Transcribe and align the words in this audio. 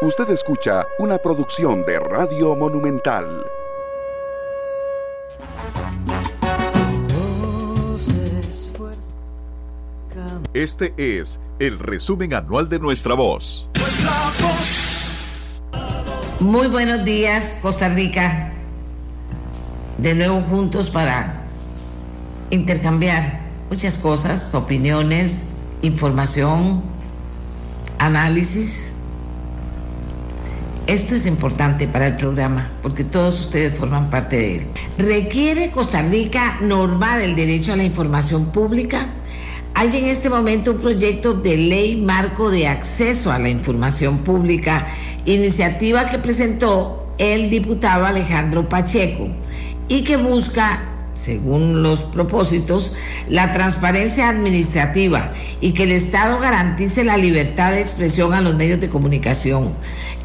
Usted 0.00 0.30
escucha 0.30 0.86
una 1.00 1.18
producción 1.18 1.84
de 1.84 1.98
Radio 1.98 2.54
Monumental. 2.54 3.44
Este 10.54 10.94
es 10.96 11.40
el 11.58 11.80
resumen 11.80 12.32
anual 12.32 12.68
de 12.68 12.78
nuestra 12.78 13.14
voz. 13.14 13.68
Muy 16.38 16.68
buenos 16.68 17.04
días, 17.04 17.58
Costa 17.60 17.88
Rica. 17.88 18.52
De 19.96 20.14
nuevo 20.14 20.42
juntos 20.42 20.90
para 20.90 21.42
intercambiar 22.50 23.40
muchas 23.68 23.98
cosas, 23.98 24.54
opiniones, 24.54 25.56
información, 25.82 26.84
análisis 27.98 28.87
esto 30.88 31.14
es 31.14 31.26
importante 31.26 31.86
para 31.86 32.06
el 32.06 32.16
programa 32.16 32.70
porque 32.82 33.04
todos 33.04 33.38
ustedes 33.40 33.78
forman 33.78 34.08
parte 34.08 34.36
de 34.36 34.56
él. 34.56 34.66
¿Requiere 34.96 35.70
Costa 35.70 36.00
Rica 36.00 36.58
normar 36.62 37.20
el 37.20 37.36
derecho 37.36 37.74
a 37.74 37.76
la 37.76 37.84
información 37.84 38.46
pública? 38.46 39.06
Hay 39.74 39.94
en 39.94 40.06
este 40.06 40.30
momento 40.30 40.72
un 40.72 40.78
proyecto 40.78 41.34
de 41.34 41.58
ley 41.58 41.94
marco 41.96 42.50
de 42.50 42.66
acceso 42.66 43.30
a 43.30 43.38
la 43.38 43.50
información 43.50 44.18
pública, 44.18 44.86
iniciativa 45.26 46.06
que 46.06 46.18
presentó 46.18 47.12
el 47.18 47.50
diputado 47.50 48.06
Alejandro 48.06 48.66
Pacheco 48.66 49.28
y 49.88 50.04
que 50.04 50.16
busca 50.16 50.88
según 51.18 51.82
los 51.82 52.04
propósitos, 52.04 52.94
la 53.28 53.52
transparencia 53.52 54.28
administrativa 54.28 55.32
y 55.60 55.72
que 55.72 55.82
el 55.82 55.92
Estado 55.92 56.38
garantice 56.38 57.04
la 57.04 57.16
libertad 57.16 57.72
de 57.72 57.80
expresión 57.80 58.34
a 58.34 58.40
los 58.40 58.54
medios 58.54 58.80
de 58.80 58.88
comunicación, 58.88 59.74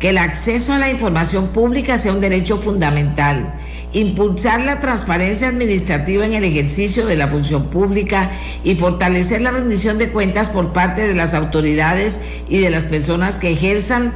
que 0.04 0.10
el 0.10 0.18
acceso 0.18 0.74
a 0.74 0.80
la 0.80 0.90
información 0.90 1.48
pública 1.48 1.98
sea 1.98 2.12
un 2.12 2.20
derecho 2.20 2.58
fundamental, 2.58 3.54
impulsar 3.94 4.60
la 4.60 4.82
transparencia 4.82 5.48
administrativa 5.48 6.26
en 6.26 6.34
el 6.34 6.44
ejercicio 6.44 7.06
de 7.06 7.16
la 7.16 7.30
función 7.30 7.68
pública 7.70 8.30
y 8.66 8.76
fortalecer 8.76 9.40
la 9.40 9.52
rendición 9.52 9.98
de 9.98 10.10
cuentas 10.10 10.50
por 10.50 10.73
parte 10.73 11.08
de 11.08 11.16
las 11.16 11.34
autoridades 11.34 12.20
y 12.50 12.60
de 12.60 12.70
las 12.70 12.84
personas 12.84 13.36
que 13.36 13.52
ejerzan 13.52 14.12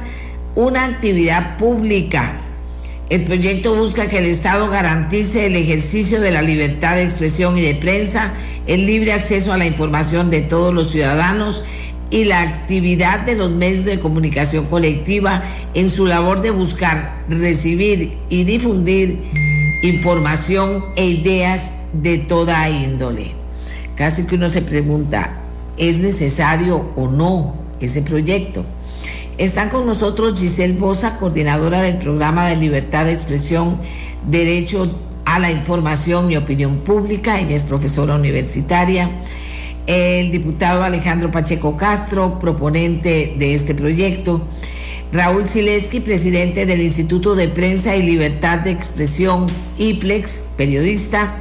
una 0.54 0.84
actividad 0.84 1.56
pública. 1.56 2.34
El 3.08 3.24
proyecto 3.24 3.74
busca 3.74 4.08
que 4.08 4.18
el 4.18 4.26
Estado 4.26 4.68
garantice 4.68 5.46
el 5.46 5.56
ejercicio 5.56 6.20
de 6.20 6.32
la 6.32 6.42
libertad 6.42 6.96
de 6.96 7.04
expresión 7.04 7.56
y 7.56 7.62
de 7.62 7.74
prensa, 7.74 8.34
el 8.66 8.84
libre 8.84 9.14
acceso 9.14 9.54
a 9.54 9.56
la 9.56 9.64
información 9.64 10.28
de 10.28 10.42
todos 10.42 10.74
los 10.74 10.90
ciudadanos 10.90 11.64
y 12.10 12.24
la 12.24 12.40
actividad 12.40 13.20
de 13.20 13.34
los 13.34 13.50
medios 13.50 13.84
de 13.84 13.98
comunicación 13.98 14.66
colectiva 14.66 15.42
en 15.74 15.90
su 15.90 16.06
labor 16.06 16.40
de 16.40 16.50
buscar, 16.50 17.22
recibir 17.28 18.18
y 18.28 18.44
difundir 18.44 19.22
información 19.82 20.84
e 20.96 21.06
ideas 21.06 21.72
de 21.92 22.18
toda 22.18 22.68
índole. 22.68 23.32
Casi 23.94 24.24
que 24.24 24.36
uno 24.36 24.48
se 24.48 24.62
pregunta, 24.62 25.36
¿es 25.76 25.98
necesario 25.98 26.90
o 26.96 27.08
no 27.08 27.54
ese 27.80 28.02
proyecto? 28.02 28.64
Están 29.36 29.70
con 29.70 29.86
nosotros 29.86 30.38
Giselle 30.38 30.74
Bosa, 30.74 31.16
coordinadora 31.18 31.82
del 31.82 31.98
programa 31.98 32.48
de 32.48 32.56
libertad 32.56 33.04
de 33.04 33.12
expresión, 33.12 33.78
derecho 34.28 34.90
a 35.24 35.38
la 35.38 35.50
información 35.50 36.32
y 36.32 36.36
opinión 36.36 36.78
pública, 36.78 37.38
ella 37.38 37.54
es 37.54 37.62
profesora 37.62 38.16
universitaria. 38.16 39.10
El 39.88 40.30
diputado 40.30 40.84
Alejandro 40.84 41.30
Pacheco 41.30 41.78
Castro, 41.78 42.38
proponente 42.38 43.34
de 43.38 43.54
este 43.54 43.74
proyecto. 43.74 44.46
Raúl 45.14 45.44
Sileski, 45.44 46.00
presidente 46.00 46.66
del 46.66 46.82
Instituto 46.82 47.34
de 47.34 47.48
Prensa 47.48 47.96
y 47.96 48.02
Libertad 48.02 48.58
de 48.58 48.70
Expresión, 48.70 49.46
IPLEX, 49.78 50.50
periodista 50.58 51.38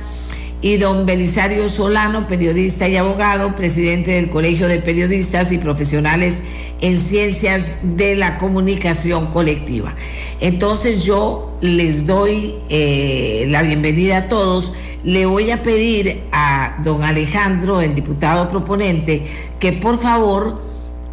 y 0.61 0.77
don 0.77 1.05
Belisario 1.05 1.69
Solano, 1.69 2.27
periodista 2.27 2.87
y 2.87 2.95
abogado, 2.95 3.55
presidente 3.55 4.11
del 4.11 4.29
Colegio 4.29 4.67
de 4.67 4.79
Periodistas 4.79 5.51
y 5.51 5.59
Profesionales 5.59 6.41
en 6.81 6.99
Ciencias 6.99 7.75
de 7.83 8.15
la 8.15 8.37
Comunicación 8.37 9.27
Colectiva. 9.27 9.93
Entonces 10.39 11.03
yo 11.03 11.55
les 11.61 12.07
doy 12.07 12.55
eh, 12.69 13.45
la 13.49 13.61
bienvenida 13.61 14.17
a 14.17 14.29
todos. 14.29 14.73
Le 15.03 15.25
voy 15.25 15.51
a 15.51 15.61
pedir 15.61 16.23
a 16.31 16.79
don 16.83 17.03
Alejandro, 17.03 17.81
el 17.81 17.93
diputado 17.93 18.49
proponente, 18.49 19.25
que 19.59 19.73
por 19.73 20.01
favor 20.01 20.66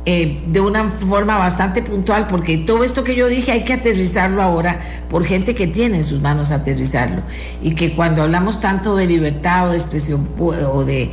eh, 0.06 0.42
de 0.46 0.60
una 0.60 0.88
forma 0.88 1.38
bastante 1.38 1.82
puntual, 1.82 2.26
porque 2.26 2.58
todo 2.58 2.84
esto 2.84 3.04
que 3.04 3.16
yo 3.16 3.26
dije 3.26 3.52
hay 3.52 3.64
que 3.64 3.72
aterrizarlo 3.72 4.42
ahora 4.42 4.78
por 5.08 5.24
gente 5.24 5.54
que 5.54 5.66
tiene 5.66 5.98
en 5.98 6.04
sus 6.04 6.20
manos 6.20 6.50
aterrizarlo. 6.50 7.22
Y 7.62 7.74
que 7.74 7.94
cuando 7.94 8.22
hablamos 8.22 8.60
tanto 8.60 8.96
de 8.96 9.06
libertad 9.06 9.68
o 9.68 9.70
de 9.72 9.78
expresión 9.78 10.28
o 10.38 10.84
de 10.84 11.10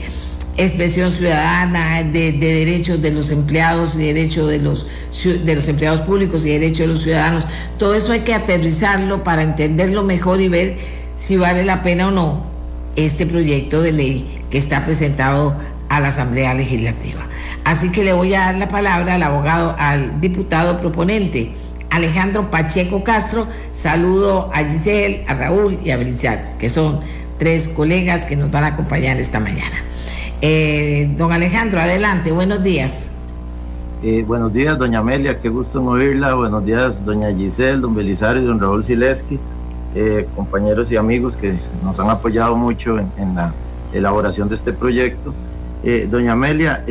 expresión 0.58 1.10
ciudadana, 1.12 2.04
de, 2.04 2.34
derechos 2.34 3.02
de 3.02 3.12
los 3.12 3.32
empleados 3.32 3.96
y 3.96 4.00
derechos 4.00 4.50
de 4.50 4.60
los, 4.60 4.88
de 5.24 5.56
los 5.56 5.68
empleados 5.68 6.02
públicos 6.02 6.44
y 6.46 6.50
derechos 6.50 6.80
de 6.80 6.88
los 6.88 7.02
ciudadanos, 7.04 7.48
todo 7.78 7.96
eso 7.96 8.12
hay 8.12 8.22
que 8.22 8.34
aterrizarlo 8.34 9.24
para 9.24 9.44
entenderlo 9.44 10.04
mejor 10.04 10.42
y 10.42 10.50
ver 10.50 10.78
si 11.16 11.38
vale 11.38 11.64
la 11.64 11.82
pena 11.82 12.10
o 12.10 12.12
no 12.12 12.44
este 12.96 13.26
proyecto 13.26 13.82
de 13.82 13.94
ley 13.94 14.42
que 14.50 14.58
está 14.58 14.84
presentado 14.84 15.56
a 15.92 16.00
la 16.00 16.08
Asamblea 16.08 16.54
Legislativa. 16.54 17.22
Así 17.66 17.92
que 17.92 18.06
le 18.06 18.14
voy 18.14 18.34
a 18.34 18.46
dar 18.46 18.56
la 18.56 18.70
palabra 18.70 19.16
al 19.16 19.24
abogado, 19.24 19.76
al 19.78 20.22
diputado 20.22 20.80
proponente, 20.80 21.52
Alejandro 21.90 22.50
Pacheco 22.50 23.04
Castro. 23.04 23.46
Saludo 23.74 24.50
a 24.54 24.64
Giselle, 24.64 25.26
a 25.28 25.34
Raúl 25.34 25.78
y 25.84 25.92
a 25.92 25.98
Belisario, 25.98 26.46
que 26.58 26.70
son 26.70 27.02
tres 27.38 27.68
colegas 27.68 28.26
que 28.26 28.38
nos 28.38 28.52
van 28.52 28.64
a 28.64 28.68
acompañar 28.68 29.18
esta 29.18 29.42
mañana. 29.42 29.84
Eh, 30.42 31.14
don 31.18 31.34
Alejandro, 31.34 31.82
adelante, 31.82 32.32
buenos 32.32 32.64
días. 32.64 33.12
Eh, 34.02 34.24
buenos 34.26 34.54
días, 34.54 34.80
doña 34.80 35.00
Amelia, 35.00 35.40
qué 35.40 35.50
gusto 35.50 35.84
oírla. 35.84 36.34
Buenos 36.36 36.66
días, 36.66 37.04
doña 37.04 37.36
Giselle, 37.36 37.82
don 37.82 37.94
Belisario 37.94 38.42
y 38.42 38.46
don 38.46 38.62
Raúl 38.62 38.86
Sileski, 38.86 39.38
eh, 39.94 40.26
compañeros 40.38 40.90
y 40.92 40.96
amigos 40.96 41.36
que 41.36 41.54
nos 41.84 42.00
han 42.00 42.10
apoyado 42.10 42.56
mucho 42.56 42.98
en, 42.98 43.36
la 43.36 43.54
elaboración 43.94 44.48
de 44.48 44.56
este 44.56 44.72
proyecto. 44.72 45.34
Doña 46.10 46.34
Amelia, 46.34 46.84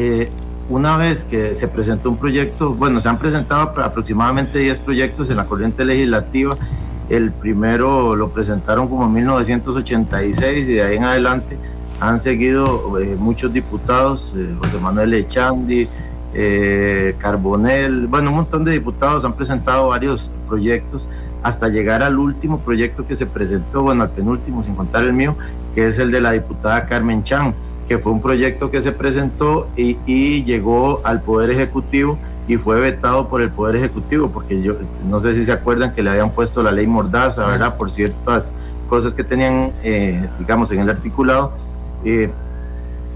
una 0.69 0.97
vez 0.97 1.25
que 1.25 1.55
se 1.55 1.69
presentó 1.69 2.11
un 2.11 2.17
proyecto, 2.17 2.75
bueno, 2.75 3.01
se 3.01 3.09
han 3.09 3.19
presentado 3.19 3.73
aproximadamente 3.83 4.59
10 4.61 4.78
proyectos 4.78 5.28
en 5.28 5.37
la 5.37 5.45
corriente 5.45 5.84
legislativa. 5.84 6.56
El 7.09 7.33
primero 7.33 8.15
lo 8.15 8.31
presentaron 8.31 8.89
como 8.89 9.05
en 9.06 9.12
1986 9.12 10.69
y 10.69 10.73
de 10.75 10.83
ahí 10.83 10.97
en 10.97 11.05
adelante 11.05 11.56
han 12.01 12.19
seguido 12.19 12.99
eh, 12.99 13.17
muchos 13.19 13.53
diputados, 13.53 14.33
eh, 14.37 14.55
José 14.59 14.78
Manuel 14.78 15.12
Echandi, 15.12 15.89
eh, 16.33 17.15
Carbonel, 17.19 18.07
bueno, 18.07 18.31
un 18.31 18.37
montón 18.37 18.65
de 18.65 18.72
diputados 18.72 19.25
han 19.25 19.34
presentado 19.34 19.89
varios 19.89 20.31
proyectos 20.49 21.07
hasta 21.43 21.69
llegar 21.69 22.03
al 22.03 22.19
último 22.19 22.61
proyecto 22.61 23.07
que 23.07 23.17
se 23.17 23.27
presentó, 23.27 23.83
bueno, 23.83 24.05
al 24.05 24.11
penúltimo, 24.11 24.62
sin 24.62 24.75
contar 24.75 25.05
el 25.05 25.12
mío, 25.12 25.37
que 25.75 25.87
es 25.87 25.99
el 25.99 26.11
de 26.11 26.21
la 26.21 26.33
diputada 26.33 26.87
Carmen 26.87 27.22
Chan 27.22 27.55
que 27.91 27.99
fue 27.99 28.12
un 28.12 28.23
proyecto 28.23 28.71
que 28.71 28.81
se 28.81 28.93
presentó 28.93 29.67
y, 29.75 30.45
llegó 30.45 31.01
al 31.03 31.23
Poder 31.23 31.51
Ejecutivo 31.51 32.21
y 32.47 32.56
fue 32.56 32.78
vetado 32.78 33.27
por 33.27 33.43
el 33.43 33.51
Poder 33.51 33.75
Ejecutivo, 33.75 34.31
porque 34.31 34.62
yo 34.62 34.77
no 35.09 35.19
sé 35.19 35.34
si 35.34 35.45
se 35.45 35.51
acuerdan 35.51 35.93
que 35.93 36.01
le 36.05 36.11
habían 36.11 36.31
puesto 36.31 36.62
la 36.62 36.71
ley 36.71 36.87
Mordaza, 36.87 37.45
¿verdad? 37.45 37.77
Por 37.77 37.91
ciertas 37.91 38.53
cosas 38.89 39.12
que 39.12 39.25
tenían, 39.25 39.73
eh, 39.83 40.25
digamos, 40.39 40.71
en 40.71 40.78
el 40.78 40.89
articulado. 40.89 41.53
Eh, 42.05 42.31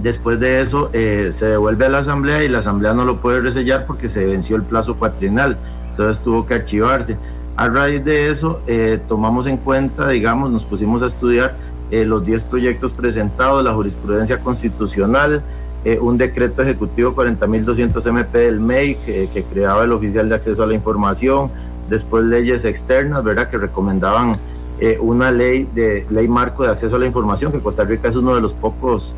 después 0.00 0.40
de 0.40 0.60
eso 0.60 0.90
eh, 0.92 1.28
se 1.30 1.46
devuelve 1.46 1.86
a 1.86 1.88
la 1.90 1.98
Asamblea 1.98 2.42
y 2.42 2.48
la 2.48 2.58
Asamblea 2.58 2.94
no 2.94 3.04
lo 3.04 3.18
puede 3.18 3.42
resellar 3.42 3.86
porque 3.86 4.10
se 4.10 4.26
venció 4.26 4.56
el 4.56 4.64
plazo 4.64 4.96
cuatrinal, 4.96 5.56
entonces 5.90 6.20
tuvo 6.20 6.46
que 6.46 6.54
archivarse. 6.54 7.16
A 7.54 7.68
raíz 7.68 8.04
de 8.04 8.28
eso 8.28 8.60
tomamos 9.06 9.46
en 9.46 9.56
cuenta, 9.56 10.08
digamos, 10.08 10.50
nos 10.50 10.64
pusimos 10.64 11.00
a 11.02 11.06
estudiar 11.06 11.54
eh, 11.90 12.04
los 12.04 12.24
10 12.24 12.44
proyectos 12.44 12.92
presentados, 12.92 13.62
la 13.62 13.74
jurisprudencia 13.74 14.38
constitucional, 14.38 15.42
eh, 15.84 15.98
un 16.00 16.16
decreto 16.16 16.62
ejecutivo 16.62 17.14
40.200 17.14 18.06
MP 18.06 18.38
del 18.38 18.58
MEI 18.58 18.94
que, 18.94 19.44
creaba 19.52 19.84
el 19.84 19.92
oficial 19.92 20.28
de 20.30 20.34
acceso 20.34 20.62
a 20.62 20.66
la 20.66 20.72
información, 20.72 21.50
después 21.90 22.24
leyes 22.24 22.64
externas, 22.64 23.22
¿verdad? 23.22 23.50
Que 23.50 23.58
recomendaban 23.58 24.38
eh, 24.80 24.96
una 24.98 25.30
ley 25.30 25.68
de 25.74 26.06
ley 26.08 26.26
marco 26.26 26.64
de 26.64 26.70
acceso 26.70 26.96
a 26.96 26.98
la 26.98 27.06
información, 27.06 27.52
que 27.52 27.58
Costa 27.58 27.84
Rica 27.84 28.08
es 28.08 28.16
uno 28.16 28.34
de 28.34 28.40
los 28.40 28.54
pocos 28.54 29.14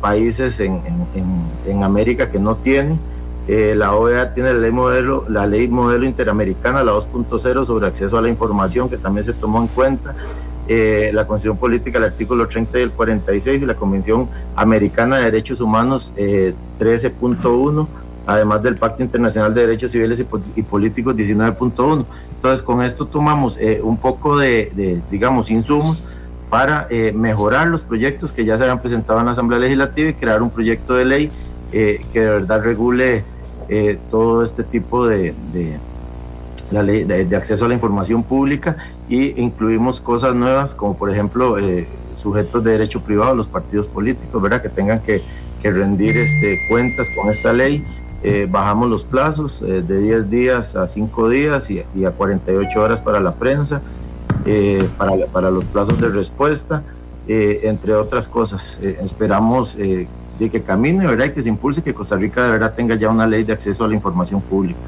países 0.00 0.60
en, 0.60 0.80
en, 1.66 1.82
América 1.82 2.30
que 2.30 2.38
no 2.38 2.54
tiene. 2.54 2.96
la 3.48 3.96
OEA 3.96 4.32
tiene 4.32 4.52
la 4.52 4.60
ley 4.60 4.70
modelo, 4.70 5.24
la 5.28 5.44
ley 5.44 5.66
modelo 5.66 6.06
interamericana, 6.06 6.84
la 6.84 6.92
2.0 6.92 7.64
sobre 7.64 7.88
acceso 7.88 8.16
a 8.16 8.22
la 8.22 8.28
información, 8.28 8.88
que 8.88 8.96
también 8.96 9.24
se 9.24 9.32
tomó 9.32 9.60
en 9.60 9.66
cuenta. 9.66 10.14
Eh, 10.68 11.10
la 11.12 11.26
Constitución 11.26 11.58
Política, 11.58 11.98
el 11.98 12.04
artículo 12.04 12.46
30 12.46 12.78
y 12.78 12.82
el 12.82 12.90
46 12.92 13.62
y 13.62 13.66
la 13.66 13.74
Convención 13.74 14.28
Americana 14.54 15.16
de 15.16 15.24
Derechos 15.24 15.60
Humanos 15.60 16.12
13.1, 16.16 17.82
eh, 17.82 17.86
además 18.26 18.62
del 18.62 18.76
Pacto 18.76 19.02
Internacional 19.02 19.52
de 19.52 19.62
Derechos 19.62 19.90
Civiles 19.90 20.24
y, 20.54 20.62
Políticos 20.62 21.16
19.1. 21.16 22.04
Entonces, 22.36 22.62
con 22.62 22.82
esto 22.82 23.06
tomamos 23.06 23.58
eh, 23.58 23.80
un 23.82 23.96
poco 23.96 24.38
de, 24.38 25.00
digamos, 25.10 25.50
insumos 25.50 26.02
para 26.48 26.86
eh, 26.90 27.12
mejorar 27.12 27.68
los 27.68 27.82
proyectos 27.82 28.32
que 28.32 28.44
ya 28.44 28.56
se 28.56 28.64
habían 28.64 28.80
presentado 28.80 29.18
en 29.20 29.26
la 29.26 29.32
Asamblea 29.32 29.58
Legislativa 29.58 30.10
y 30.10 30.14
crear 30.14 30.42
un 30.42 30.50
proyecto 30.50 30.94
de 30.94 31.04
ley 31.04 31.30
que 31.70 32.00
de 32.12 32.28
verdad 32.28 32.62
regule 32.64 33.22
todo 34.10 34.42
este 34.42 34.64
tipo 34.64 35.06
de, 35.06 35.34
la 36.70 36.82
ley 36.82 37.04
de, 37.04 37.36
acceso 37.36 37.64
a 37.64 37.68
la 37.68 37.74
información 37.74 38.22
pública 38.22 38.76
y 39.08 39.40
incluimos 39.40 40.00
cosas 40.00 40.34
nuevas 40.34 40.74
como 40.74 40.96
por 40.96 41.10
ejemplo 41.10 41.56
sujetos 42.20 42.62
de 42.62 42.72
derecho 42.72 43.00
privado, 43.00 43.34
los 43.34 43.46
partidos 43.46 43.86
políticos, 43.86 44.40
¿verdad? 44.40 44.62
Que 44.62 44.68
tengan 44.68 45.00
que, 45.00 45.22
rendir 45.62 46.16
este, 46.16 46.58
cuentas 46.68 47.08
con 47.16 47.30
esta 47.30 47.52
ley. 47.52 47.84
Eh, 48.22 48.46
bajamos 48.50 48.88
los 48.88 49.04
plazos 49.04 49.62
eh, 49.62 49.82
de 49.82 49.98
10 49.98 50.30
días 50.30 50.76
a 50.76 50.86
5 50.86 51.28
días 51.28 51.70
y, 51.70 52.04
a 52.04 52.10
48 52.10 52.80
horas 52.80 53.00
para 53.00 53.20
la 53.20 53.32
prensa, 53.32 53.80
eh, 54.44 54.88
para, 54.98 55.12
para, 55.26 55.50
los 55.50 55.64
plazos 55.64 56.00
de 56.00 56.08
respuesta, 56.08 56.82
entre 57.26 57.94
otras 57.94 58.26
cosas. 58.26 58.78
esperamos 58.82 59.76
de 59.76 60.50
que 60.50 60.62
camine, 60.62 61.06
¿verdad? 61.06 61.26
Y 61.26 61.30
que 61.30 61.42
se 61.42 61.48
impulse, 61.48 61.82
que 61.82 61.94
Costa 61.94 62.16
Rica 62.16 62.42
de 62.44 62.50
verdad 62.50 62.74
tenga 62.74 62.96
ya 62.96 63.08
una 63.08 63.26
ley 63.26 63.44
de 63.44 63.52
acceso 63.52 63.84
a 63.84 63.88
la 63.88 63.94
información 63.94 64.40
pública. 64.40 64.80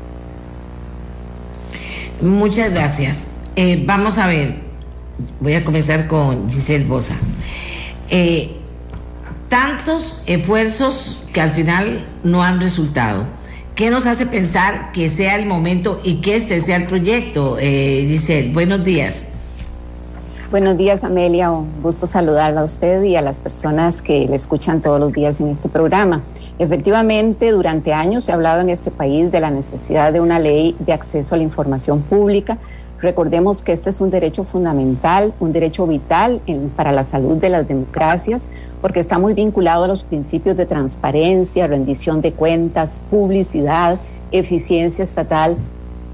Muchas 2.22 2.72
gracias. 2.72 3.26
vamos 3.84 4.16
a 4.16 4.28
ver, 4.28 4.54
voy 5.40 5.54
a 5.54 5.64
comenzar 5.64 6.06
con 6.06 6.48
Giselle 6.48 6.84
Bosa. 6.84 7.14
Eh, 8.10 8.52
tantos 9.48 10.22
esfuerzos 10.26 11.24
que 11.32 11.40
al 11.40 11.52
final 11.52 12.06
no 12.22 12.42
han 12.42 12.60
resultado. 12.60 13.26
¿Qué 13.74 13.90
nos 13.90 14.06
hace 14.06 14.26
pensar 14.26 14.92
que 14.92 15.08
sea 15.08 15.34
el 15.36 15.46
momento 15.46 16.00
y 16.04 16.16
que 16.16 16.36
este 16.36 16.60
sea 16.60 16.76
el 16.76 16.86
proyecto? 16.86 17.58
Eh, 17.58 18.06
Giselle, 18.08 18.52
buenos 18.52 18.84
días. 18.84 19.26
Buenos 20.52 20.76
días, 20.76 21.02
Amelia. 21.02 21.50
Un 21.50 21.82
gusto 21.82 22.06
saludarla 22.06 22.60
a 22.60 22.64
usted 22.64 23.02
y 23.04 23.16
a 23.16 23.22
las 23.22 23.40
personas 23.40 24.02
que 24.02 24.28
le 24.28 24.36
escuchan 24.36 24.82
todos 24.82 25.00
los 25.00 25.10
días 25.10 25.40
en 25.40 25.48
este 25.48 25.70
programa. 25.70 26.20
Efectivamente, 26.58 27.50
durante 27.52 27.94
años 27.94 28.24
se 28.24 28.32
ha 28.32 28.34
hablado 28.34 28.60
en 28.60 28.68
este 28.68 28.90
país 28.90 29.32
de 29.32 29.40
la 29.40 29.50
necesidad 29.50 30.12
de 30.12 30.20
una 30.20 30.38
ley 30.38 30.76
de 30.78 30.92
acceso 30.92 31.34
a 31.34 31.38
la 31.38 31.44
información 31.44 32.02
pública 32.02 32.58
Recordemos 33.02 33.62
que 33.62 33.72
este 33.72 33.90
es 33.90 34.00
un 34.00 34.10
derecho 34.10 34.44
fundamental, 34.44 35.34
un 35.40 35.52
derecho 35.52 35.88
vital 35.88 36.40
para 36.76 36.92
la 36.92 37.02
salud 37.02 37.36
de 37.36 37.48
las 37.48 37.66
democracias, 37.66 38.48
porque 38.80 39.00
está 39.00 39.18
muy 39.18 39.34
vinculado 39.34 39.84
a 39.84 39.88
los 39.88 40.04
principios 40.04 40.56
de 40.56 40.66
transparencia, 40.66 41.66
rendición 41.66 42.20
de 42.20 42.30
cuentas, 42.32 43.00
publicidad, 43.10 43.98
eficiencia 44.30 45.02
estatal, 45.02 45.56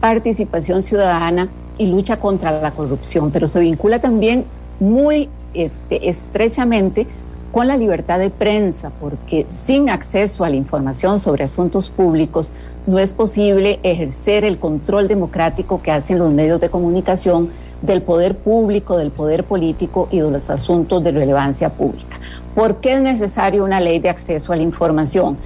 participación 0.01 0.83
ciudadana 0.83 1.49
y 1.79 1.87
lucha 1.87 2.19
contra 2.19 2.61
la 2.61 2.73
corrupción, 2.73 3.31
pero 3.31 3.49
se 3.49 3.61
vincula 3.61 4.01
también 4.01 4.45
muy 4.81 5.29
este, 5.55 6.09
estrechamente 6.09 7.07
con 7.53 7.67
la 7.67 7.77
libertad 7.77 8.19
de 8.19 8.31
prensa, 8.31 8.91
porque 9.01 9.47
sin 9.49 9.89
acceso 9.89 10.45
a 10.45 10.51
la 10.51 10.57
información 10.57 11.19
sobre 11.19 11.45
asuntos 11.45 11.89
públicos 11.89 12.51
no 12.87 12.99
es 12.99 13.13
posible 13.13 13.81
ejercer 13.83 14.45
el 14.45 14.59
control 14.59 15.09
democrático 15.09 15.81
que 15.83 15.91
hacen 15.91 16.19
los 16.19 16.31
medios 16.31 16.61
de 16.61 16.69
comunicación 16.69 17.51
del 17.83 18.03
poder 18.03 18.37
público, 18.37 18.97
del 18.97 19.11
poder 19.11 19.45
político 19.45 20.09
y 20.11 20.21
de 20.21 20.31
los 20.31 20.51
asuntos 20.51 21.03
de 21.05 21.13
relevancia 21.13 21.71
pública. 21.71 22.19
¿Por 22.55 22.77
qué 22.77 22.95
es 22.95 23.01
necesario 23.01 23.65
una 23.65 23.81
ley 23.81 24.01
de 24.01 24.09
acceso 24.09 24.53
a 24.53 24.57
la 24.57 24.63
información? 24.63 25.37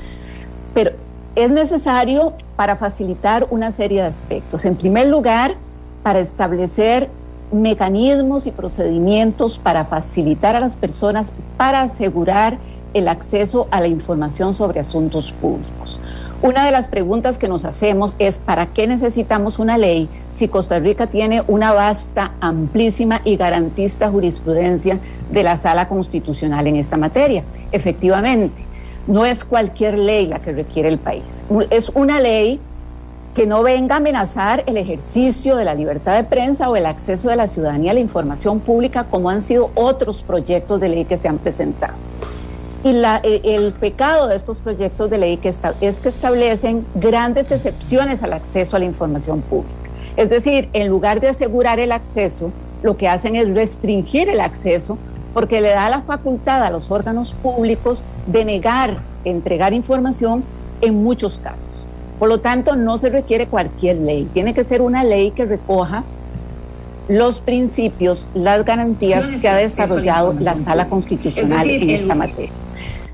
Pero 0.72 0.92
es 1.34 1.50
necesario 1.50 2.32
para 2.56 2.76
facilitar 2.76 3.46
una 3.50 3.72
serie 3.72 4.02
de 4.02 4.08
aspectos. 4.08 4.64
En 4.64 4.76
primer 4.76 5.08
lugar, 5.08 5.56
para 6.02 6.20
establecer 6.20 7.08
mecanismos 7.52 8.46
y 8.46 8.50
procedimientos 8.50 9.58
para 9.58 9.84
facilitar 9.84 10.56
a 10.56 10.60
las 10.60 10.76
personas, 10.76 11.32
para 11.56 11.82
asegurar 11.82 12.58
el 12.94 13.08
acceso 13.08 13.68
a 13.70 13.80
la 13.80 13.88
información 13.88 14.54
sobre 14.54 14.80
asuntos 14.80 15.32
públicos. 15.32 16.00
Una 16.42 16.64
de 16.64 16.72
las 16.72 16.88
preguntas 16.88 17.38
que 17.38 17.46
nos 17.46 17.64
hacemos 17.64 18.16
es, 18.18 18.38
¿para 18.38 18.66
qué 18.66 18.88
necesitamos 18.88 19.60
una 19.60 19.78
ley 19.78 20.08
si 20.32 20.48
Costa 20.48 20.80
Rica 20.80 21.06
tiene 21.06 21.42
una 21.46 21.72
vasta, 21.72 22.32
amplísima 22.40 23.20
y 23.24 23.36
garantista 23.36 24.10
jurisprudencia 24.10 24.98
de 25.30 25.42
la 25.44 25.56
sala 25.56 25.88
constitucional 25.88 26.66
en 26.66 26.76
esta 26.76 26.96
materia? 26.96 27.44
Efectivamente, 27.70 28.64
no 29.06 29.24
es 29.24 29.44
cualquier 29.44 29.96
ley 29.98 30.26
la 30.26 30.40
que 30.40 30.50
requiere 30.50 30.88
el 30.88 30.98
país. 30.98 31.44
Es 31.70 31.90
una 31.90 32.18
ley 32.18 32.58
que 33.34 33.46
no 33.46 33.62
venga 33.62 33.94
a 33.94 33.98
amenazar 33.98 34.62
el 34.66 34.76
ejercicio 34.76 35.56
de 35.56 35.64
la 35.64 35.74
libertad 35.74 36.16
de 36.16 36.24
prensa 36.24 36.68
o 36.68 36.76
el 36.76 36.84
acceso 36.84 37.30
de 37.30 37.36
la 37.36 37.48
ciudadanía 37.48 37.92
a 37.92 37.94
la 37.94 38.00
información 38.00 38.60
pública 38.60 39.04
como 39.04 39.30
han 39.30 39.40
sido 39.40 39.70
otros 39.74 40.22
proyectos 40.22 40.80
de 40.80 40.90
ley 40.90 41.04
que 41.06 41.16
se 41.16 41.28
han 41.28 41.38
presentado. 41.38 41.94
Y 42.84 42.92
la, 42.92 43.18
el, 43.22 43.72
pecado 43.72 44.26
de 44.26 44.36
estos 44.36 44.58
proyectos 44.58 45.08
de 45.08 45.16
ley 45.16 45.38
es 45.80 46.00
que 46.00 46.08
establecen 46.08 46.84
grandes 46.94 47.50
excepciones 47.52 48.22
al 48.22 48.32
acceso 48.32 48.76
a 48.76 48.80
la 48.80 48.84
información 48.84 49.40
pública. 49.40 49.72
Es 50.16 50.28
decir, 50.28 50.68
en 50.72 50.88
lugar 50.88 51.20
de 51.20 51.28
asegurar 51.28 51.78
el 51.78 51.92
acceso, 51.92 52.50
lo 52.82 52.96
que 52.96 53.08
hacen 53.08 53.36
es 53.36 53.48
restringir 53.54 54.28
el 54.28 54.40
acceso 54.40 54.98
porque 55.32 55.60
le 55.60 55.70
da 55.70 55.88
la 55.88 56.02
facultad 56.02 56.62
a 56.62 56.70
los 56.70 56.90
órganos 56.90 57.32
públicos 57.34 58.02
de 58.26 58.44
negar, 58.44 58.98
entregar 59.24 59.72
información 59.72 60.44
en 60.80 61.02
muchos 61.02 61.38
casos. 61.38 61.71
Por 62.22 62.28
lo 62.28 62.38
tanto, 62.38 62.76
no 62.76 62.98
se 62.98 63.08
requiere 63.08 63.48
cualquier 63.48 63.96
ley, 63.96 64.28
tiene 64.32 64.54
que 64.54 64.62
ser 64.62 64.80
una 64.80 65.02
ley 65.02 65.32
que 65.32 65.44
recoja 65.44 66.04
los 67.08 67.40
principios, 67.40 68.28
las 68.32 68.64
garantías 68.64 69.26
que 69.40 69.48
ha 69.48 69.56
desarrollado 69.56 70.32
la 70.38 70.56
Sala 70.56 70.86
Constitucional 70.86 71.68
en 71.68 71.90
esta 71.90 72.14
materia. 72.14 72.52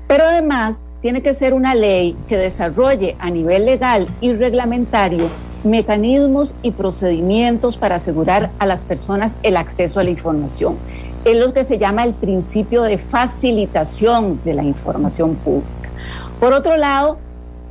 Pero 0.07 0.25
además 0.25 0.85
tiene 1.01 1.23
que 1.23 1.33
ser 1.33 1.55
una 1.55 1.73
ley 1.73 2.15
que 2.27 2.37
desarrolle 2.37 3.15
a 3.17 3.31
nivel 3.31 3.65
legal 3.65 4.05
y 4.21 4.31
reglamentario 4.33 5.27
mecanismos 5.63 6.53
y 6.61 6.69
procedimientos 6.69 7.77
para 7.77 7.95
asegurar 7.95 8.51
a 8.59 8.67
las 8.67 8.83
personas 8.83 9.37
el 9.41 9.57
acceso 9.57 9.99
a 9.99 10.03
la 10.03 10.11
información. 10.11 10.75
Es 11.25 11.35
lo 11.35 11.51
que 11.51 11.63
se 11.63 11.79
llama 11.79 12.03
el 12.03 12.13
principio 12.13 12.83
de 12.83 12.99
facilitación 12.99 14.39
de 14.45 14.53
la 14.53 14.63
información 14.63 15.33
pública. 15.33 15.89
Por 16.39 16.53
otro 16.53 16.77
lado, 16.77 17.17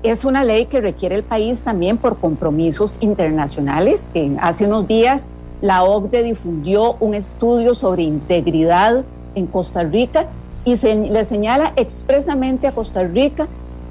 es 0.02 0.24
una 0.24 0.44
ley 0.44 0.66
que 0.66 0.80
requiere 0.80 1.14
el 1.14 1.22
país 1.22 1.60
también 1.60 1.96
por 1.96 2.18
compromisos 2.18 2.98
internacionales. 3.00 4.08
hace 4.40 4.66
unos 4.66 4.86
días 4.86 5.28
la 5.60 5.82
OCDE 5.82 6.22
difundió 6.22 6.94
un 7.00 7.14
estudio 7.14 7.74
sobre 7.74 8.04
integridad 8.04 9.04
en 9.34 9.46
Costa 9.46 9.82
Rica 9.82 10.26
y 10.64 10.76
se, 10.76 10.94
le 10.94 11.24
señala 11.24 11.72
expresamente 11.76 12.66
a 12.66 12.72
Costa 12.72 13.02
Rica 13.02 13.48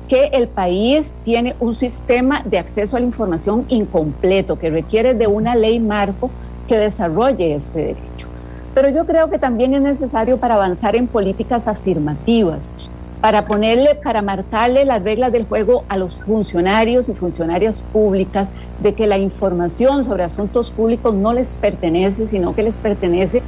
que 0.07 0.27
el 0.27 0.47
país 0.47 1.13
tiene 1.25 1.55
un 1.59 1.75
sistema 1.75 2.41
de 2.45 2.59
acceso 2.59 2.95
a 2.95 2.99
la 3.01 3.05
información 3.05 3.65
incompleto, 3.67 4.57
que 4.57 4.69
requiere 4.69 5.13
de 5.13 5.27
una 5.27 5.55
ley 5.55 5.79
marco 5.79 6.29
que 6.67 6.77
desarrolle 6.77 7.55
este 7.55 7.79
derecho. 7.79 8.27
Pero 8.73 8.89
yo 8.89 9.05
creo 9.05 9.29
que 9.29 9.39
también 9.39 9.73
es 9.73 9.81
necesario 9.81 10.37
para 10.37 10.53
avanzar 10.53 10.95
en 10.95 11.07
políticas 11.07 11.67
afirmativas, 11.67 12.73
para 13.21 13.45
ponerle, 13.45 13.95
para 13.95 14.21
marcarle 14.21 14.85
las 14.85 15.03
reglas 15.03 15.31
del 15.31 15.45
juego 15.45 15.83
a 15.89 15.97
los 15.97 16.23
funcionarios 16.23 17.09
y 17.09 17.13
funcionarias 17.13 17.81
públicas 17.91 18.47
de 18.81 18.93
que 18.93 19.07
la 19.07 19.17
información 19.17 20.03
sobre 20.03 20.23
asuntos 20.23 20.71
públicos 20.71 21.15
no 21.15 21.33
les 21.33 21.55
pertenece, 21.55 22.27
sino 22.27 22.53
que 22.53 22.63
les 22.63 22.77
pertenece 22.77 23.41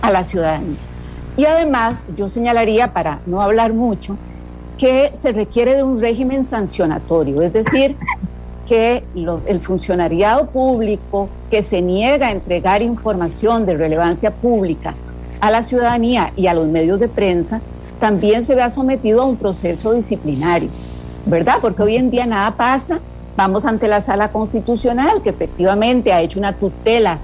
a 0.00 0.10
la 0.10 0.24
ciudadanía. 0.24 0.78
Y 1.36 1.44
además, 1.44 2.04
yo 2.16 2.28
señalaría, 2.28 2.92
para 2.92 3.20
no 3.26 3.40
hablar 3.40 3.72
mucho, 3.72 4.16
que 4.78 5.12
se 5.14 5.32
requiere 5.32 5.76
de 5.76 5.84
un 5.84 6.00
régimen 6.00 6.44
sancionatorio, 6.44 7.40
es 7.40 7.52
decir, 7.52 7.96
que 8.66 9.04
el 9.14 9.60
funcionariado 9.60 10.46
público 10.46 11.28
que 11.50 11.62
se 11.62 11.82
niega 11.82 12.28
a 12.28 12.32
entregar 12.32 12.82
información 12.82 13.64
de 13.64 13.76
relevancia 13.76 14.30
pública 14.30 14.94
a 15.40 15.50
la 15.50 15.62
ciudadanía 15.62 16.32
y 16.36 16.46
a 16.46 16.54
los 16.54 16.68
medios 16.68 16.98
de 17.00 17.08
prensa 17.08 17.60
también 18.02 18.44
se 18.44 18.56
vea 18.56 18.68
sometido 18.68 19.22
a 19.22 19.26
un 19.26 19.36
proceso 19.36 19.92
disciplinario, 19.92 20.68
¿verdad? 21.24 21.58
Porque 21.62 21.84
hoy 21.84 21.94
en 21.94 22.10
día 22.10 22.26
nada 22.26 22.50
pasa, 22.50 22.98
vamos 23.36 23.64
ante 23.64 23.86
la 23.86 24.00
sala 24.00 24.32
constitucional 24.32 25.22
que 25.22 25.30
efectivamente 25.30 26.12
ha 26.12 26.20
hecho 26.20 26.40
una 26.40 26.52
tutela 26.52 27.18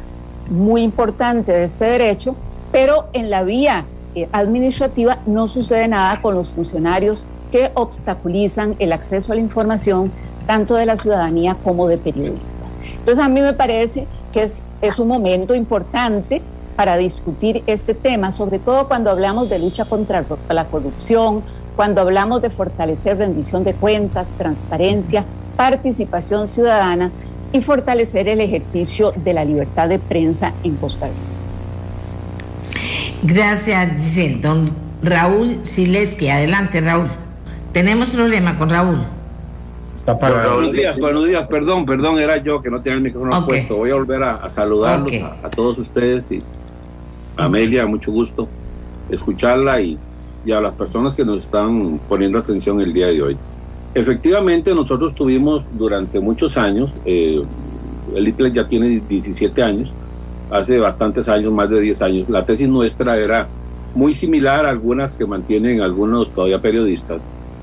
muy 0.49 0.83
importante 0.83 1.51
de 1.51 1.65
este 1.65 1.85
derecho, 1.85 2.37
pero 2.71 3.07
en 3.13 3.29
la 3.29 3.43
vía 3.43 3.87
eh, 4.15 4.29
administrativa 4.31 5.19
no 5.27 5.49
sucede 5.49 5.89
nada 5.89 6.23
con 6.23 6.37
los 6.37 6.51
funcionarios 6.51 7.27
que 7.51 7.73
obstaculizan 7.75 8.77
el 8.79 8.93
acceso 8.93 9.33
a 9.33 9.35
la 9.35 9.41
información 9.41 10.13
tanto 10.47 10.77
de 10.77 10.87
la 10.87 10.97
ciudadanía 10.97 11.57
como 11.65 11.89
de 11.89 11.99
periodistas. 11.99 12.71
Entonces 13.01 13.25
a 13.25 13.29
mí 13.29 13.41
me 13.41 13.53
parece 13.53 14.07
que 14.33 14.45
es, 14.45 14.63
es 14.81 14.97
un 15.01 15.09
momento 15.09 15.57
importante 15.57 16.41
para 16.79 16.97
discutir 16.97 17.65
este 17.67 17.93
tema, 17.93 18.31
sobre 18.31 18.61
todo 18.61 18.87
cuando 18.87 19.11
hablamos 19.11 19.51
de 19.51 19.59
lucha 19.59 19.85
contra 19.85 20.25
la 20.49 20.65
corrupción, 20.67 21.43
cuando 21.75 22.03
hablamos 22.03 22.41
de 22.41 22.51
fortalecer 22.51 23.19
rendición 23.19 23.65
de 23.65 23.75
cuentas, 23.75 24.29
transparencia, 24.39 25.25
participación 25.57 26.47
ciudadana 26.47 27.11
y 27.53 27.63
fortalecer 27.63 28.29
el 28.29 28.41
ejercicio 28.41 29.11
de 29.11 29.33
la 29.33 29.45
libertad 29.45 29.89
de 29.89 29.99
prensa 29.99 30.53
en 30.63 30.77
Costa 30.77 31.09
Rica. 31.09 31.19
Gracias, 33.25 34.01
Giselle. 34.01 34.41
Don 34.41 34.71
Raúl 35.03 35.65
Sileski, 35.65 36.29
adelante, 36.29 36.81
Raúl. 36.81 37.09
Tenemos 37.73 38.11
problema 38.11 38.57
con 38.57 38.71
Raúl. 38.71 39.03
Está 39.97 40.17
para 40.17 40.47
buenos 40.47 40.73
días, 40.73 40.97
buenos 40.97 41.27
días, 41.27 41.45
perdón, 41.49 41.85
perdón, 41.85 42.21
era 42.21 42.37
yo 42.37 42.63
que 42.63 42.71
no 42.71 42.81
tenía 42.81 42.99
el 42.99 43.03
micrófono 43.03 43.45
puesto. 43.45 43.75
Voy 43.75 43.91
a 43.91 43.95
volver 43.95 44.23
a, 44.23 44.49
saludarlos 44.49 45.13
a, 45.43 45.51
todos 45.51 45.77
ustedes 45.77 46.31
y 46.31 46.37
a 46.37 46.58
Amelia, 47.39 47.87
mucho 47.87 48.11
gusto 48.11 48.49
escucharla 49.09 49.81
y, 49.81 49.99
a 50.53 50.61
las 50.61 50.73
personas 50.75 51.15
que 51.15 51.27
nos 51.27 51.45
están 51.45 52.01
poniendo 52.09 52.39
atención 52.39 52.81
el 52.81 52.93
día 52.93 53.09
de 53.09 53.23
hoy. 53.23 53.37
Efectivamente, 53.95 54.75
nosotros 54.75 55.15
tuvimos 55.15 55.63
durante 55.77 56.21
muchos 56.21 56.57
años, 56.57 56.91
eh, 57.05 57.43
el 58.15 58.29
IPLEX 58.29 58.55
ya 58.55 58.67
tiene 58.67 59.03
17 59.07 59.63
años, 59.63 59.91
hace 60.51 60.79
bastantes 60.79 61.29
años, 61.29 61.53
más 61.53 61.69
de 61.69 61.81
10 61.81 62.01
años, 62.01 62.29
la 62.31 62.47
tesis 62.47 62.67
nuestra 62.67 63.19
era 63.19 63.47
muy 63.95 64.15
similar 64.15 64.65
a 64.65 64.71
algunas 64.71 65.17
que 65.17 65.27
mantienen 65.27 65.83
algunos 65.83 66.31
todavía 66.33 66.63
periodistas, 66.63 67.21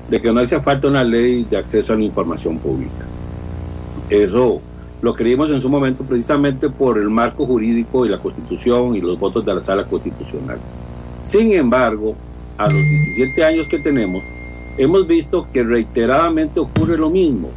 de 0.08 0.20
que 0.20 0.32
no 0.32 0.38
hace 0.38 0.60
falta 0.60 0.86
una 0.86 1.02
ley 1.02 1.44
de 1.50 1.56
acceso 1.56 1.92
a 1.92 1.96
la 1.96 2.04
información 2.04 2.58
pública. 2.58 3.04
Eso 4.08 4.60
lo 5.02 5.14
creímos 5.14 5.50
en 5.50 5.60
su 5.60 5.68
momento 5.68 6.04
precisamente 6.04 6.70
por 6.70 6.98
el 6.98 7.10
marco 7.10 7.46
jurídico 7.46 8.06
y 8.06 8.08
la 8.08 8.18
constitución 8.18 8.94
y 8.94 9.00
los 9.00 9.18
votos 9.18 9.44
de 9.44 9.54
la 9.54 9.60
sala 9.60 9.84
constitucional. 9.84 10.58
Sin 11.22 11.52
embargo, 11.52 12.14
a 12.56 12.64
los 12.64 12.72
17 12.72 13.44
años 13.44 13.68
que 13.68 13.78
tenemos, 13.78 14.22
hemos 14.78 15.06
visto 15.06 15.46
que 15.52 15.62
reiteradamente 15.62 16.60
ocurre 16.60 16.96
lo 16.96 17.10
mismo. 17.10 17.50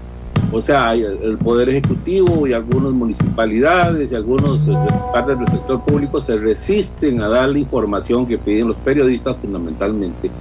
O 0.52 0.62
sea, 0.62 0.96
el 0.96 1.38
Poder 1.38 1.70
Ejecutivo 1.70 2.48
y 2.48 2.54
algunas 2.54 2.92
municipalidades 2.92 4.12
y 4.12 4.16
algunos 4.16 4.68
eh, 4.68 4.74
partes 5.14 5.38
del 5.38 5.48
sector 5.48 5.80
público 5.86 6.20
se 6.22 6.38
resisten 6.38 7.22
a 7.22 7.28
dar 7.28 7.50
la 7.50 7.60
información 7.60 8.26
que 8.26 8.40
piden 8.40 8.70
los 8.70 8.78
periodistas 8.78 9.38
fundamentalmente 9.38 10.32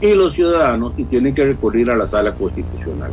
y 0.00 0.14
los 0.14 0.34
ciudadanos 0.34 0.92
y 0.96 1.04
tienen 1.04 1.34
que 1.34 1.44
recurrir 1.44 1.90
a 1.90 1.96
la 1.96 2.06
sala 2.06 2.32
constitucional. 2.32 3.10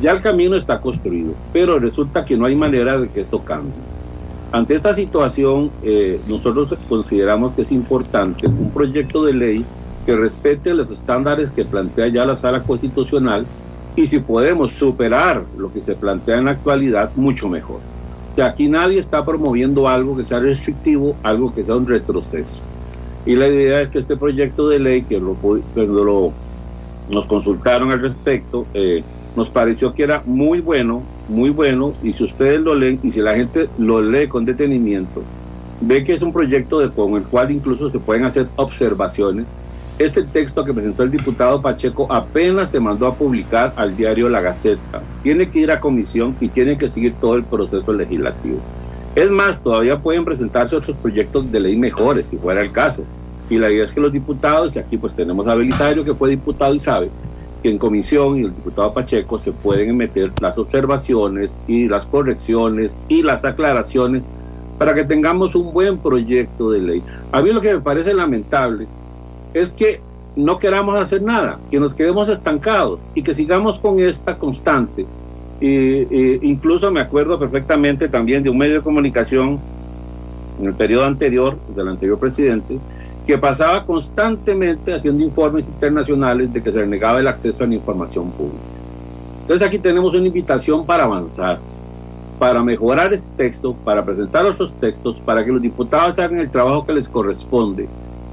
Ya 0.00 0.12
el 0.12 0.20
camino 0.20 0.56
está 0.56 0.80
construido, 0.80 1.32
pero 1.52 1.78
resulta 1.78 2.24
que 2.24 2.36
no 2.36 2.44
hay 2.44 2.54
manera 2.54 2.98
de 2.98 3.08
que 3.08 3.22
esto 3.22 3.40
cambie. 3.40 3.72
Ante 4.52 4.74
esta 4.74 4.92
situación, 4.92 5.70
eh, 5.82 6.20
nosotros 6.28 6.74
consideramos 6.88 7.54
que 7.54 7.62
es 7.62 7.72
importante 7.72 8.46
un 8.46 8.70
proyecto 8.70 9.24
de 9.24 9.32
ley 9.32 9.64
que 10.04 10.16
respete 10.16 10.72
los 10.72 10.90
estándares 10.90 11.50
que 11.50 11.64
plantea 11.64 12.08
ya 12.08 12.24
la 12.24 12.36
sala 12.36 12.62
constitucional 12.62 13.44
y 13.96 14.06
si 14.06 14.20
podemos 14.20 14.72
superar 14.72 15.44
lo 15.56 15.72
que 15.72 15.80
se 15.80 15.94
plantea 15.94 16.38
en 16.38 16.44
la 16.44 16.52
actualidad, 16.52 17.10
mucho 17.16 17.48
mejor. 17.48 17.80
O 18.32 18.34
sea, 18.36 18.46
aquí 18.46 18.68
nadie 18.68 18.98
está 18.98 19.24
promoviendo 19.24 19.88
algo 19.88 20.16
que 20.16 20.24
sea 20.24 20.38
restrictivo, 20.38 21.16
algo 21.22 21.54
que 21.54 21.64
sea 21.64 21.74
un 21.74 21.86
retroceso. 21.86 22.58
Y 23.24 23.34
la 23.34 23.48
idea 23.48 23.80
es 23.80 23.90
que 23.90 23.98
este 23.98 24.16
proyecto 24.16 24.68
de 24.68 24.78
ley, 24.78 25.02
que 25.02 25.18
lo, 25.18 25.34
cuando 25.34 26.04
lo, 26.04 26.32
nos 27.10 27.26
consultaron 27.26 27.90
al 27.90 28.00
respecto, 28.00 28.66
eh, 28.74 29.02
nos 29.36 29.48
pareció 29.50 29.94
que 29.94 30.02
era 30.02 30.22
muy 30.24 30.60
bueno, 30.60 31.02
muy 31.28 31.50
bueno, 31.50 31.92
y 32.02 32.12
si 32.12 32.24
ustedes 32.24 32.60
lo 32.60 32.74
leen 32.74 32.98
y 33.02 33.10
si 33.10 33.20
la 33.20 33.34
gente 33.34 33.68
lo 33.78 34.00
lee 34.00 34.26
con 34.26 34.44
detenimiento, 34.44 35.22
ve 35.80 36.02
que 36.02 36.14
es 36.14 36.22
un 36.22 36.32
proyecto 36.32 36.78
con 36.94 37.14
el 37.14 37.22
cual 37.24 37.50
incluso 37.50 37.90
se 37.90 37.98
pueden 37.98 38.24
hacer 38.24 38.46
observaciones 38.56 39.46
este 39.98 40.24
texto 40.24 40.62
que 40.62 40.74
presentó 40.74 41.04
el 41.04 41.10
diputado 41.10 41.62
Pacheco 41.62 42.06
apenas 42.12 42.70
se 42.70 42.78
mandó 42.78 43.06
a 43.06 43.14
publicar 43.14 43.72
al 43.76 43.96
diario 43.96 44.28
La 44.28 44.42
Gaceta. 44.42 45.00
Tiene 45.22 45.48
que 45.48 45.60
ir 45.60 45.70
a 45.70 45.80
comisión 45.80 46.36
y 46.38 46.48
tiene 46.48 46.76
que 46.76 46.90
seguir 46.90 47.14
todo 47.14 47.34
el 47.36 47.44
proceso 47.44 47.94
legislativo. 47.94 48.58
Es 49.14 49.30
más, 49.30 49.62
todavía 49.62 49.98
pueden 49.98 50.26
presentarse 50.26 50.76
otros 50.76 50.98
proyectos 50.98 51.50
de 51.50 51.60
ley 51.60 51.76
mejores, 51.76 52.26
si 52.26 52.36
fuera 52.36 52.60
el 52.60 52.72
caso. 52.72 53.04
Y 53.48 53.56
la 53.56 53.70
idea 53.70 53.86
es 53.86 53.92
que 53.92 54.00
los 54.02 54.12
diputados, 54.12 54.76
y 54.76 54.80
aquí 54.80 54.98
pues 54.98 55.14
tenemos 55.14 55.46
a 55.48 55.54
Belisario 55.54 56.04
que 56.04 56.12
fue 56.12 56.28
diputado 56.28 56.74
y 56.74 56.78
sabe, 56.78 57.08
que 57.66 57.72
en 57.72 57.78
comisión 57.78 58.38
y 58.38 58.42
el 58.42 58.54
diputado 58.54 58.94
Pacheco 58.94 59.38
se 59.38 59.50
pueden 59.50 59.96
meter 59.96 60.30
las 60.40 60.56
observaciones 60.56 61.52
y 61.66 61.88
las 61.88 62.06
correcciones 62.06 62.96
y 63.08 63.24
las 63.24 63.44
aclaraciones 63.44 64.22
para 64.78 64.94
que 64.94 65.02
tengamos 65.02 65.56
un 65.56 65.72
buen 65.72 65.98
proyecto 65.98 66.70
de 66.70 66.78
ley. 66.80 67.02
A 67.32 67.42
mí 67.42 67.50
lo 67.50 67.60
que 67.60 67.74
me 67.74 67.80
parece 67.80 68.14
lamentable 68.14 68.86
es 69.52 69.70
que 69.70 70.00
no 70.36 70.58
queramos 70.58 70.96
hacer 70.96 71.22
nada, 71.22 71.58
que 71.68 71.80
nos 71.80 71.92
quedemos 71.92 72.28
estancados 72.28 73.00
y 73.16 73.22
que 73.22 73.34
sigamos 73.34 73.80
con 73.80 73.98
esta 73.98 74.38
constante. 74.38 75.04
Incluso 75.60 76.92
me 76.92 77.00
acuerdo 77.00 77.36
perfectamente 77.36 78.08
también 78.08 78.44
de 78.44 78.50
un 78.50 78.58
medio 78.58 78.74
de 78.74 78.80
comunicación 78.80 79.58
en 80.60 80.66
el 80.68 80.74
periodo 80.74 81.04
anterior, 81.04 81.58
del 81.74 81.88
anterior 81.88 82.16
presidente, 82.16 82.78
que 83.26 83.36
pasaba 83.36 83.84
constantemente 83.84 84.94
haciendo 84.94 85.24
informes 85.24 85.66
internacionales 85.66 86.52
de 86.52 86.62
que 86.62 86.70
se 86.70 86.86
negaba 86.86 87.18
el 87.18 87.26
acceso 87.26 87.64
a 87.64 87.66
la 87.66 87.74
información 87.74 88.30
pública. 88.30 88.62
Entonces 89.42 89.66
aquí 89.66 89.78
tenemos 89.78 90.14
una 90.14 90.26
invitación 90.26 90.86
para 90.86 91.04
avanzar, 91.04 91.58
para 92.38 92.62
mejorar 92.62 93.12
este 93.12 93.26
texto, 93.36 93.74
para 93.84 94.04
presentar 94.04 94.46
otros 94.46 94.72
textos, 94.80 95.16
para 95.24 95.44
que 95.44 95.50
los 95.50 95.60
diputados 95.60 96.18
hagan 96.18 96.38
el 96.38 96.50
trabajo 96.50 96.86
que 96.86 96.92
les 96.92 97.08
corresponde 97.08 97.88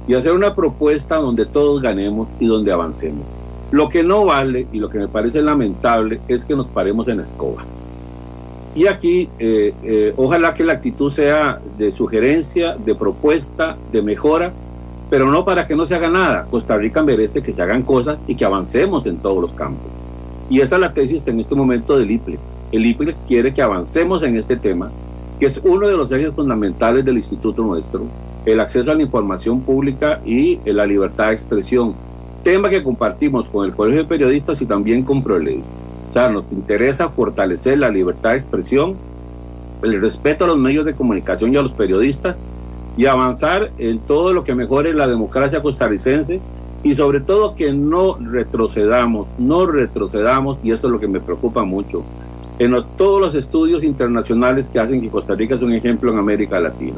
y 0.06 0.14
hacer 0.14 0.32
una 0.32 0.54
propuesta 0.54 1.16
donde 1.16 1.46
todos 1.46 1.82
ganemos 1.82 2.28
y 2.38 2.46
donde 2.46 2.70
avancemos. 2.70 3.24
Lo 3.72 3.88
que 3.88 4.04
no 4.04 4.24
vale 4.24 4.68
y 4.72 4.78
lo 4.78 4.90
que 4.90 4.98
me 4.98 5.08
parece 5.08 5.42
lamentable 5.42 6.20
es 6.28 6.44
que 6.44 6.54
nos 6.54 6.66
paremos 6.68 7.08
en 7.08 7.18
escoba. 7.18 7.64
Y 8.76 8.86
aquí, 8.86 9.28
eh, 9.38 9.72
eh, 9.82 10.14
ojalá 10.16 10.52
que 10.54 10.64
la 10.64 10.74
actitud 10.74 11.10
sea 11.10 11.60
de 11.78 11.90
sugerencia, 11.90 12.76
de 12.76 12.94
propuesta, 12.94 13.76
de 13.92 14.02
mejora, 14.02 14.52
pero 15.14 15.30
no 15.30 15.44
para 15.44 15.64
que 15.64 15.76
no 15.76 15.86
se 15.86 15.94
haga 15.94 16.10
nada. 16.10 16.44
Costa 16.50 16.76
Rica 16.76 17.00
merece 17.00 17.40
que 17.40 17.52
se 17.52 17.62
hagan 17.62 17.84
cosas 17.84 18.18
y 18.26 18.34
que 18.34 18.44
avancemos 18.44 19.06
en 19.06 19.18
todos 19.18 19.40
los 19.40 19.52
campos. 19.52 19.86
Y 20.50 20.58
esa 20.58 20.74
es 20.74 20.80
la 20.80 20.92
tesis 20.92 21.24
en 21.28 21.38
este 21.38 21.54
momento 21.54 21.96
del 21.96 22.10
IPLEX. 22.10 22.40
El 22.72 22.84
IPLEX 22.84 23.24
quiere 23.24 23.54
que 23.54 23.62
avancemos 23.62 24.24
en 24.24 24.36
este 24.36 24.56
tema, 24.56 24.90
que 25.38 25.46
es 25.46 25.60
uno 25.62 25.86
de 25.86 25.96
los 25.96 26.10
ejes 26.10 26.32
fundamentales 26.34 27.04
del 27.04 27.18
instituto 27.18 27.62
nuestro, 27.62 28.02
el 28.44 28.58
acceso 28.58 28.90
a 28.90 28.96
la 28.96 29.02
información 29.02 29.60
pública 29.60 30.18
y 30.26 30.58
la 30.64 30.84
libertad 30.84 31.28
de 31.28 31.34
expresión, 31.34 31.94
tema 32.42 32.68
que 32.68 32.82
compartimos 32.82 33.46
con 33.46 33.66
el 33.66 33.72
Colegio 33.72 34.02
de 34.02 34.08
Periodistas 34.08 34.60
y 34.62 34.66
también 34.66 35.04
con 35.04 35.22
ProLey. 35.22 35.62
O 36.10 36.12
sea, 36.12 36.28
nos 36.28 36.50
interesa 36.50 37.08
fortalecer 37.08 37.78
la 37.78 37.88
libertad 37.88 38.30
de 38.32 38.38
expresión, 38.38 38.96
el 39.80 40.00
respeto 40.00 40.42
a 40.42 40.48
los 40.48 40.58
medios 40.58 40.84
de 40.84 40.94
comunicación 40.94 41.54
y 41.54 41.56
a 41.56 41.62
los 41.62 41.70
periodistas 41.70 42.36
y 42.96 43.06
avanzar 43.06 43.70
en 43.78 43.98
todo 44.00 44.32
lo 44.32 44.44
que 44.44 44.54
mejore 44.54 44.94
la 44.94 45.08
democracia 45.08 45.62
costarricense 45.62 46.40
y 46.82 46.94
sobre 46.94 47.20
todo 47.20 47.54
que 47.54 47.72
no 47.72 48.18
retrocedamos, 48.20 49.26
no 49.38 49.66
retrocedamos, 49.66 50.58
y 50.62 50.70
esto 50.70 50.88
es 50.88 50.92
lo 50.92 51.00
que 51.00 51.08
me 51.08 51.20
preocupa 51.20 51.64
mucho, 51.64 52.04
en 52.58 52.76
todos 52.96 53.20
los 53.20 53.34
estudios 53.34 53.82
internacionales 53.82 54.68
que 54.68 54.78
hacen 54.78 55.00
que 55.00 55.08
Costa 55.08 55.34
Rica 55.34 55.54
es 55.54 55.62
un 55.62 55.72
ejemplo 55.72 56.12
en 56.12 56.18
América 56.18 56.60
Latina. 56.60 56.96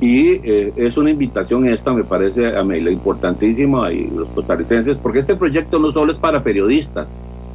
Y 0.00 0.40
eh, 0.42 0.72
es 0.74 0.96
una 0.96 1.10
invitación 1.10 1.68
esta, 1.68 1.92
me 1.92 2.02
parece 2.02 2.56
a 2.56 2.64
mí, 2.64 2.78
importantísima 2.78 3.92
y 3.92 4.10
los 4.10 4.28
costarricenses, 4.28 4.96
porque 4.98 5.20
este 5.20 5.36
proyecto 5.36 5.78
no 5.78 5.92
solo 5.92 6.10
es 6.10 6.18
para 6.18 6.42
periodistas, 6.42 7.06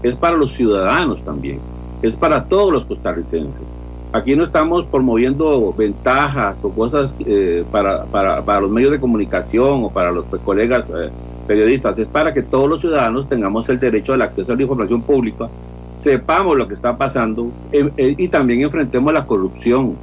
es 0.04 0.16
para 0.16 0.38
los 0.38 0.54
ciudadanos 0.54 1.24
también, 1.24 1.60
es 2.02 2.16
para 2.16 2.46
todos 2.46 2.72
los 2.72 2.86
costarricenses. 2.86 3.66
Aquí 4.14 4.36
no 4.36 4.44
estamos 4.44 4.86
promoviendo 4.86 5.74
ventajas 5.74 6.64
o 6.64 6.72
cosas 6.72 7.14
eh, 7.20 7.64
para, 7.72 8.06
para, 8.06 8.42
para, 8.42 8.62
los 8.62 8.72
medios 8.72 8.92
de 8.92 9.00
comunicación 9.00 9.84
o 9.84 9.90
para 9.90 10.12
los 10.12 10.26
colegas 10.46 10.88
eh, 10.90 11.10
periodistas, 11.46 12.00
es 12.00 12.08
para 12.08 12.34
que 12.34 12.42
todos 12.42 12.70
los 12.70 12.82
ciudadanos 12.82 13.28
tengamos 13.28 13.68
el 13.70 13.80
derecho 13.80 14.14
al 14.14 14.22
acceso 14.22 14.54
a 14.54 14.56
la 14.56 14.62
información 14.62 15.02
pública, 15.02 15.50
sepamos 15.98 16.58
lo 16.58 16.68
que 16.68 16.74
está 16.74 16.98
pasando 16.98 17.50
y 17.72 18.28
también 18.28 18.62
enfrentemos 18.62 19.14
la 19.14 19.26
corrupción 19.26 19.96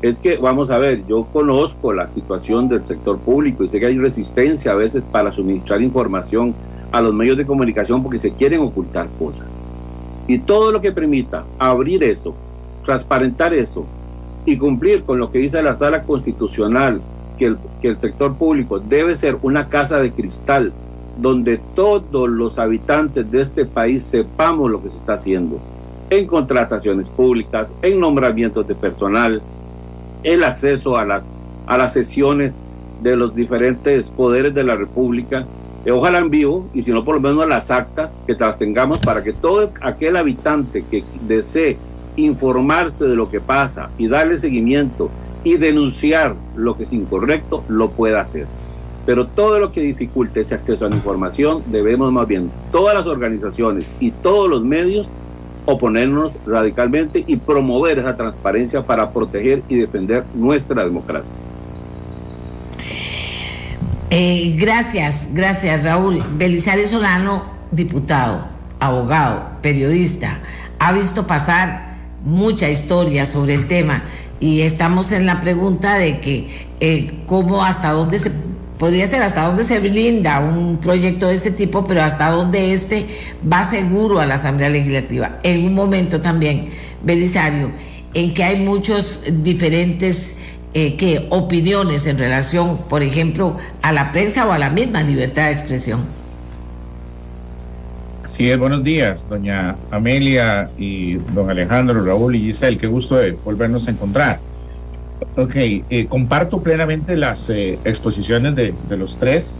es 0.00 0.20
que, 0.20 0.36
vamos 0.36 0.70
a 0.70 0.78
ver, 0.78 1.04
yo 1.08 1.24
conozco 1.24 1.92
la 1.92 2.08
situación 2.08 2.68
del 2.68 2.86
sector 2.86 3.18
público 3.18 3.64
y 3.64 3.68
sé 3.68 3.80
que 3.80 3.86
hay 3.86 3.98
resistencia 3.98 4.72
a 4.72 4.76
veces 4.76 5.02
para 5.02 5.32
suministrar 5.32 5.82
información 5.82 6.54
a 6.92 7.00
los 7.00 7.12
medios 7.12 7.36
de 7.36 7.44
comunicación 7.44 8.02
porque 8.02 8.20
se 8.20 8.30
quieren 8.32 8.60
ocultar 8.60 9.08
cosas. 9.18 9.48
Y 10.28 10.38
todo 10.38 10.70
lo 10.70 10.80
que 10.80 10.92
permita 10.92 11.44
abrir 11.58 12.04
eso, 12.04 12.32
transparentar 12.88 13.52
eso 13.52 13.84
y 14.46 14.56
cumplir 14.56 15.02
con 15.02 15.18
lo 15.18 15.30
que 15.30 15.40
dice 15.40 15.62
la 15.62 15.76
sala 15.76 16.04
constitucional, 16.04 17.02
que 17.36 17.44
el, 17.44 17.58
que 17.82 17.88
el 17.88 18.00
sector 18.00 18.34
público 18.34 18.80
debe 18.80 19.14
ser 19.14 19.36
una 19.42 19.68
casa 19.68 19.98
de 19.98 20.10
cristal 20.10 20.72
donde 21.18 21.60
todos 21.74 22.30
los 22.30 22.58
habitantes 22.58 23.30
de 23.30 23.42
este 23.42 23.66
país 23.66 24.04
sepamos 24.04 24.70
lo 24.70 24.82
que 24.82 24.88
se 24.88 24.96
está 24.96 25.12
haciendo 25.14 25.60
en 26.08 26.26
contrataciones 26.26 27.10
públicas, 27.10 27.68
en 27.82 28.00
nombramientos 28.00 28.66
de 28.66 28.74
personal, 28.74 29.42
el 30.22 30.42
acceso 30.42 30.96
a 30.96 31.04
las, 31.04 31.22
a 31.66 31.76
las 31.76 31.92
sesiones 31.92 32.56
de 33.02 33.16
los 33.16 33.34
diferentes 33.34 34.08
poderes 34.08 34.54
de 34.54 34.64
la 34.64 34.76
República, 34.76 35.44
eh, 35.84 35.90
ojalá 35.90 36.20
en 36.20 36.30
vivo, 36.30 36.66
y 36.72 36.80
si 36.80 36.90
no 36.90 37.04
por 37.04 37.16
lo 37.16 37.20
menos 37.20 37.46
las 37.46 37.70
actas, 37.70 38.14
que 38.26 38.32
las 38.32 38.58
tengamos 38.58 38.98
para 39.00 39.22
que 39.22 39.34
todo 39.34 39.70
aquel 39.82 40.16
habitante 40.16 40.86
que 40.90 41.04
desee 41.26 41.76
informarse 42.18 43.04
de 43.04 43.16
lo 43.16 43.30
que 43.30 43.40
pasa 43.40 43.90
y 43.96 44.08
darle 44.08 44.36
seguimiento 44.36 45.10
y 45.44 45.56
denunciar 45.56 46.34
lo 46.56 46.76
que 46.76 46.82
es 46.82 46.92
incorrecto, 46.92 47.64
lo 47.68 47.90
pueda 47.90 48.20
hacer. 48.20 48.46
Pero 49.06 49.26
todo 49.26 49.58
lo 49.58 49.72
que 49.72 49.80
dificulte 49.80 50.40
ese 50.40 50.54
acceso 50.54 50.84
a 50.84 50.90
la 50.90 50.96
información, 50.96 51.62
debemos 51.66 52.12
más 52.12 52.26
bien 52.26 52.50
todas 52.72 52.94
las 52.94 53.06
organizaciones 53.06 53.86
y 54.00 54.10
todos 54.10 54.50
los 54.50 54.62
medios 54.62 55.08
oponernos 55.64 56.32
radicalmente 56.46 57.24
y 57.26 57.36
promover 57.36 57.98
esa 57.98 58.16
transparencia 58.16 58.82
para 58.82 59.10
proteger 59.10 59.62
y 59.68 59.76
defender 59.76 60.24
nuestra 60.34 60.84
democracia. 60.84 61.30
Eh, 64.10 64.56
gracias, 64.58 65.28
gracias 65.32 65.84
Raúl. 65.84 66.22
Belisario 66.36 66.88
Solano, 66.88 67.44
diputado, 67.70 68.46
abogado, 68.80 69.50
periodista, 69.60 70.38
ha 70.78 70.92
visto 70.92 71.26
pasar 71.26 71.87
mucha 72.24 72.68
historia 72.68 73.26
sobre 73.26 73.54
el 73.54 73.68
tema 73.68 74.04
y 74.40 74.60
estamos 74.62 75.12
en 75.12 75.26
la 75.26 75.40
pregunta 75.40 75.98
de 75.98 76.20
que 76.20 76.48
eh, 76.80 77.22
cómo 77.26 77.64
hasta 77.64 77.90
dónde 77.90 78.18
se 78.18 78.30
podría 78.78 79.06
ser 79.06 79.22
hasta 79.22 79.44
dónde 79.44 79.64
se 79.64 79.80
blinda 79.80 80.40
un 80.40 80.78
proyecto 80.78 81.26
de 81.26 81.34
este 81.34 81.50
tipo, 81.50 81.84
pero 81.84 82.02
hasta 82.02 82.30
dónde 82.30 82.72
este 82.72 83.06
va 83.50 83.68
seguro 83.68 84.20
a 84.20 84.26
la 84.26 84.34
Asamblea 84.34 84.70
Legislativa. 84.70 85.38
En 85.42 85.66
un 85.66 85.74
momento 85.74 86.20
también, 86.20 86.68
Belisario, 87.02 87.72
en 88.14 88.32
que 88.32 88.44
hay 88.44 88.56
muchos 88.56 89.20
diferentes 89.42 90.36
eh, 90.74 91.26
opiniones 91.30 92.06
en 92.06 92.18
relación, 92.18 92.78
por 92.88 93.02
ejemplo, 93.02 93.56
a 93.82 93.92
la 93.92 94.12
prensa 94.12 94.46
o 94.46 94.52
a 94.52 94.58
la 94.58 94.70
misma 94.70 95.02
libertad 95.02 95.46
de 95.46 95.52
expresión. 95.52 96.04
Así 98.28 98.50
es, 98.50 98.58
buenos 98.58 98.84
días, 98.84 99.26
doña 99.26 99.74
Amelia 99.90 100.70
y 100.76 101.14
don 101.32 101.48
Alejandro, 101.48 102.04
Raúl 102.04 102.36
y 102.36 102.40
Giselle, 102.40 102.76
qué 102.76 102.86
gusto 102.86 103.16
de 103.16 103.32
volvernos 103.32 103.88
a 103.88 103.92
encontrar. 103.92 104.38
Ok, 105.38 105.54
eh, 105.56 106.06
comparto 106.10 106.60
plenamente 106.60 107.16
las 107.16 107.48
eh, 107.48 107.78
exposiciones 107.86 108.54
de, 108.54 108.74
los 108.90 109.18
tres. 109.18 109.58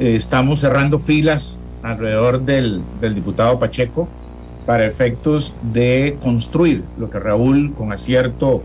Eh, 0.00 0.16
estamos 0.16 0.58
cerrando 0.58 0.98
filas 0.98 1.60
alrededor 1.84 2.40
del, 2.40 2.82
del, 3.00 3.14
diputado 3.14 3.60
Pacheco 3.60 4.08
para 4.66 4.84
efectos 4.84 5.54
de 5.72 6.16
construir 6.24 6.82
lo 6.98 7.08
que 7.08 7.20
Raúl 7.20 7.72
con 7.78 7.92
acierto 7.92 8.64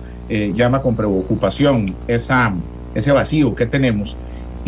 llama 0.56 0.82
con 0.82 0.96
preocupación, 0.96 1.94
esa, 2.08 2.53
ese 2.96 3.12
vacío 3.12 3.53
que 3.53 3.67
tenemos 3.67 4.17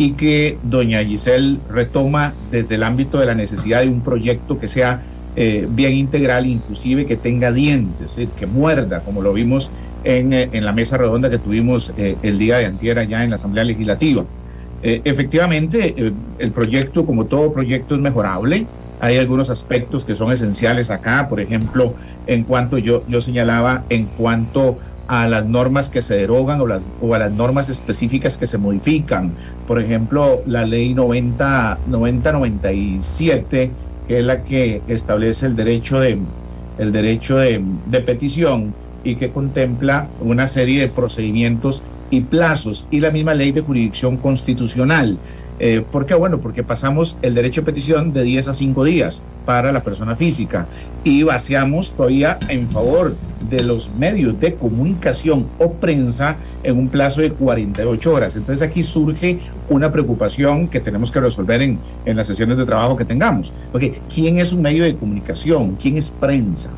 y 0.00 0.12
que 0.12 0.58
doña 0.62 1.04
Giselle 1.04 1.58
retoma 1.68 2.34
desde 2.50 2.76
el 2.76 2.82
ámbito 2.82 3.18
de 3.18 3.26
la 3.26 3.34
necesidad 3.34 3.82
de 3.82 3.88
un 3.88 4.00
proyecto 4.00 4.58
que 4.58 4.66
sea 4.66 5.02
bien 5.36 5.92
integral, 5.92 6.44
inclusive 6.44 7.06
que 7.06 7.16
tenga 7.16 7.52
dientes, 7.52 8.18
que 8.38 8.46
muerda, 8.46 9.00
como 9.00 9.22
lo 9.22 9.32
vimos 9.32 9.70
eh, 10.02 10.48
en, 10.52 10.64
la 10.64 10.72
mesa 10.72 10.96
redonda 10.96 11.28
que 11.28 11.38
tuvimos 11.38 11.92
eh, 11.98 12.16
el 12.22 12.38
día 12.38 12.56
de 12.56 12.64
antier 12.64 12.98
allá 12.98 13.22
en 13.22 13.30
la 13.30 13.36
Asamblea 13.36 13.64
Legislativa. 13.64 14.24
Eh, 14.82 15.02
efectivamente, 15.04 15.94
el 16.38 16.52
proyecto, 16.52 17.04
como 17.04 17.26
todo 17.26 17.52
proyecto, 17.52 17.96
es 17.96 18.00
mejorable. 18.00 18.66
Hay 19.00 19.18
algunos 19.18 19.50
aspectos 19.50 20.06
que 20.06 20.14
son 20.14 20.32
esenciales 20.32 20.90
acá, 20.90 21.28
por 21.28 21.40
ejemplo, 21.40 21.94
en 22.26 22.44
cuanto 22.44 22.78
yo, 22.78 23.02
yo 23.08 23.20
señalaba, 23.20 23.84
en 23.90 24.06
cuanto 24.06 24.78
a 25.10 25.26
las 25.26 25.44
normas 25.44 25.88
que 25.88 26.02
se 26.02 26.14
derogan 26.14 26.60
o, 26.60 26.68
las, 26.68 26.82
o 27.02 27.12
a 27.14 27.18
las 27.18 27.32
normas 27.32 27.68
específicas 27.68 28.36
que 28.36 28.46
se 28.46 28.58
modifican. 28.58 29.32
Por 29.66 29.82
ejemplo, 29.82 30.40
la 30.46 30.64
ley 30.64 30.94
90, 30.94 31.80
9097, 31.88 33.72
que 34.06 34.18
es 34.20 34.24
la 34.24 34.44
que 34.44 34.80
establece 34.86 35.46
el 35.46 35.56
derecho 35.56 35.98
de, 35.98 36.16
el 36.78 36.92
derecho 36.92 37.38
de, 37.38 37.60
de 37.86 38.00
petición 38.02 38.72
y 39.02 39.16
que 39.16 39.30
contempla 39.30 40.06
una 40.20 40.46
serie 40.46 40.80
de 40.80 40.88
procedimientos 40.88 41.82
y 42.10 42.20
plazos 42.20 42.86
y 42.92 43.00
la 43.00 43.10
misma 43.10 43.34
ley 43.34 43.50
de 43.50 43.62
jurisdicción 43.62 44.16
constitucional. 44.16 45.18
Eh, 45.62 45.84
¿Por 45.92 46.06
qué? 46.06 46.14
Bueno, 46.14 46.40
porque 46.40 46.62
pasamos 46.62 47.18
el 47.20 47.34
derecho 47.34 47.60
a 47.60 47.64
petición 47.64 48.14
de 48.14 48.22
10 48.22 48.48
a 48.48 48.54
5 48.54 48.82
días 48.82 49.20
para 49.44 49.72
la 49.72 49.80
persona 49.80 50.16
física 50.16 50.66
y 51.04 51.22
vaciamos 51.22 51.92
todavía 51.92 52.38
en 52.48 52.66
favor 52.66 53.14
de 53.50 53.62
los 53.62 53.90
medios 53.98 54.40
de 54.40 54.54
comunicación 54.54 55.46
o 55.58 55.72
prensa 55.74 56.36
en 56.62 56.78
un 56.78 56.88
plazo 56.88 57.20
de 57.20 57.32
48 57.32 58.10
horas. 58.10 58.36
Entonces 58.36 58.66
aquí 58.66 58.82
surge 58.82 59.38
una 59.68 59.92
preocupación 59.92 60.66
que 60.66 60.80
tenemos 60.80 61.10
que 61.10 61.20
resolver 61.20 61.60
en, 61.60 61.78
en 62.06 62.16
las 62.16 62.26
sesiones 62.26 62.56
de 62.56 62.64
trabajo 62.64 62.96
que 62.96 63.04
tengamos. 63.04 63.52
Porque 63.70 64.00
¿quién 64.12 64.38
es 64.38 64.54
un 64.54 64.62
medio 64.62 64.84
de 64.84 64.96
comunicación? 64.96 65.76
¿Quién 65.76 65.98
es 65.98 66.10
prensa? 66.10 66.70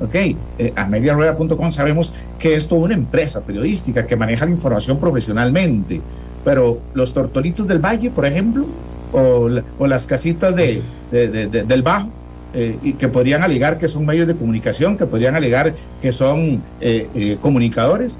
Ok, 0.00 0.14
eh, 0.14 0.72
a 0.76 0.86
mediarueda.com 0.86 1.72
sabemos 1.72 2.14
que 2.38 2.54
es 2.54 2.68
toda 2.68 2.82
una 2.82 2.94
empresa 2.94 3.40
periodística 3.40 4.06
que 4.06 4.14
maneja 4.14 4.44
la 4.44 4.52
información 4.52 5.00
profesionalmente, 5.00 6.00
pero 6.48 6.80
los 6.94 7.12
tortolitos 7.12 7.68
del 7.68 7.78
valle, 7.78 8.08
por 8.08 8.24
ejemplo, 8.24 8.64
o, 9.12 9.50
las 9.86 10.06
casitas 10.06 10.56
de, 10.56 10.80
del 11.10 11.82
bajo, 11.82 12.08
eh, 12.54 12.74
y 12.82 12.94
que 12.94 13.06
podrían 13.06 13.42
alegar 13.42 13.76
que 13.76 13.86
son 13.86 14.06
medios 14.06 14.26
de 14.26 14.34
comunicación, 14.34 14.96
que 14.96 15.04
podrían 15.04 15.36
alegar 15.36 15.74
que 16.00 16.10
son 16.10 16.62
eh, 16.80 17.36
comunicadores. 17.42 18.18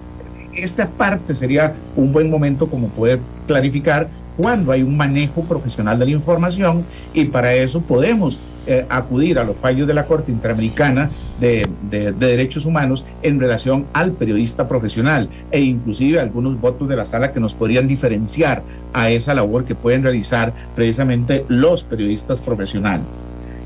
Esta 0.54 0.90
parte 0.90 1.34
sería 1.34 1.72
un 1.96 2.12
buen 2.12 2.28
momento 2.28 2.68
como 2.68 2.88
poder 2.88 3.18
clarificar 3.46 4.08
cuando 4.38 4.70
hay 4.70 4.84
un 4.84 4.96
manejo 4.96 5.42
profesional 5.42 5.98
de 5.98 6.06
la 6.06 6.12
información 6.12 6.84
y 7.12 7.24
para 7.24 7.54
eso 7.54 7.82
podemos 7.82 8.38
eh, 8.68 8.86
acudir 8.88 9.38
a 9.38 9.44
los 9.44 9.56
fallos 9.56 9.88
de 9.88 9.94
la 9.94 10.06
Corte 10.06 10.30
Interamericana 10.30 11.10
de, 11.40 11.66
Derechos 11.90 12.64
Humanos 12.64 13.04
en 13.22 13.40
relación 13.40 13.86
al 13.94 14.12
periodista 14.12 14.68
profesional 14.68 15.28
e 15.50 15.60
inclusive 15.60 16.20
algunos 16.20 16.60
votos 16.60 16.88
de 16.88 16.94
la 16.94 17.04
sala 17.04 17.32
que 17.32 17.40
nos 17.40 17.54
podrían 17.54 17.88
diferenciar 17.88 18.62
a 18.92 19.10
esa 19.10 19.34
labor 19.34 19.64
que 19.64 19.74
pueden 19.74 20.04
realizar 20.04 20.52
precisamente 20.76 21.44
los 21.48 21.82
periodistas 21.82 22.40
profesionales. 22.40 23.24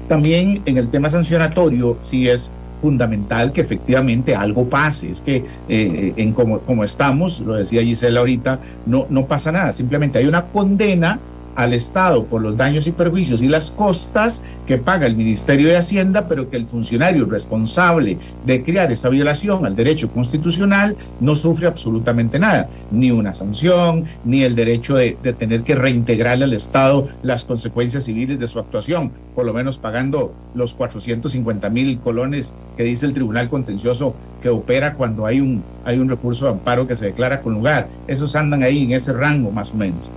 También 0.09 0.63
en 0.65 0.79
el 0.79 0.89
tema 0.89 1.11
sancionatorio, 1.11 1.99
sí 2.01 2.29
es 2.29 2.51
fundamental 2.83 3.53
que 3.53 3.63
efectivamente 3.63 4.35
algo 4.35 4.69
pase. 4.69 5.11
Es 5.11 5.23
que 5.23 5.45
eh, 5.69 6.13
en 6.17 6.33
como, 6.33 6.59
como 6.61 6.85
estamos, 6.85 7.41
lo 7.41 7.55
decía 7.55 7.83
Gisela 7.83 8.21
ahorita, 8.21 8.59
no, 8.87 9.07
no 9.09 9.27
pasa 9.27 9.53
nada. 9.53 9.73
Simplemente 9.73 10.19
hay 10.19 10.27
una 10.27 10.43
condena 10.47 11.19
al 11.57 11.73
Estado 11.73 12.25
por 12.25 12.43
los 12.43 12.57
daños 12.57 12.87
y 12.87 12.93
perjuicios 12.93 13.43
y 13.43 13.49
las 13.49 13.71
costas 13.71 14.43
que 14.67 14.79
paga 14.79 15.07
el 15.07 15.17
Ministerio 15.17 15.69
de 15.69 15.77
Hacienda, 15.77 16.29
pero 16.29 16.49
que 16.49 16.57
el 16.57 16.67
funcionario 16.67 17.27
responsable 17.27 18.19
de 18.47 18.63
crear 18.63 18.91
esa 18.93 19.09
violación 19.09 19.67
al 19.67 19.77
derecho 19.77 20.11
constitucional 20.11 20.97
no 21.21 21.37
sufre 21.37 21.67
absolutamente 21.67 22.39
nada, 22.39 22.69
ni 22.91 23.11
una 23.11 23.35
sanción, 23.35 24.05
ni 24.25 24.43
el 24.43 24.55
derecho 24.55 24.95
de, 24.95 25.13
tener 25.39 25.63
que 25.63 25.75
reintegrarle 25.75 26.45
al 26.45 26.53
Estado 26.53 27.09
las 27.23 27.45
consecuencias 27.45 28.05
civiles 28.05 28.39
de 28.39 28.49
su 28.49 28.59
actuación, 28.59 29.13
por 29.35 29.47
lo 29.47 29.53
menos 29.53 29.79
pagando 29.79 30.33
los 30.55 30.75
450 30.75 31.69
mil 31.71 31.99
colones 31.99 32.55
que 32.77 32.85
dice 32.85 33.07
el 33.07 33.13
Tribunal 33.13 33.49
Contencioso 33.49 34.15
que 34.43 34.49
opera 34.49 34.95
cuando 34.95 35.27
hay 35.27 35.41
un, 35.41 35.63
hay 35.85 35.99
un 35.99 36.09
recurso 36.09 36.47
de 36.47 36.53
amparo 36.53 36.87
que 36.87 36.97
se 36.97 37.07
declara 37.07 37.41
con 37.41 37.55
lugar. 37.55 37.89
Esos 38.07 38.37
andan 38.37 38.63
ahí 38.63 38.85
en 38.85 38.93
ese 38.93 39.13
rango 39.13 39.51
más 39.51 39.73
o 39.73 39.77
menos. 39.77 40.11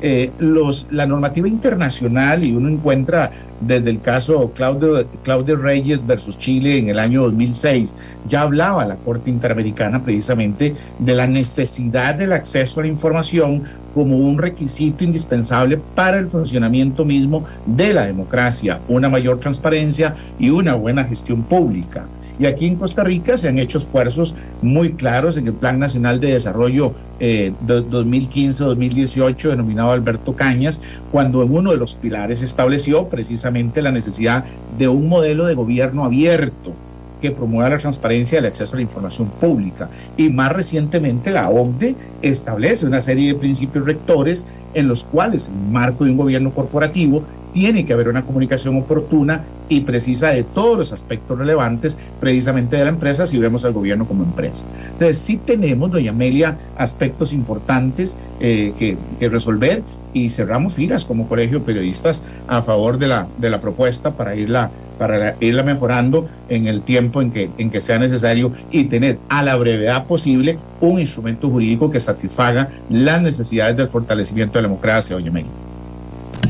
Eh, 0.00 0.30
los, 0.38 0.86
la 0.90 1.06
normativa 1.06 1.48
internacional 1.48 2.44
y 2.44 2.54
uno 2.54 2.68
encuentra 2.68 3.32
desde 3.60 3.90
el 3.90 4.00
caso 4.00 4.52
Claudio, 4.54 5.04
Claudio 5.24 5.56
Reyes 5.56 6.06
versus 6.06 6.38
Chile 6.38 6.78
en 6.78 6.88
el 6.88 6.98
año 6.98 7.22
2006, 7.24 7.94
ya 8.28 8.42
hablaba 8.42 8.86
la 8.86 8.94
Corte 8.96 9.30
Interamericana 9.30 10.00
precisamente 10.00 10.74
de 11.00 11.14
la 11.14 11.26
necesidad 11.26 12.14
del 12.14 12.32
acceso 12.32 12.78
a 12.78 12.84
la 12.84 12.88
información 12.88 13.64
como 13.94 14.16
un 14.16 14.38
requisito 14.38 15.02
indispensable 15.02 15.80
para 15.96 16.18
el 16.18 16.28
funcionamiento 16.28 17.04
mismo 17.04 17.44
de 17.66 17.92
la 17.92 18.06
democracia, 18.06 18.78
una 18.86 19.08
mayor 19.08 19.40
transparencia 19.40 20.14
y 20.38 20.50
una 20.50 20.74
buena 20.74 21.02
gestión 21.02 21.42
pública. 21.42 22.06
Y 22.38 22.46
aquí 22.46 22.66
en 22.66 22.76
Costa 22.76 23.02
Rica 23.02 23.36
se 23.36 23.48
han 23.48 23.58
hecho 23.58 23.78
esfuerzos 23.78 24.34
muy 24.62 24.92
claros 24.92 25.36
en 25.36 25.46
el 25.48 25.54
Plan 25.54 25.78
Nacional 25.78 26.20
de 26.20 26.32
Desarrollo 26.32 26.94
eh, 27.20 27.52
2015-2018, 27.66 29.50
denominado 29.50 29.90
Alberto 29.90 30.36
Cañas, 30.36 30.80
cuando 31.10 31.42
en 31.42 31.52
uno 31.52 31.72
de 31.72 31.78
los 31.78 31.96
pilares 31.96 32.42
estableció 32.42 33.08
precisamente 33.08 33.82
la 33.82 33.90
necesidad 33.90 34.44
de 34.78 34.86
un 34.86 35.08
modelo 35.08 35.46
de 35.46 35.54
gobierno 35.54 36.04
abierto 36.04 36.74
que 37.20 37.32
promueva 37.32 37.70
la 37.70 37.78
transparencia 37.78 38.36
y 38.36 38.38
el 38.38 38.46
acceso 38.46 38.74
a 38.74 38.76
la 38.76 38.82
información 38.82 39.28
pública. 39.40 39.88
Y 40.16 40.28
más 40.28 40.52
recientemente 40.52 41.32
la 41.32 41.50
OCDE 41.50 41.96
establece 42.22 42.86
una 42.86 43.00
serie 43.00 43.32
de 43.32 43.38
principios 43.38 43.84
rectores 43.84 44.44
en 44.74 44.86
los 44.86 45.02
cuales, 45.02 45.48
en 45.48 45.54
el 45.54 45.72
marco 45.72 46.04
de 46.04 46.12
un 46.12 46.16
gobierno 46.16 46.52
corporativo, 46.52 47.24
tiene 47.52 47.84
que 47.84 47.92
haber 47.92 48.08
una 48.08 48.22
comunicación 48.22 48.76
oportuna 48.76 49.44
y 49.68 49.80
precisa 49.80 50.28
de 50.28 50.44
todos 50.44 50.78
los 50.78 50.92
aspectos 50.92 51.38
relevantes 51.38 51.98
precisamente 52.20 52.76
de 52.76 52.84
la 52.84 52.90
empresa 52.90 53.26
si 53.26 53.38
vemos 53.38 53.64
al 53.64 53.72
gobierno 53.72 54.06
como 54.06 54.24
empresa. 54.24 54.64
Entonces 54.92 55.18
sí 55.18 55.36
tenemos, 55.36 55.90
doña 55.90 56.10
Amelia, 56.10 56.56
aspectos 56.76 57.32
importantes 57.32 58.14
eh, 58.40 58.72
que, 58.78 59.28
resolver 59.28 59.82
y 60.14 60.30
cerramos 60.30 60.72
filas 60.72 61.04
como 61.04 61.28
colegio 61.28 61.58
de 61.58 61.66
periodistas 61.66 62.24
a 62.46 62.62
favor 62.62 62.98
de 62.98 63.08
la, 63.08 63.26
de 63.36 63.50
la 63.50 63.60
propuesta 63.60 64.12
para 64.12 64.34
irla, 64.34 64.70
para 64.98 65.36
irla 65.40 65.62
mejorando 65.62 66.26
en 66.48 66.66
el 66.66 66.80
tiempo 66.80 67.20
en 67.20 67.30
que, 67.30 67.50
en 67.58 67.70
que 67.70 67.80
sea 67.82 67.98
necesario 67.98 68.52
y 68.70 68.84
tener 68.84 69.18
a 69.28 69.42
la 69.42 69.56
brevedad 69.56 70.06
posible 70.06 70.58
un 70.80 70.98
instrumento 70.98 71.50
jurídico 71.50 71.90
que 71.90 72.00
satisfaga 72.00 72.70
las 72.88 73.20
necesidades 73.20 73.76
del 73.76 73.88
fortalecimiento 73.88 74.58
de 74.58 74.62
la 74.62 74.68
democracia, 74.68 75.14
doña 75.14 75.30
Meli. 75.30 75.48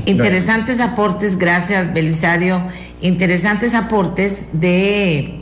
Interesantes 0.06 0.80
aportes, 0.80 1.36
gracias 1.36 1.92
Belisario. 1.92 2.62
Interesantes 3.00 3.74
aportes 3.74 4.46
de, 4.52 5.40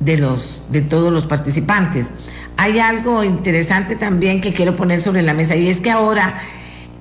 de, 0.00 0.16
los, 0.18 0.66
de 0.70 0.80
todos 0.80 1.12
los 1.12 1.26
participantes. 1.26 2.10
Hay 2.56 2.78
algo 2.78 3.24
interesante 3.24 3.96
también 3.96 4.40
que 4.40 4.52
quiero 4.52 4.76
poner 4.76 5.00
sobre 5.00 5.22
la 5.22 5.34
mesa 5.34 5.56
y 5.56 5.68
es 5.68 5.80
que 5.80 5.90
ahora 5.90 6.34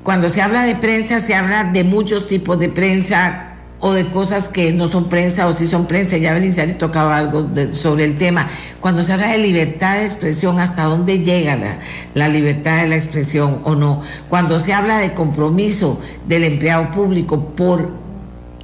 cuando 0.04 0.30
se 0.30 0.41
habla 0.41 0.63
de 0.63 0.76
prensa 0.76 1.19
se 1.19 1.34
habla 1.36 1.63
de 1.63 1.84
muchos 1.84 2.28
tipos 2.28 2.60
de 2.60 2.69
prensa 2.69 3.55
o 3.80 3.94
de 3.94 4.06
cosas 4.06 4.50
que 4.50 4.74
no 4.74 4.88
son 4.88 5.10
prensa 5.10 5.48
o 5.48 5.54
si 5.54 5.68
son 5.68 5.86
prensa. 5.86 6.18
Ya 6.18 6.34
Belisario 6.34 6.78
tocaba 6.78 7.18
algo 7.18 7.48
sobre 7.74 8.06
el 8.06 8.18
tema. 8.18 8.48
Cuando 8.80 9.04
se 9.04 9.14
habla 9.14 9.28
de 9.28 9.38
libertad 9.38 9.98
de 9.98 10.06
expresión, 10.06 10.60
¿hasta 10.60 10.84
dónde 10.84 11.20
llega 11.20 11.56
la, 11.56 11.80
la, 12.14 12.28
libertad 12.28 12.82
de 12.82 12.88
la 12.88 12.96
expresión 12.96 13.60
o 13.64 13.76
no? 13.76 14.02
Cuando 14.30 14.60
se 14.60 14.74
habla 14.74 14.98
de 15.00 15.14
compromiso 15.14 16.02
del 16.28 16.44
empleado 16.44 16.92
público 16.92 17.50
por 17.50 18.06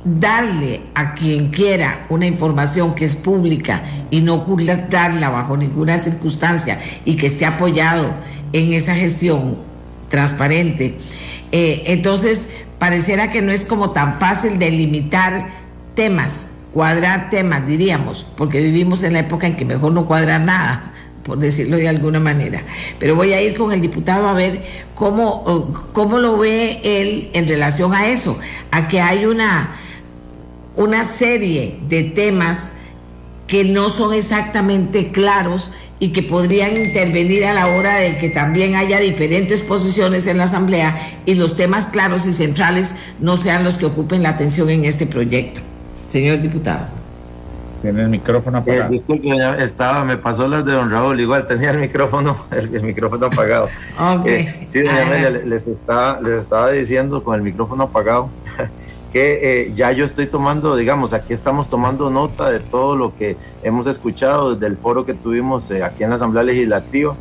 darle 0.04 0.82
a 0.96 1.14
quien 1.14 1.50
quiera 1.50 2.06
una 2.10 2.26
información 2.26 2.96
que 2.96 3.06
es 3.06 3.16
pública 3.16 3.84
y 4.10 4.22
no 4.22 4.36
ocultarla 4.36 5.30
bajo 5.30 5.58
ninguna 5.58 5.98
circunstancia 6.00 6.80
y 7.06 7.16
que 7.16 7.28
esté 7.28 7.46
apoyado 7.46 8.10
en 8.54 8.74
esa 8.74 8.96
gestión 8.96 9.58
transparente. 10.10 10.98
Eh, 11.52 11.84
entonces, 11.88 12.48
pareciera 12.82 13.30
que 13.30 13.44
no 13.44 13.52
es 13.52 13.64
como 13.64 13.92
tan 13.92 14.20
fácil 14.20 14.58
delimitar 14.58 15.50
temas, 15.94 16.48
cuadrar 16.74 17.30
temas, 17.30 17.64
diríamos, 17.64 18.26
porque 18.36 18.60
vivimos 18.60 19.04
en 19.04 19.14
la 19.14 19.20
época 19.20 19.46
en 19.46 19.56
que 19.56 19.66
mejor 19.66 19.92
no 19.92 20.08
cuadrar 20.08 20.42
nada, 20.42 20.92
por 21.22 21.38
decirlo 21.38 21.78
de 21.78 21.88
alguna 21.88 22.20
manera. 22.20 22.64
Pero 22.98 23.16
voy 23.16 23.34
a 23.34 23.42
ir 23.44 23.56
con 23.56 23.72
el 23.72 23.82
diputado 23.82 24.28
a 24.28 24.34
ver 24.34 24.64
cómo, 24.96 25.72
cómo 25.94 26.18
lo 26.18 26.40
ve 26.40 26.82
él 26.84 27.30
en 27.34 27.48
relación 27.48 27.94
a 27.94 28.08
eso, 28.08 28.40
a 28.72 28.88
que 28.88 29.00
hay 29.00 29.26
una 29.28 29.76
una 30.76 31.04
serie 31.04 31.80
de 31.88 32.02
temas 32.02 32.72
que 33.46 33.64
no 33.64 33.90
son 33.90 34.16
exactamente 34.16 35.12
claros 35.12 35.72
y 36.02 36.10
que 36.10 36.24
podrían 36.24 36.76
intervenir 36.76 37.46
a 37.46 37.54
la 37.54 37.68
hora 37.68 37.98
de 37.98 38.18
que 38.18 38.30
también 38.30 38.76
haya 38.76 39.00
diferentes 39.00 39.62
posiciones 39.62 40.26
en 40.26 40.40
la 40.40 40.46
Asamblea 40.46 40.98
y 41.28 41.36
los 41.36 41.56
temas 41.56 41.86
claros 41.86 42.26
y 42.26 42.34
centrales 42.34 42.96
no 43.20 43.38
sean 43.38 43.64
los 43.64 43.78
que 43.78 43.86
ocupen 43.86 44.24
la 44.24 44.30
atención 44.30 44.72
en 44.72 44.84
este 44.84 45.06
proyecto. 45.06 45.62
Señor 46.10 46.42
diputado. 46.42 46.88
Tiene 47.84 48.02
el 48.02 48.10
micrófono 48.10 48.58
eh, 48.58 48.62
apagado. 48.62 48.92
disculpe, 48.92 49.30
estaba, 49.64 50.04
me 50.04 50.18
pasó 50.18 50.48
las 50.48 50.66
de 50.66 50.72
don 50.72 50.90
Raúl, 50.90 51.20
igual 51.20 51.46
tenía 51.46 51.70
el 51.70 51.78
micrófono, 51.78 52.46
el, 52.52 52.82
micrófono 52.82 53.28
apagado. 53.28 53.70
Okay. 54.20 54.42
Eh, 54.42 54.66
sí, 54.68 54.82
doña 54.82 55.30
les 55.30 55.68
estaba, 55.68 56.20
les 56.20 56.42
estaba 56.42 56.72
diciendo 56.72 57.24
con 57.24 57.36
el 57.36 57.44
micrófono 57.44 57.84
apagado 57.84 58.28
que 59.12 59.64
eh, 59.64 59.74
ya 59.76 59.92
yo 59.92 60.06
estoy 60.06 60.28
tomando, 60.28 60.76
digamos, 60.76 61.14
aquí 61.14 61.34
estamos 61.34 61.70
tomando 61.70 62.10
nota 62.10 62.50
de 62.50 62.60
todo 62.60 62.96
lo 62.96 63.16
que 63.16 63.36
hemos 63.62 63.88
escuchado 63.88 64.56
desde 64.56 64.68
el 64.68 64.78
foro 64.78 65.06
que 65.06 65.14
tuvimos 65.14 65.70
eh, 65.70 65.84
aquí 65.84 66.04
en 66.04 66.12
la 66.12 66.16
Asamblea 66.16 66.44
Legislativa 66.44 67.14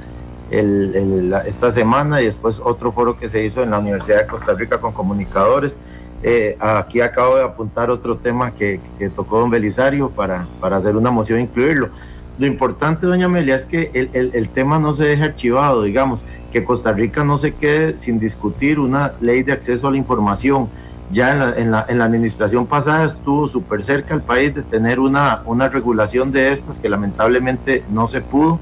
esta 0.51 1.71
semana 1.71 2.21
y 2.21 2.25
después 2.25 2.61
otro 2.65 2.91
foro 2.91 3.17
que 3.17 3.29
se 3.29 3.45
hizo 3.45 3.63
en 3.63 3.71
la 3.71 3.79
Universidad 3.79 4.19
de 4.19 4.27
Costa 4.27 4.53
Rica 4.55 4.79
con 4.79 4.93
comunicadores. 4.93 5.79
Eh, 6.23 6.57
aquí 6.59 7.01
acabo 7.01 7.37
de 7.37 7.45
apuntar 7.45 7.89
otro 7.89 8.17
tema 8.17 8.51
que, 8.53 8.81
tocó 9.15 9.39
don 9.39 9.51
Belisario 9.51 10.11
para, 10.11 10.47
para 10.61 10.77
hacer 10.77 10.97
una 10.97 11.11
moción 11.11 11.39
e 11.39 11.43
incluirlo. 11.43 11.91
Lo 12.39 12.47
importante, 12.47 13.07
doña 13.07 13.27
Amelia, 13.27 13.55
es 13.55 13.65
que 13.65 13.91
el, 13.95 14.11
el, 14.13 14.31
el 14.35 14.49
tema 14.49 14.79
no 14.79 14.93
se 14.93 15.05
deje 15.05 15.23
archivado, 15.23 15.83
digamos, 15.83 16.25
que 16.53 16.65
Costa 16.65 16.93
Rica 16.93 17.23
no 17.23 17.39
se 17.39 17.55
quede 17.55 17.97
sin 17.97 18.19
discutir 18.19 18.81
una 18.81 19.13
ley 19.21 19.43
de 19.43 19.53
acceso 19.53 19.87
a 19.87 19.91
la 19.91 19.99
información 19.99 20.69
ya 21.11 21.33
en 21.57 21.71
la, 21.71 21.85
en 21.89 21.99
la, 21.99 22.05
administración 22.05 22.67
pasada 22.67 23.05
estuvo 23.05 23.49
súper 23.49 23.83
cerca 23.83 24.15
el 24.15 24.23
país 24.23 24.55
de 24.55 24.63
tener 24.63 25.01
una, 25.01 25.43
una 25.45 25.69
regulación 25.69 26.31
de 26.31 26.53
estas 26.53 26.79
que 26.79 26.89
lamentablemente 26.89 27.83
no 27.91 28.07
se 28.07 28.21
pudo 28.21 28.61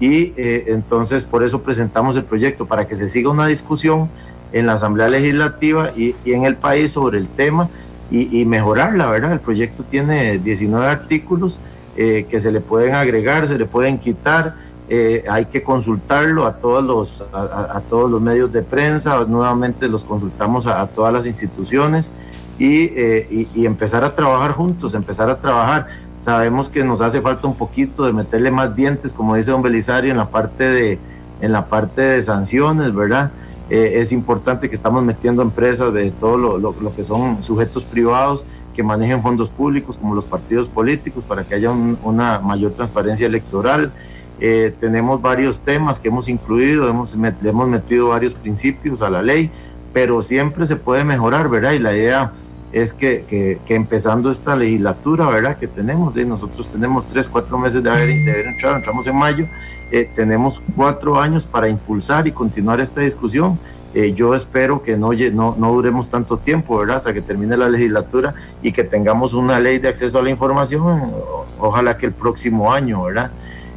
y 0.00 0.32
eh, 0.36 0.64
entonces 0.68 1.24
por 1.24 1.44
eso 1.44 1.62
presentamos 1.62 2.16
el 2.16 2.24
proyecto 2.24 2.66
para 2.66 2.86
que 2.86 2.96
se 2.96 3.08
siga 3.08 3.30
una 3.30 3.46
discusión 3.46 4.08
en 4.52 4.66
la 4.66 4.74
Asamblea 4.74 5.08
Legislativa 5.08 5.90
y, 5.96 6.14
en 6.24 6.44
el 6.44 6.56
país 6.56 6.92
sobre 6.92 7.18
el 7.18 7.28
tema 7.28 7.68
y, 8.10 8.40
y, 8.40 8.44
mejorarla, 8.44 9.06
¿verdad? 9.06 9.32
El 9.32 9.40
proyecto 9.40 9.82
tiene 9.82 10.38
19 10.38 10.86
artículos 10.86 11.58
eh, 11.96 12.26
que 12.28 12.40
se 12.40 12.50
le 12.50 12.60
pueden 12.60 12.94
agregar, 12.94 13.46
se 13.46 13.56
le 13.56 13.66
pueden 13.66 13.98
quitar 13.98 14.56
eh, 14.86 15.24
hay 15.30 15.46
que 15.46 15.62
consultarlo 15.62 16.44
a 16.44 16.56
todos 16.56 16.84
los 16.84 17.22
a, 17.32 17.80
todos 17.88 18.10
los 18.10 18.20
medios 18.20 18.52
de 18.52 18.60
prensa 18.60 19.24
nuevamente 19.26 19.88
los 19.88 20.04
consultamos 20.04 20.66
a, 20.66 20.86
todas 20.88 21.10
las 21.10 21.26
instituciones 21.26 22.10
eh, 22.58 23.48
y, 23.54 23.64
empezar 23.64 24.04
a 24.04 24.14
trabajar 24.14 24.52
juntos 24.52 24.92
empezar 24.94 25.30
a 25.30 25.36
trabajar. 25.36 25.86
Sabemos 26.18 26.68
que 26.68 26.84
nos 26.84 27.00
hace 27.00 27.20
falta 27.20 27.46
un 27.46 27.54
poquito 27.54 28.04
de 28.04 28.12
meterle 28.12 28.50
más 28.50 28.76
dientes 28.76 29.14
como 29.14 29.34
dice 29.36 29.52
don 29.52 29.62
Belisario 29.62 30.10
en 30.10 30.18
la 30.18 30.26
parte 30.26 30.64
de 30.64 30.98
en 31.40 31.52
la 31.52 31.64
parte 31.64 32.02
de 32.02 32.22
sanciones 32.22 32.94
verdad 32.94 33.30
eh, 33.70 33.92
es 33.96 34.12
importante 34.12 34.68
que 34.68 34.76
estamos 34.76 35.02
metiendo 35.02 35.40
empresas 35.40 35.94
de 35.94 36.10
todo 36.10 36.36
lo, 36.36 36.58
lo, 36.58 36.94
que 36.94 37.04
son 37.04 37.42
sujetos 37.42 37.84
privados 37.84 38.44
que 38.74 38.82
manejen 38.82 39.22
fondos 39.22 39.48
públicos 39.48 39.96
como 39.96 40.14
los 40.14 40.26
partidos 40.26 40.68
políticos 40.68 41.24
para 41.26 41.44
que 41.44 41.54
haya 41.54 41.70
una 41.70 42.40
mayor 42.40 42.72
transparencia 42.72 43.26
electoral 43.26 43.90
eh, 44.46 44.74
tenemos 44.78 45.22
varios 45.22 45.60
temas 45.60 45.98
que 45.98 46.08
hemos 46.08 46.28
incluido, 46.28 46.86
hemos, 46.86 47.14
hemos 47.14 47.66
metido 47.66 48.08
varios 48.08 48.34
principios 48.34 49.00
a 49.00 49.08
la 49.08 49.22
ley, 49.22 49.50
pero 49.94 50.20
siempre 50.20 50.66
se 50.66 50.76
puede 50.76 51.02
mejorar, 51.02 51.48
¿verdad? 51.48 51.72
Y 51.72 51.78
la 51.78 51.96
idea 51.96 52.30
es 52.70 52.92
que, 52.92 53.24
que, 53.26 53.74
empezando 53.74 54.30
esta 54.30 54.54
legislatura, 54.54 55.28
¿verdad? 55.28 55.56
Que 55.56 55.66
tenemos, 55.66 56.14
¿eh? 56.18 56.26
nosotros 56.26 56.68
tenemos 56.68 57.06
tres, 57.06 57.26
cuatro 57.26 57.56
meses 57.56 57.82
de 57.82 57.88
haber, 57.88 58.06
de 58.06 58.30
haber 58.32 58.46
entrado, 58.48 58.76
entramos 58.76 59.06
en 59.06 59.16
mayo, 59.16 59.46
eh, 59.90 60.10
tenemos 60.14 60.60
cuatro 60.76 61.18
años 61.18 61.46
para 61.46 61.66
impulsar 61.66 62.26
y 62.26 62.32
continuar 62.32 62.80
esta 62.80 63.00
discusión. 63.00 63.58
yo 64.14 64.34
espero 64.34 64.82
que 64.82 64.98
no, 64.98 65.12
no, 65.32 65.56
no 65.56 65.72
duremos 65.72 66.10
tanto 66.10 66.36
tiempo, 66.36 66.76
¿verdad? 66.76 66.96
Hasta 66.96 67.14
que 67.14 67.22
termine 67.22 67.56
la 67.56 67.70
legislatura 67.70 68.34
y 68.62 68.72
que 68.72 68.84
tengamos 68.84 69.32
una 69.32 69.58
ley 69.58 69.78
de 69.78 69.88
acceso 69.88 70.18
a 70.18 70.22
la 70.22 70.28
información, 70.28 71.12
ojalá 71.58 71.96
que 71.96 72.04
el 72.04 72.12
próximo 72.12 72.70
año, 72.70 73.04
¿verdad? 73.04 73.30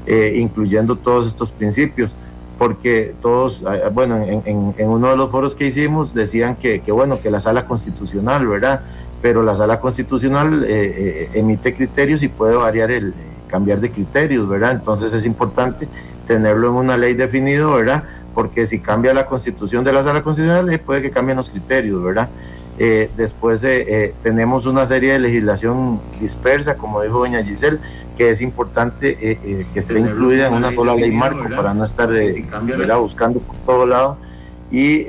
Eh, 0.09 0.37
incluyendo 0.37 0.95
todos 0.95 1.27
estos 1.27 1.51
principios, 1.51 2.15
porque 2.57 3.13
todos, 3.21 3.61
eh, 3.61 3.89
bueno, 3.91 4.15
en, 4.15 4.73
uno 4.87 5.09
de 5.09 5.17
los 5.17 5.29
foros 5.29 5.53
que 5.53 5.65
hicimos 5.65 6.13
decían 6.13 6.55
que, 6.55 6.81
bueno, 6.93 7.19
que 7.19 7.29
la 7.29 7.41
sala 7.41 7.65
constitucional, 7.65 8.47
¿verdad? 8.47 8.79
Pero 9.21 9.43
la 9.43 9.53
sala 9.53 9.81
constitucional 9.81 10.63
eh, 10.65 11.29
emite 11.33 11.75
criterios 11.75 12.23
y 12.23 12.29
puede 12.29 12.55
variar 12.55 12.89
el, 12.89 13.13
cambiar 13.47 13.81
de 13.81 13.91
criterios, 13.91 14.47
¿verdad? 14.47 14.71
Entonces 14.71 15.11
es 15.11 15.25
importante 15.25 15.89
tenerlo 16.25 16.69
en 16.69 16.75
una 16.75 16.95
ley 16.95 17.13
definido, 17.13 17.73
¿verdad? 17.73 18.05
Porque 18.33 18.65
si 18.65 18.79
cambia 18.79 19.13
la 19.13 19.25
constitución 19.25 19.83
de 19.83 19.91
la 19.91 20.03
sala 20.03 20.23
constitucional, 20.23 20.79
puede 20.79 21.01
que 21.01 21.11
cambien 21.11 21.35
los 21.35 21.49
criterios, 21.49 22.01
¿verdad? 22.01 22.29
Después 22.77 23.65
tenemos 24.21 24.65
una 24.65 24.85
serie 24.85 25.13
de 25.13 25.19
legislación 25.19 25.99
dispersa, 26.21 26.75
como 26.75 27.01
dijo 27.01 27.19
doña 27.19 27.43
Giselle, 27.43 27.79
que 28.17 28.31
es 28.31 28.41
importante 28.41 29.11
eh, 29.21 29.39
eh, 29.43 29.65
que 29.73 29.79
esté 29.79 29.99
incluida 29.99 30.47
en 30.47 30.53
una 30.55 30.71
sola 30.71 30.95
ley 30.95 31.11
marco 31.11 31.47
para 31.55 31.73
no 31.73 31.85
estar 31.85 32.13
eh, 32.13 32.33
buscando 32.99 33.39
por 33.39 33.55
todo 33.57 33.85
lado. 33.85 34.17
Y 34.71 35.05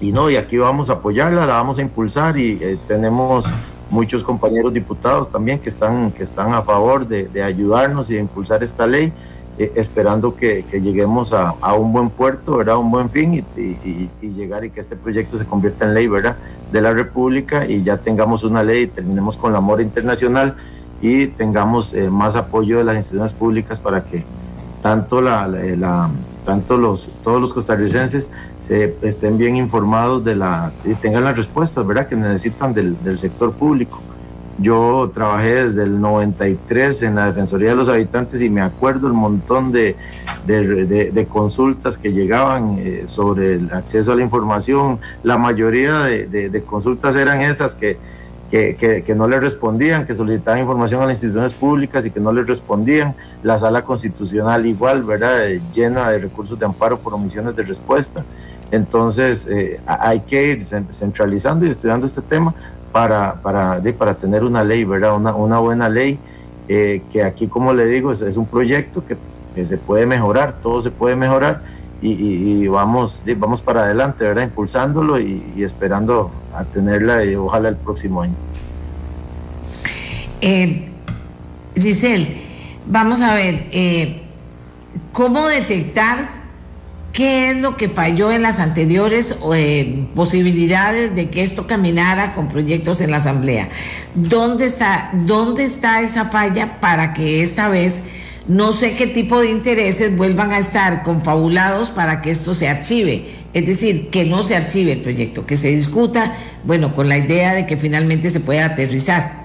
y 0.00 0.10
no 0.10 0.28
y 0.28 0.34
aquí 0.34 0.58
vamos 0.58 0.90
a 0.90 0.94
apoyarla 0.94 1.46
la 1.46 1.54
vamos 1.54 1.78
a 1.78 1.82
impulsar 1.82 2.36
y 2.36 2.58
tenemos 2.88 3.46
muchos 3.90 4.24
compañeros 4.24 4.72
diputados 4.72 5.30
también 5.30 5.60
que 5.60 5.68
están 5.68 6.10
que 6.10 6.24
están 6.24 6.52
a 6.52 6.62
favor 6.62 7.06
de, 7.06 7.42
ayudarnos 7.42 8.10
y 8.10 8.14
de 8.14 8.20
impulsar 8.20 8.64
esta 8.64 8.88
ley 8.88 9.12
esperando 9.58 10.34
que, 10.34 10.64
lleguemos 10.72 11.32
a, 11.32 11.52
un 11.74 11.92
buen 11.92 12.10
puerto, 12.10 12.56
¿verdad? 12.56 12.76
un 12.76 12.90
buen 12.90 13.08
fin 13.10 13.44
y, 13.56 14.10
llegar 14.28 14.64
y 14.64 14.70
que 14.70 14.80
este 14.80 14.96
proyecto 14.96 15.38
se 15.38 15.44
convierta 15.44 15.84
en 15.84 15.94
ley 15.94 16.08
¿verdad? 16.08 16.36
de 16.72 16.80
la 16.80 16.92
República 16.92 17.66
y 17.66 17.82
ya 17.82 17.98
tengamos 17.98 18.42
una 18.42 18.62
ley 18.62 18.82
y 18.82 18.86
terminemos 18.88 19.36
con 19.36 19.52
la 19.52 19.60
mora 19.60 19.82
internacional 19.82 20.56
y 21.00 21.28
tengamos 21.28 21.94
eh, 21.94 22.10
más 22.10 22.34
apoyo 22.34 22.78
de 22.78 22.84
las 22.84 22.96
instituciones 22.96 23.32
públicas 23.32 23.78
para 23.78 24.04
que 24.04 24.24
tanto 24.82 25.20
la, 25.20 25.46
la, 25.46 26.10
tanto 26.44 26.76
los 26.76 27.08
todos 27.22 27.40
los 27.40 27.52
costarricenses 27.52 28.30
se 28.60 28.96
estén 29.02 29.38
bien 29.38 29.56
informados 29.56 30.24
de 30.24 30.36
la 30.36 30.72
y 30.84 30.94
tengan 30.94 31.24
las 31.24 31.36
respuestas 31.36 31.86
verdad 31.86 32.06
que 32.06 32.16
necesitan 32.16 32.74
del 32.74 33.18
sector 33.18 33.52
público 33.52 34.00
yo 34.58 35.10
trabajé 35.12 35.68
desde 35.68 35.82
el 35.82 36.00
93 36.00 37.02
en 37.02 37.16
la 37.16 37.26
Defensoría 37.26 37.70
de 37.70 37.76
los 37.76 37.88
Habitantes 37.88 38.40
y 38.40 38.50
me 38.50 38.60
acuerdo 38.60 39.08
el 39.08 39.12
montón 39.12 39.72
de, 39.72 39.96
consultas 41.28 41.98
que 41.98 42.12
llegaban 42.12 42.78
eh, 42.78 43.02
sobre 43.06 43.54
el 43.54 43.72
acceso 43.72 44.12
a 44.12 44.16
la 44.16 44.22
información. 44.22 45.00
La 45.22 45.38
mayoría 45.38 46.04
de, 46.04 46.62
consultas 46.66 47.16
eran 47.16 47.40
esas 47.40 47.74
que, 47.74 47.98
no 49.16 49.26
le 49.26 49.40
respondían, 49.40 50.06
que 50.06 50.14
solicitaban 50.14 50.60
información 50.60 51.02
a 51.02 51.06
las 51.06 51.16
instituciones 51.16 51.52
públicas 51.52 52.06
y 52.06 52.10
que 52.10 52.20
no 52.20 52.32
les 52.32 52.46
respondían. 52.46 53.14
La 53.42 53.58
sala 53.58 53.82
constitucional 53.82 54.64
igual, 54.66 55.02
¿verdad? 55.02 55.48
llena 55.72 56.10
de 56.10 56.18
recursos 56.18 56.58
de 56.58 56.66
amparo 56.66 56.98
por 56.98 57.12
omisiones 57.14 57.56
de 57.56 57.64
respuesta. 57.64 58.24
Entonces 58.70 59.46
eh, 59.50 59.80
hay 59.86 60.20
que 60.20 60.48
ir 60.48 60.64
centralizando 60.90 61.66
y 61.66 61.70
estudiando 61.70 62.06
este 62.06 62.22
tema 62.22 62.54
para, 62.94 63.42
para, 63.42 63.82
para 63.98 64.14
tener 64.14 64.44
una 64.44 64.62
ley, 64.62 64.84
¿verdad? 64.84 65.16
Una, 65.16 65.34
una 65.34 65.58
buena 65.58 65.88
ley, 65.88 66.16
eh, 66.68 67.02
que 67.10 67.24
aquí, 67.24 67.48
como 67.48 67.72
le 67.72 67.86
digo, 67.86 68.12
es, 68.12 68.36
un 68.36 68.46
proyecto 68.46 69.02
que, 69.04 69.16
se 69.66 69.78
puede 69.78 70.06
mejorar, 70.06 70.60
todo 70.62 70.80
se 70.80 70.92
puede 70.92 71.16
mejorar 71.16 71.62
y, 72.00 72.68
vamos, 72.68 73.20
vamos 73.36 73.62
para 73.62 73.82
adelante, 73.82 74.22
¿verdad? 74.22 74.44
Impulsándolo 74.44 75.18
y, 75.18 75.42
esperando 75.56 76.30
a 76.54 76.62
tenerla 76.62 77.24
y 77.24 77.34
ojalá 77.34 77.68
el 77.70 77.76
próximo 77.76 78.22
año. 78.22 78.34
Eh, 80.40 80.88
Giselle, 81.74 82.42
vamos 82.86 83.22
a 83.22 83.34
ver, 83.34 83.66
eh, 83.72 84.22
¿cómo 85.10 85.48
detectar 85.48 86.43
¿Qué 87.14 87.52
es 87.52 87.60
lo 87.60 87.76
que 87.76 87.88
falló 87.88 88.32
en 88.32 88.42
las 88.42 88.58
anteriores 88.58 89.38
eh, 89.54 90.04
posibilidades 90.16 91.14
de 91.14 91.30
que 91.30 91.44
esto 91.44 91.64
caminara 91.64 92.32
con 92.32 92.48
proyectos 92.48 93.00
en 93.00 93.12
la 93.12 93.18
Asamblea? 93.18 93.68
¿Dónde 94.16 94.66
está, 94.66 95.10
¿Dónde 95.12 95.64
está 95.64 96.02
esa 96.02 96.30
falla 96.30 96.80
para 96.80 97.14
que 97.14 97.44
esta 97.44 97.68
vez 97.68 98.02
no 98.48 98.72
sé 98.72 98.94
qué 98.94 99.06
tipo 99.06 99.40
de 99.40 99.48
intereses 99.48 100.16
vuelvan 100.16 100.50
a 100.50 100.58
estar 100.58 101.04
confabulados 101.04 101.92
para 101.92 102.20
que 102.20 102.32
esto 102.32 102.52
se 102.52 102.66
archive? 102.66 103.26
Es 103.52 103.64
decir, 103.64 104.10
que 104.10 104.24
no 104.24 104.42
se 104.42 104.56
archive 104.56 104.90
el 104.90 105.00
proyecto, 105.00 105.46
que 105.46 105.56
se 105.56 105.68
discuta, 105.68 106.34
bueno, 106.64 106.96
con 106.96 107.08
la 107.08 107.16
idea 107.16 107.54
de 107.54 107.64
que 107.64 107.76
finalmente 107.76 108.28
se 108.28 108.40
pueda 108.40 108.64
aterrizar. 108.64 109.44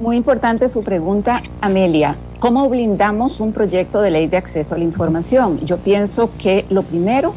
Muy 0.00 0.16
importante 0.16 0.70
su 0.70 0.82
pregunta, 0.82 1.42
Amelia. 1.60 2.16
¿Cómo 2.42 2.68
blindamos 2.68 3.38
un 3.38 3.52
proyecto 3.52 4.00
de 4.02 4.10
ley 4.10 4.26
de 4.26 4.36
acceso 4.36 4.74
a 4.74 4.78
la 4.78 4.82
información? 4.82 5.60
Yo 5.64 5.76
pienso 5.76 6.28
que 6.38 6.64
lo 6.70 6.82
primero 6.82 7.34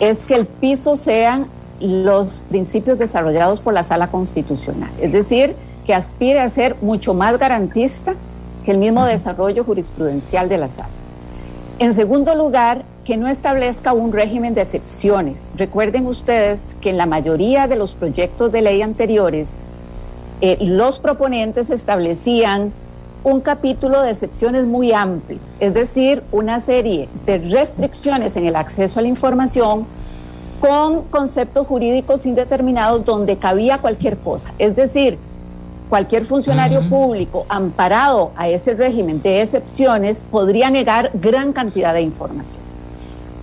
es 0.00 0.24
que 0.24 0.34
el 0.34 0.46
piso 0.46 0.96
sean 0.96 1.44
los 1.78 2.42
principios 2.48 2.98
desarrollados 2.98 3.60
por 3.60 3.74
la 3.74 3.82
Sala 3.82 4.06
Constitucional, 4.06 4.88
es 4.98 5.12
decir, 5.12 5.54
que 5.84 5.92
aspire 5.92 6.40
a 6.40 6.48
ser 6.48 6.74
mucho 6.80 7.12
más 7.12 7.38
garantista 7.38 8.14
que 8.64 8.70
el 8.70 8.78
mismo 8.78 9.04
desarrollo 9.04 9.62
jurisprudencial 9.62 10.48
de 10.48 10.56
la 10.56 10.70
Sala. 10.70 10.88
En 11.78 11.92
segundo 11.92 12.34
lugar, 12.34 12.84
que 13.04 13.18
no 13.18 13.28
establezca 13.28 13.92
un 13.92 14.10
régimen 14.10 14.54
de 14.54 14.62
excepciones. 14.62 15.50
Recuerden 15.54 16.06
ustedes 16.06 16.76
que 16.80 16.88
en 16.88 16.96
la 16.96 17.04
mayoría 17.04 17.68
de 17.68 17.76
los 17.76 17.92
proyectos 17.92 18.50
de 18.52 18.62
ley 18.62 18.80
anteriores, 18.80 19.52
eh, 20.40 20.56
los 20.62 20.98
proponentes 20.98 21.68
establecían 21.68 22.72
un 23.22 23.40
capítulo 23.40 24.02
de 24.02 24.10
excepciones 24.10 24.64
muy 24.64 24.92
amplio, 24.92 25.38
es 25.58 25.74
decir, 25.74 26.22
una 26.32 26.60
serie 26.60 27.08
de 27.26 27.38
restricciones 27.38 28.36
en 28.36 28.46
el 28.46 28.56
acceso 28.56 28.98
a 28.98 29.02
la 29.02 29.08
información 29.08 29.86
con 30.60 31.02
conceptos 31.04 31.66
jurídicos 31.66 32.26
indeterminados 32.26 33.04
donde 33.04 33.36
cabía 33.36 33.78
cualquier 33.78 34.16
cosa. 34.18 34.52
Es 34.58 34.76
decir, 34.76 35.18
cualquier 35.88 36.24
funcionario 36.24 36.82
público 36.82 37.46
amparado 37.48 38.30
a 38.36 38.48
ese 38.48 38.74
régimen 38.74 39.20
de 39.22 39.42
excepciones 39.42 40.20
podría 40.30 40.70
negar 40.70 41.10
gran 41.14 41.52
cantidad 41.52 41.92
de 41.92 42.02
información. 42.02 42.60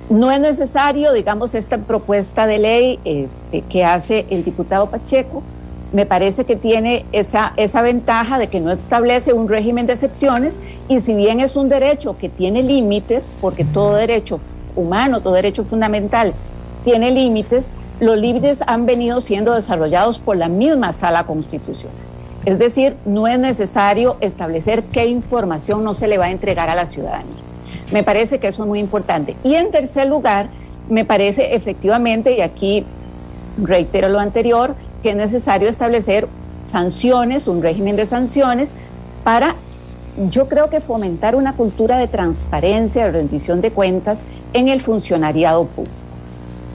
No 0.10 0.32
es 0.32 0.40
necesario, 0.40 1.12
digamos, 1.12 1.54
esta 1.54 1.78
propuesta 1.78 2.48
de 2.48 2.60
ley 2.60 3.00
este, 3.04 3.62
que 3.62 3.84
hace 3.84 4.26
el 4.30 4.44
diputado 4.46 4.90
Pacheco, 4.90 5.44
me 5.93 6.06
parece 6.06 6.45
que 6.45 6.56
tiene 6.56 7.06
esa, 7.12 7.54
esa 7.56 7.82
ventaja 7.82 8.38
de 8.38 8.47
que 8.47 8.60
no 8.60 8.71
establece 8.71 9.34
un 9.34 9.47
régimen 9.47 9.88
de 9.88 9.93
excepciones 9.93 10.60
y 10.89 11.00
si 11.00 11.15
bien 11.15 11.39
es 11.39 11.56
un 11.56 11.69
derecho 11.69 12.17
que 12.17 12.30
tiene 12.30 12.62
límites, 12.63 13.32
porque 13.39 13.63
todo 13.63 13.95
derecho 13.95 14.39
humano, 14.76 15.21
todo 15.21 15.34
derecho 15.34 15.63
fundamental 15.63 16.34
tiene 16.84 17.12
límites, 17.12 17.69
los 18.00 18.17
límites 18.17 18.60
han 18.67 18.86
venido 18.86 19.21
siendo 19.21 19.56
desarrollados 19.56 20.19
por 20.19 20.38
la 20.38 20.50
misma 20.50 20.93
sala 20.93 21.23
constitucional. 21.26 21.95
Es 22.45 22.60
decir, 22.60 22.95
no 23.06 23.28
es 23.28 23.39
necesario 23.39 24.17
establecer 24.21 24.84
qué 24.84 25.08
información 25.08 25.84
no 25.84 25.93
se 25.93 26.08
le 26.08 26.17
va 26.17 26.26
a 26.26 26.32
entregar 26.32 26.69
a 26.69 26.76
la 26.76 26.86
ciudadanía. 26.86 27.36
Me 27.91 28.04
parece 28.04 28.39
que 28.39 28.47
eso 28.47 28.63
es 28.63 28.67
muy 28.67 28.80
importante. 28.80 29.36
Y 29.43 29.56
en 29.56 29.71
tercer 29.71 30.08
lugar, 30.08 30.47
me 30.89 31.04
parece 31.04 31.56
efectivamente, 31.56 32.38
y 32.38 32.41
aquí 32.41 32.86
reitero 33.62 34.08
lo 34.10 34.19
anterior, 34.19 34.76
que 35.04 35.12
es 35.12 35.16
necesario 35.16 35.70
establecer 35.70 36.28
sanciones, 36.70 37.48
un 37.48 37.62
régimen 37.62 37.96
de 37.96 38.06
sanciones 38.06 38.72
para, 39.24 39.56
yo 40.30 40.48
creo 40.48 40.70
que 40.70 40.82
fomentar 40.82 41.36
una 41.36 41.54
cultura 41.54 41.98
de 41.98 42.08
transparencia, 42.08 43.06
de 43.06 43.12
rendición 43.12 43.62
de 43.62 43.72
cuentas 43.72 44.20
en 44.54 44.68
el 44.68 44.82
funcionariado 44.82 45.66
público. 45.66 45.96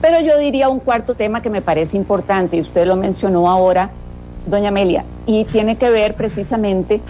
Pero 0.01 0.19
yo 0.19 0.37
diría 0.37 0.69
un 0.69 0.79
cuarto 0.79 1.15
tema 1.15 1.41
que 1.41 1.49
me 1.49 1.61
parece 1.61 1.95
importante, 1.95 2.57
y 2.57 2.61
usted 2.61 2.85
lo 2.85 2.95
mencionó 2.95 3.49
ahora, 3.49 3.89
doña 4.45 4.69
Amelia, 4.69 5.05
y 5.25 5.45
tiene 5.45 5.77
que 5.77 5.89
ver 5.89 6.15
precisamente 6.15 7.01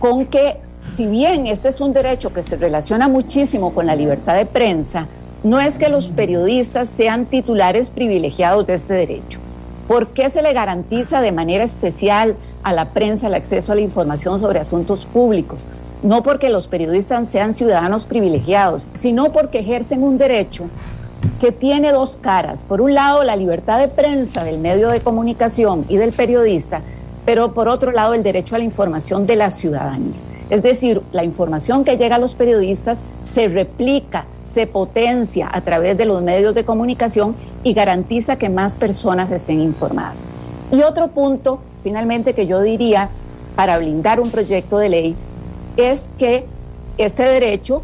con 0.00 0.26
que 0.26 0.56
si 0.96 1.06
bien 1.06 1.46
este 1.46 1.68
es 1.68 1.80
un 1.80 1.92
derecho 1.92 2.32
que 2.32 2.42
se 2.42 2.56
relaciona 2.56 3.08
muchísimo 3.08 3.72
con 3.72 3.86
la 3.86 3.94
libertad 3.94 4.34
de 4.34 4.46
prensa, 4.46 5.06
no 5.44 5.60
es 5.60 5.78
que 5.78 5.88
los 5.88 6.08
periodistas 6.08 6.88
sean 6.88 7.26
titulares 7.26 7.88
privilegiados 7.88 8.66
de 8.66 8.74
este 8.74 8.94
derecho. 8.94 9.41
¿Por 9.92 10.06
qué 10.06 10.30
se 10.30 10.40
le 10.40 10.54
garantiza 10.54 11.20
de 11.20 11.32
manera 11.32 11.64
especial 11.64 12.34
a 12.62 12.72
la 12.72 12.86
prensa 12.94 13.26
el 13.26 13.34
acceso 13.34 13.72
a 13.72 13.74
la 13.74 13.82
información 13.82 14.40
sobre 14.40 14.58
asuntos 14.58 15.04
públicos? 15.04 15.60
No 16.02 16.22
porque 16.22 16.48
los 16.48 16.66
periodistas 16.66 17.28
sean 17.28 17.52
ciudadanos 17.52 18.06
privilegiados, 18.06 18.88
sino 18.94 19.32
porque 19.32 19.58
ejercen 19.58 20.02
un 20.02 20.16
derecho 20.16 20.64
que 21.42 21.52
tiene 21.52 21.92
dos 21.92 22.16
caras. 22.16 22.64
Por 22.64 22.80
un 22.80 22.94
lado, 22.94 23.22
la 23.22 23.36
libertad 23.36 23.80
de 23.80 23.88
prensa 23.88 24.44
del 24.44 24.56
medio 24.56 24.88
de 24.88 25.00
comunicación 25.00 25.84
y 25.90 25.98
del 25.98 26.12
periodista, 26.12 26.80
pero 27.26 27.52
por 27.52 27.68
otro 27.68 27.92
lado, 27.92 28.14
el 28.14 28.22
derecho 28.22 28.54
a 28.54 28.58
la 28.60 28.64
información 28.64 29.26
de 29.26 29.36
la 29.36 29.50
ciudadanía. 29.50 30.16
Es 30.48 30.62
decir, 30.62 31.02
la 31.12 31.22
información 31.22 31.84
que 31.84 31.98
llega 31.98 32.16
a 32.16 32.18
los 32.18 32.32
periodistas 32.32 33.02
se 33.24 33.46
replica, 33.48 34.24
se 34.52 34.66
potencia 34.66 35.48
a 35.50 35.60
través 35.62 35.96
de 35.96 36.04
los 36.04 36.22
medios 36.22 36.54
de 36.54 36.64
comunicación 36.64 37.34
y 37.62 37.72
garantiza 37.72 38.36
que 38.36 38.48
más 38.48 38.76
personas 38.76 39.30
estén 39.30 39.60
informadas. 39.60 40.28
Y 40.70 40.82
otro 40.82 41.08
punto, 41.08 41.60
finalmente, 41.82 42.34
que 42.34 42.46
yo 42.46 42.60
diría 42.60 43.08
para 43.56 43.78
blindar 43.78 44.20
un 44.20 44.30
proyecto 44.30 44.78
de 44.78 44.88
ley 44.88 45.16
es 45.76 46.08
que 46.18 46.46
este 46.98 47.22
derecho 47.22 47.82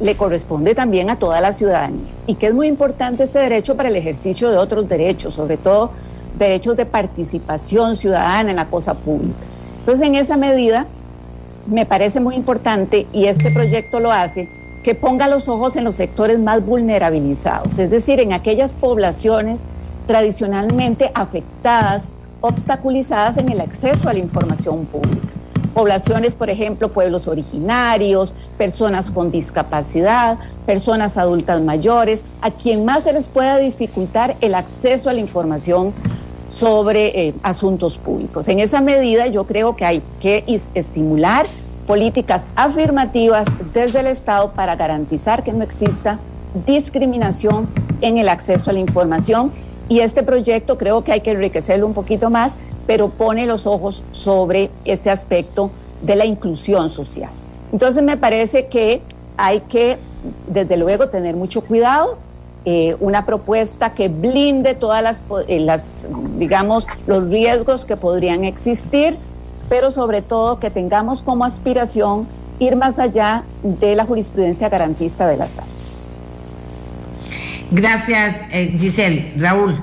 le 0.00 0.16
corresponde 0.16 0.74
también 0.74 1.10
a 1.10 1.16
toda 1.16 1.40
la 1.40 1.52
ciudadanía 1.52 2.10
y 2.26 2.34
que 2.34 2.48
es 2.48 2.54
muy 2.54 2.66
importante 2.66 3.24
este 3.24 3.38
derecho 3.38 3.76
para 3.76 3.88
el 3.88 3.96
ejercicio 3.96 4.50
de 4.50 4.56
otros 4.56 4.88
derechos, 4.88 5.34
sobre 5.34 5.56
todo 5.56 5.92
derechos 6.38 6.76
de 6.76 6.86
participación 6.86 7.96
ciudadana 7.96 8.50
en 8.50 8.56
la 8.56 8.66
cosa 8.66 8.94
pública. 8.94 9.38
Entonces, 9.80 10.06
en 10.06 10.14
esa 10.16 10.36
medida, 10.36 10.86
me 11.66 11.86
parece 11.86 12.20
muy 12.20 12.34
importante, 12.34 13.06
y 13.12 13.26
este 13.26 13.50
proyecto 13.52 14.00
lo 14.00 14.10
hace, 14.10 14.48
que 14.84 14.94
ponga 14.94 15.26
los 15.28 15.48
ojos 15.48 15.76
en 15.76 15.82
los 15.82 15.96
sectores 15.96 16.38
más 16.38 16.64
vulnerabilizados, 16.64 17.78
es 17.78 17.90
decir, 17.90 18.20
en 18.20 18.34
aquellas 18.34 18.74
poblaciones 18.74 19.62
tradicionalmente 20.06 21.10
afectadas, 21.14 22.10
obstaculizadas 22.42 23.38
en 23.38 23.50
el 23.50 23.62
acceso 23.62 24.10
a 24.10 24.12
la 24.12 24.18
información 24.18 24.84
pública. 24.84 25.26
Poblaciones, 25.72 26.34
por 26.34 26.50
ejemplo, 26.50 26.90
pueblos 26.90 27.26
originarios, 27.26 28.34
personas 28.58 29.10
con 29.10 29.30
discapacidad, 29.30 30.36
personas 30.66 31.16
adultas 31.16 31.62
mayores, 31.62 32.22
a 32.42 32.50
quien 32.50 32.84
más 32.84 33.04
se 33.04 33.14
les 33.14 33.26
pueda 33.26 33.56
dificultar 33.56 34.36
el 34.42 34.54
acceso 34.54 35.08
a 35.08 35.14
la 35.14 35.20
información 35.20 35.94
sobre 36.52 37.28
eh, 37.28 37.34
asuntos 37.42 37.96
públicos. 37.96 38.46
En 38.48 38.60
esa 38.60 38.82
medida 38.82 39.26
yo 39.28 39.46
creo 39.46 39.74
que 39.74 39.86
hay 39.86 40.02
que 40.20 40.44
estimular 40.74 41.46
políticas 41.86 42.44
afirmativas 42.56 43.46
desde 43.72 44.00
el 44.00 44.06
Estado 44.06 44.52
para 44.52 44.76
garantizar 44.76 45.42
que 45.42 45.52
no 45.52 45.62
exista 45.62 46.18
discriminación 46.66 47.68
en 48.00 48.18
el 48.18 48.28
acceso 48.28 48.70
a 48.70 48.72
la 48.72 48.78
información 48.78 49.52
y 49.88 50.00
este 50.00 50.22
proyecto 50.22 50.78
creo 50.78 51.04
que 51.04 51.12
hay 51.12 51.20
que 51.20 51.32
enriquecerlo 51.32 51.86
un 51.86 51.94
poquito 51.94 52.30
más, 52.30 52.56
pero 52.86 53.08
pone 53.08 53.46
los 53.46 53.66
ojos 53.66 54.02
sobre 54.12 54.70
este 54.84 55.10
aspecto 55.10 55.70
de 56.02 56.16
la 56.16 56.24
inclusión 56.24 56.90
social. 56.90 57.30
Entonces 57.72 58.02
me 58.02 58.16
parece 58.16 58.66
que 58.66 59.02
hay 59.36 59.60
que, 59.60 59.98
desde 60.46 60.76
luego, 60.76 61.08
tener 61.08 61.34
mucho 61.34 61.60
cuidado 61.60 62.18
eh, 62.64 62.96
una 63.00 63.26
propuesta 63.26 63.92
que 63.92 64.08
blinde 64.08 64.74
todas 64.74 65.02
las, 65.02 65.20
eh, 65.48 65.60
las, 65.60 66.06
digamos, 66.38 66.86
los 67.06 67.30
riesgos 67.30 67.84
que 67.84 67.96
podrían 67.96 68.44
existir, 68.44 69.18
pero 69.74 69.90
sobre 69.90 70.22
todo 70.22 70.60
que 70.60 70.70
tengamos 70.70 71.20
como 71.20 71.44
aspiración 71.44 72.28
ir 72.60 72.76
más 72.76 73.00
allá 73.00 73.42
de 73.64 73.96
la 73.96 74.04
jurisprudencia 74.04 74.68
garantista 74.68 75.26
de 75.26 75.36
la 75.36 75.48
SAT. 75.48 75.64
Gracias, 77.72 78.42
eh, 78.52 78.72
Giselle. 78.78 79.32
Raúl. 79.36 79.74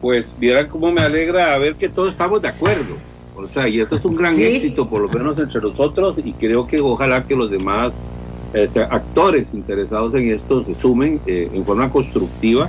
Pues 0.00 0.34
vieran 0.40 0.66
cómo 0.66 0.90
me 0.90 1.02
alegra 1.02 1.56
ver 1.58 1.76
que 1.76 1.88
todos 1.88 2.08
estamos 2.08 2.42
de 2.42 2.48
acuerdo. 2.48 2.96
O 3.36 3.46
sea, 3.46 3.68
y 3.68 3.78
esto 3.78 3.94
es 3.94 4.04
un 4.04 4.16
gran 4.16 4.36
éxito, 4.36 4.90
por 4.90 5.02
lo 5.02 5.08
menos 5.08 5.38
entre 5.38 5.60
nosotros, 5.60 6.16
y 6.18 6.32
creo 6.32 6.66
que 6.66 6.80
ojalá 6.80 7.22
que 7.22 7.36
los 7.36 7.48
demás 7.48 7.94
eh, 8.54 8.66
actores 8.90 9.54
interesados 9.54 10.12
en 10.16 10.32
esto 10.32 10.64
se 10.64 10.74
sumen 10.74 11.20
eh, 11.28 11.48
en 11.54 11.64
forma 11.64 11.92
constructiva. 11.92 12.68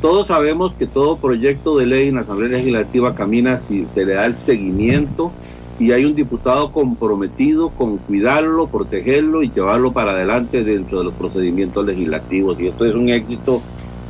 Todos 0.00 0.28
sabemos 0.28 0.72
que 0.72 0.86
todo 0.86 1.18
proyecto 1.18 1.76
de 1.76 1.84
ley 1.84 2.08
en 2.08 2.14
la 2.14 2.22
Asamblea 2.22 2.48
Legislativa 2.48 3.14
camina 3.14 3.58
si 3.58 3.86
se 3.90 4.06
le 4.06 4.14
da 4.14 4.24
el 4.24 4.34
seguimiento 4.34 5.30
y 5.78 5.92
hay 5.92 6.06
un 6.06 6.14
diputado 6.14 6.72
comprometido 6.72 7.68
con 7.68 7.98
cuidarlo, 7.98 8.66
protegerlo 8.66 9.42
y 9.42 9.50
llevarlo 9.50 9.92
para 9.92 10.12
adelante 10.12 10.64
dentro 10.64 10.98
de 10.98 11.04
los 11.04 11.14
procedimientos 11.14 11.84
legislativos. 11.84 12.58
Y 12.60 12.68
esto 12.68 12.86
es 12.86 12.94
un 12.94 13.10
éxito 13.10 13.60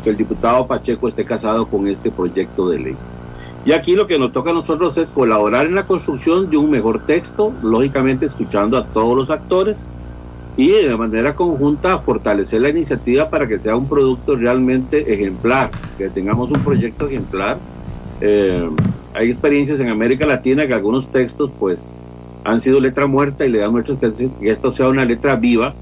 que 0.05 0.11
el 0.11 0.17
diputado 0.17 0.69
Pacheco 0.69 1.09
esté 1.09 1.25
casado 1.25 1.67
con 1.67 1.89
este 1.89 2.13
proyecto 2.13 2.69
de 2.69 2.79
ley. 2.79 2.97
Y 3.65 3.73
aquí 3.73 3.97
lo 3.97 4.07
que 4.07 4.19
nos 4.19 4.33
toca 4.33 4.51
a 4.51 4.55
nosotros 4.55 4.97
es 4.97 5.09
colaborar 5.09 5.67
en 5.67 5.75
la 5.75 5.87
construcción 5.87 6.51
de 6.51 6.57
un 6.57 6.71
mejor 6.71 7.05
texto, 7.05 7.53
lógicamente 7.63 8.27
escuchando 8.27 8.79
a 8.79 8.85
todos 8.85 9.17
los 9.17 9.31
actores 9.31 9.77
y 10.57 10.69
de 10.69 10.97
manera 10.97 11.35
conjunta 11.35 11.99
fortalecer 11.99 12.61
la 12.61 12.69
iniciativa 12.69 13.29
para 13.29 13.47
que 13.47 13.59
sea 13.59 13.77
un 13.77 13.89
producto 13.89 14.37
realmente 14.37 15.13
ejemplar, 15.13 15.71
que 15.97 16.09
tengamos 16.11 16.51
un 16.51 16.61
proyecto 16.61 17.07
ejemplar. 17.07 17.59
Eh, 18.21 18.69
hay 19.15 19.31
experiencias 19.31 19.81
en 19.81 19.89
América 19.89 20.27
Latina 20.27 20.67
que 20.67 20.75
algunos 20.75 21.09
textos 21.09 21.51
pues 21.59 21.97
han 22.45 22.61
sido 22.61 22.81
letra 22.81 23.07
muerta 23.07 23.45
y 23.45 23.51
le 23.51 23.59
dan 23.59 23.73
muchos 23.73 23.99
que 23.99 24.51
esto 24.51 24.71
sea 24.71 24.89
una 24.89 25.05
letra 25.05 25.37
viva, 25.37 25.75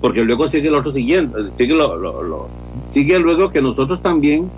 porque 0.00 0.24
luego 0.24 0.46
sigue 0.46 0.68
el 0.68 0.74
otro 0.74 0.92
siguiente, 0.92 1.36
sigue, 1.54 1.74
lo, 1.74 2.48
sigue 2.88 3.18
luego 3.18 3.50
que 3.50 3.60
nosotros 3.60 4.00
también 4.00 4.50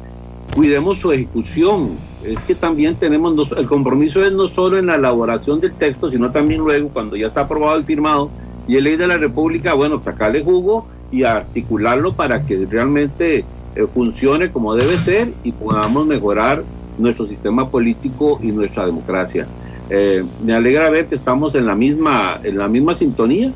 cuidemos 0.54 0.98
su 0.98 1.12
ejecución. 1.12 1.90
Es 2.24 2.38
que 2.40 2.54
también 2.54 2.96
tenemos, 2.96 3.50
el 3.52 3.66
compromiso 3.66 4.22
es 4.22 4.32
no 4.32 4.46
solo 4.46 4.76
en 4.76 4.86
la 4.86 4.96
elaboración 4.96 5.58
del 5.58 5.72
texto, 5.72 6.10
sino 6.10 6.30
también 6.30 6.60
luego 6.60 6.90
cuando 6.90 7.16
ya 7.16 7.28
está 7.28 7.42
aprobado 7.42 7.80
y 7.80 7.84
firmado 7.84 8.30
y 8.70 8.76
el 8.76 8.84
ley 8.84 8.94
de 8.94 9.08
la 9.08 9.16
República, 9.16 9.74
bueno, 9.74 10.00
sacarle 10.00 10.44
jugo 10.44 10.86
y 11.10 11.24
articularlo 11.24 12.12
para 12.12 12.44
que 12.44 12.68
realmente 12.70 13.44
eh, 13.74 13.86
funcione 13.92 14.52
como 14.52 14.76
debe 14.76 14.96
ser 14.96 15.32
y 15.42 15.50
podamos 15.50 16.06
mejorar 16.06 16.62
nuestro 16.96 17.26
sistema 17.26 17.68
político 17.68 18.38
y 18.40 18.52
nuestra 18.52 18.86
democracia. 18.86 19.48
Eh, 19.90 20.24
me 20.44 20.52
alegra 20.52 20.88
ver 20.88 21.06
que 21.06 21.16
estamos 21.16 21.56
en 21.56 21.66
la 21.66 21.74
misma, 21.74 22.38
en 22.44 22.58
la 22.58 22.68
misma 22.68 22.94
sintonía 22.94 23.50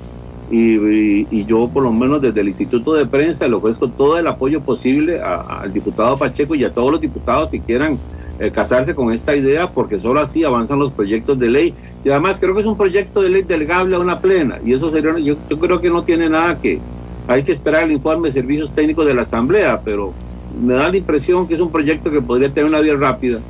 y, 0.51 1.45
yo 1.45 1.69
por 1.69 1.85
lo 1.85 1.93
menos 1.93 2.21
desde 2.21 2.41
el 2.41 2.49
Instituto 2.49 2.95
de 2.95 3.07
Prensa 3.07 3.47
le 3.47 3.55
ofrezco 3.55 3.87
todo 3.87 4.19
el 4.19 4.27
apoyo 4.27 4.63
posible 4.63 5.21
al 5.23 5.73
diputado 5.73 6.19
Pacheco 6.19 6.57
y 6.57 6.65
a 6.65 6.75
todos 6.75 6.91
los 6.91 7.01
diputados 7.01 7.51
que 7.51 7.61
quieran 7.61 8.01
eh, 8.39 8.51
casarse 8.51 8.95
con 8.95 9.13
esta 9.13 9.37
idea 9.37 9.71
porque 9.71 10.01
solo 10.01 10.21
así 10.21 10.45
avanzan 10.45 10.79
los 10.79 10.93
proyectos 10.93 11.39
de 11.39 11.49
ley. 11.49 11.75
Y 12.05 12.11
además 12.11 12.39
creo 12.41 12.55
que 12.55 12.61
es 12.61 12.67
un 12.67 12.77
proyecto 12.77 13.23
de 13.23 13.31
ley 13.31 13.43
delegable 13.43 13.97
a 13.97 13.99
una 13.99 14.19
plena 14.19 14.59
y 14.65 14.73
eso 14.73 14.91
sería, 14.91 15.19
yo, 15.19 15.37
yo 15.49 15.59
creo 15.59 15.81
que 15.81 15.91
no 15.91 16.03
tiene 16.03 16.29
nada 16.29 16.61
que, 16.61 16.81
hay 17.27 17.43
que 17.43 17.53
esperar 17.53 17.85
el 17.85 17.93
informe 17.93 18.29
de 18.29 18.33
servicios 18.33 18.71
técnicos 18.75 19.07
de 19.07 19.15
la 19.15 19.23
Asamblea, 19.23 19.81
pero 19.85 20.13
me 20.63 20.75
da 20.75 20.91
la 20.91 20.97
impresión 20.97 21.49
que 21.49 21.55
es 21.55 21.61
un 21.61 21.71
proyecto 21.71 22.11
que 22.11 22.21
podría 22.21 22.51
tener 22.51 22.69
una 22.69 22.81
vía 22.81 22.95
rápida 22.95 23.41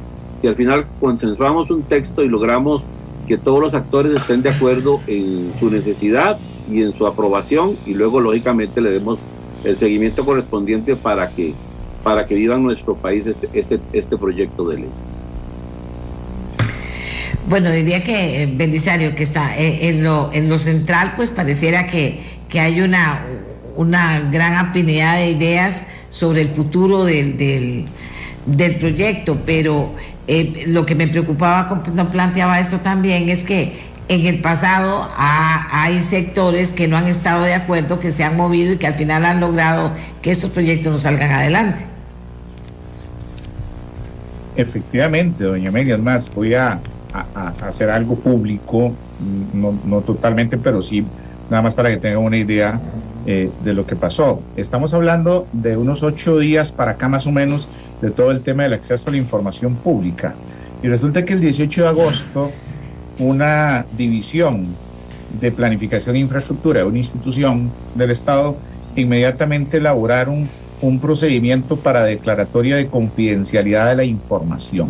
si 0.45 0.49
al 0.49 0.57
final 0.57 0.85
consensuamos 1.01 1.71
un 1.71 1.83
texto 1.83 2.23
y 2.23 2.29
logramos 2.29 2.83
que 3.27 3.39
todos 3.39 3.61
los 3.61 3.75
actores 3.75 4.15
estén 4.15 4.43
de 4.43 4.51
acuerdo 4.51 5.01
en 5.07 5.51
su 5.59 5.71
necesidad 5.71 6.39
y 6.71 6.83
en 6.83 6.93
su 6.93 7.07
aprobación 7.07 7.77
y 7.87 7.95
luego 7.95 8.21
lógicamente 8.21 8.83
le 8.83 8.91
demos 8.91 9.19
el 9.65 9.77
seguimiento 9.79 10.25
correspondiente 10.25 10.97
para 10.97 11.31
que 11.31 11.55
para 12.05 12.27
que 12.27 12.35
viva 12.35 12.57
nuestro 12.59 12.95
país 12.95 13.27
este, 13.27 13.49
este, 13.55 13.81
este 13.93 14.17
proyecto 14.17 14.69
de 14.69 14.77
ley. 14.77 14.91
Bueno, 17.49 17.71
diría 17.71 18.03
que 18.05 18.43
eh, 18.43 18.47
Belisario, 18.47 19.15
que 19.15 19.23
está 19.23 19.57
eh, 19.57 19.89
en, 19.89 20.05
lo, 20.05 20.31
en 20.33 20.49
lo 20.49 20.59
central, 20.59 21.15
pues 21.17 21.31
pareciera 21.31 21.87
que, 21.87 22.21
que 22.49 22.61
hay 22.61 22.81
una, 22.81 23.25
una 23.77 24.21
gran 24.21 24.55
afinidad 24.55 25.17
de 25.17 25.31
ideas 25.31 25.85
sobre 26.11 26.43
el 26.43 26.49
futuro 26.49 27.05
del, 27.05 27.37
del, 28.47 28.77
proyecto, 28.77 29.39
pero 29.45 29.93
eh, 30.27 30.65
lo 30.69 30.87
que 30.87 30.95
me 30.95 31.09
preocupaba 31.09 31.69
cuando 31.69 32.11
planteaba 32.11 32.61
esto 32.61 32.79
también 32.81 33.29
es 33.29 33.45
que 33.45 33.73
en 34.09 34.27
el 34.27 34.41
pasado 34.41 35.11
hay 35.17 36.03
sectores 36.03 36.73
que 36.73 36.89
no 36.89 36.97
han 36.97 37.09
estado 37.09 37.43
de 37.43 37.55
acuerdo, 37.55 37.99
que 37.99 38.11
se 38.11 38.23
han 38.23 38.37
movido 38.37 38.75
y 38.75 38.77
que 38.77 38.87
al 38.87 38.95
final 38.95 39.25
han 39.25 39.41
logrado 39.41 39.93
que 40.23 40.31
estos 40.31 40.51
proyectos 40.51 40.93
no 40.93 40.99
salgan 40.99 41.31
adelante. 41.31 41.94
Efectivamente, 44.57 45.45
doña 45.45 45.69
Amelia, 45.69 45.97
es 45.97 46.01
más, 46.01 46.33
voy 46.33 46.55
a, 46.55 46.81
hacer 47.63 47.91
algo 47.91 48.17
público, 48.17 48.93
no, 49.53 49.79
no 49.85 50.01
totalmente, 50.01 50.59
pero 50.59 50.83
sí, 50.83 51.05
nada 51.49 51.63
más 51.63 51.75
para 51.75 51.91
que 51.91 51.97
tengan 51.97 52.19
una 52.25 52.37
idea 52.37 52.81
eh, 53.27 53.51
de 53.63 53.73
lo 53.73 53.87
que 53.87 53.97
pasó. 53.97 54.43
Estamos 54.57 54.93
hablando 54.95 55.47
de 55.53 55.77
unos 55.77 56.03
ocho 56.03 56.39
días 56.39 56.73
para 56.73 56.93
acá 56.93 57.09
más 57.09 57.27
o 57.27 57.33
menos 57.33 57.69
de 58.03 58.11
todo 58.11 58.31
el 58.31 58.43
tema 58.43 58.65
del 58.65 58.75
acceso 58.75 59.09
a 59.09 59.13
la 59.13 59.17
información 59.17 59.77
pública. 59.77 60.35
Y 60.83 60.89
resulta 60.89 61.25
que 61.25 61.33
el 61.33 61.41
18 61.41 61.83
de 61.83 61.89
agosto 61.89 62.51
una 63.19 63.87
división 63.97 64.67
de 65.41 65.53
planificación 65.53 66.17
e 66.17 66.19
infraestructura 66.19 66.85
una 66.85 66.99
institución 66.99 67.71
del 67.95 68.11
Estado 68.11 68.57
inmediatamente 68.97 69.79
elaboraron 69.79 70.49
un 70.81 71.01
procedimiento 71.01 71.77
para 71.77 72.05
declaratoria 72.05 72.77
de 72.77 72.87
confidencialidad 72.89 73.91
de 73.91 73.97
la 73.97 74.05
información. 74.05 74.89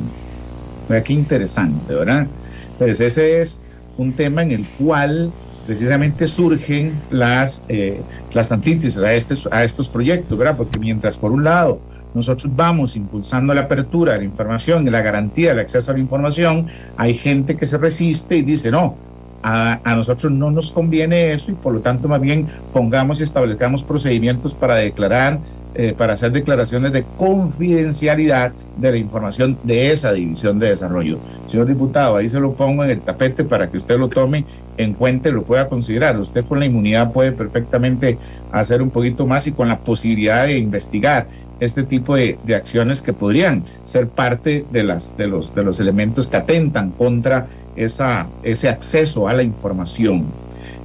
Vea 0.88 1.02
qué 1.02 1.12
interesante, 1.12 1.94
¿verdad? 1.94 2.26
Entonces 2.72 3.00
ese 3.00 3.40
es 3.40 3.60
un 3.96 4.12
tema 4.12 4.42
en 4.42 4.52
el 4.52 4.66
cual 4.78 5.30
precisamente 5.66 6.26
surgen 6.26 6.92
las, 7.10 7.62
eh, 7.68 8.00
las 8.32 8.52
antítesis 8.52 8.98
a, 8.98 9.14
este, 9.14 9.34
a 9.50 9.64
estos 9.64 9.88
proyectos, 9.88 10.36
¿verdad? 10.36 10.56
Porque 10.56 10.78
mientras 10.78 11.16
por 11.16 11.32
un 11.32 11.44
lado 11.44 11.80
nosotros 12.14 12.52
vamos 12.54 12.96
impulsando 12.96 13.54
la 13.54 13.62
apertura 13.62 14.12
de 14.12 14.18
la 14.18 14.24
información 14.24 14.86
y 14.86 14.90
la 14.90 15.02
garantía 15.02 15.50
del 15.50 15.60
acceso 15.60 15.90
a 15.90 15.94
la 15.94 16.00
información, 16.00 16.66
hay 16.96 17.14
gente 17.14 17.56
que 17.56 17.66
se 17.66 17.76
resiste 17.78 18.36
y 18.36 18.42
dice, 18.42 18.70
no, 18.70 18.96
a, 19.42 19.80
a, 19.84 19.96
nosotros 19.96 20.30
no 20.30 20.50
nos 20.50 20.70
conviene 20.70 21.32
eso 21.32 21.50
y 21.50 21.54
por 21.54 21.74
lo 21.74 21.80
tanto 21.80 22.08
más 22.08 22.20
bien 22.20 22.46
pongamos 22.72 23.20
y 23.20 23.24
establezcamos 23.24 23.82
procedimientos 23.82 24.54
para 24.54 24.76
declarar 24.76 25.38
eh, 25.74 25.94
para 25.96 26.12
hacer 26.12 26.32
declaraciones 26.32 26.92
de 26.92 27.04
confidencialidad 27.16 28.52
de 28.76 28.92
la 28.92 28.96
información 28.96 29.58
de 29.64 29.90
esa 29.90 30.12
división 30.12 30.58
de 30.58 30.68
desarrollo. 30.68 31.18
Señor 31.48 31.66
diputado, 31.66 32.16
ahí 32.16 32.28
se 32.28 32.40
lo 32.40 32.52
pongo 32.52 32.84
en 32.84 32.90
el 32.90 33.00
tapete 33.00 33.44
para 33.44 33.68
que 33.70 33.76
usted 33.76 33.98
lo 33.98 34.08
tome 34.08 34.44
en 34.76 34.94
cuenta 34.94 35.28
y 35.28 35.32
lo 35.32 35.42
pueda 35.42 35.68
considerar. 35.68 36.18
Usted 36.18 36.44
con 36.44 36.60
la 36.60 36.66
inmunidad 36.66 37.12
puede 37.12 37.32
perfectamente 37.32 38.18
hacer 38.52 38.82
un 38.82 38.90
poquito 38.90 39.26
más 39.26 39.46
y 39.46 39.52
con 39.52 39.68
la 39.68 39.78
posibilidad 39.78 40.46
de 40.46 40.58
investigar 40.58 41.26
este 41.60 41.82
tipo 41.82 42.16
de, 42.16 42.38
acciones 42.54 43.02
que 43.02 43.12
podrían 43.12 43.64
ser 43.84 44.08
parte 44.08 44.64
de, 44.70 44.82
las, 44.82 45.16
de, 45.16 45.28
los, 45.28 45.54
de 45.54 45.64
los 45.64 45.80
elementos 45.80 46.26
que 46.26 46.36
atentan 46.36 46.90
contra 46.90 47.46
esa, 47.76 48.26
ese 48.42 48.68
acceso 48.68 49.28
a 49.28 49.34
la 49.34 49.42
información. 49.42 50.24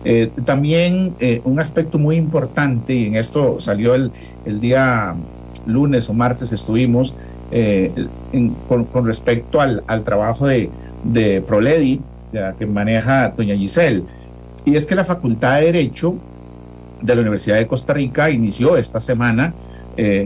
Eh, 0.06 0.32
también 0.46 1.14
eh, 1.20 1.42
un 1.44 1.60
aspecto 1.60 2.00
muy 2.00 2.16
importante, 2.16 2.94
y 2.94 3.06
en 3.08 3.16
esto 3.16 3.60
salió 3.60 3.96
el, 3.96 4.12
el 4.46 4.60
día 4.60 5.14
lunes 5.66 6.10
o 6.10 6.14
martes 6.14 6.52
estuvimos, 6.52 7.14
eh, 7.52 7.92
con, 8.68 9.06
respecto 9.06 9.60
al, 9.60 9.84
al 9.88 10.04
trabajo 10.04 10.48
de, 10.48 10.70
de 11.04 11.42
Proledi, 11.42 12.02
que 12.60 12.66
maneja 12.68 13.30
doña 13.30 13.56
Giselle. 13.56 14.04
Y 14.64 14.76
es 14.76 14.86
que 14.86 14.94
la 14.94 15.04
Facultad 15.04 15.60
de 15.60 15.66
Derecho 15.66 16.16
de 17.02 17.16
la 17.16 17.22
Universidad 17.22 17.58
de 17.58 17.66
Costa 17.66 17.94
Rica 17.94 18.30
inició 18.30 18.78
esta 18.78 19.02
semana 19.02 19.52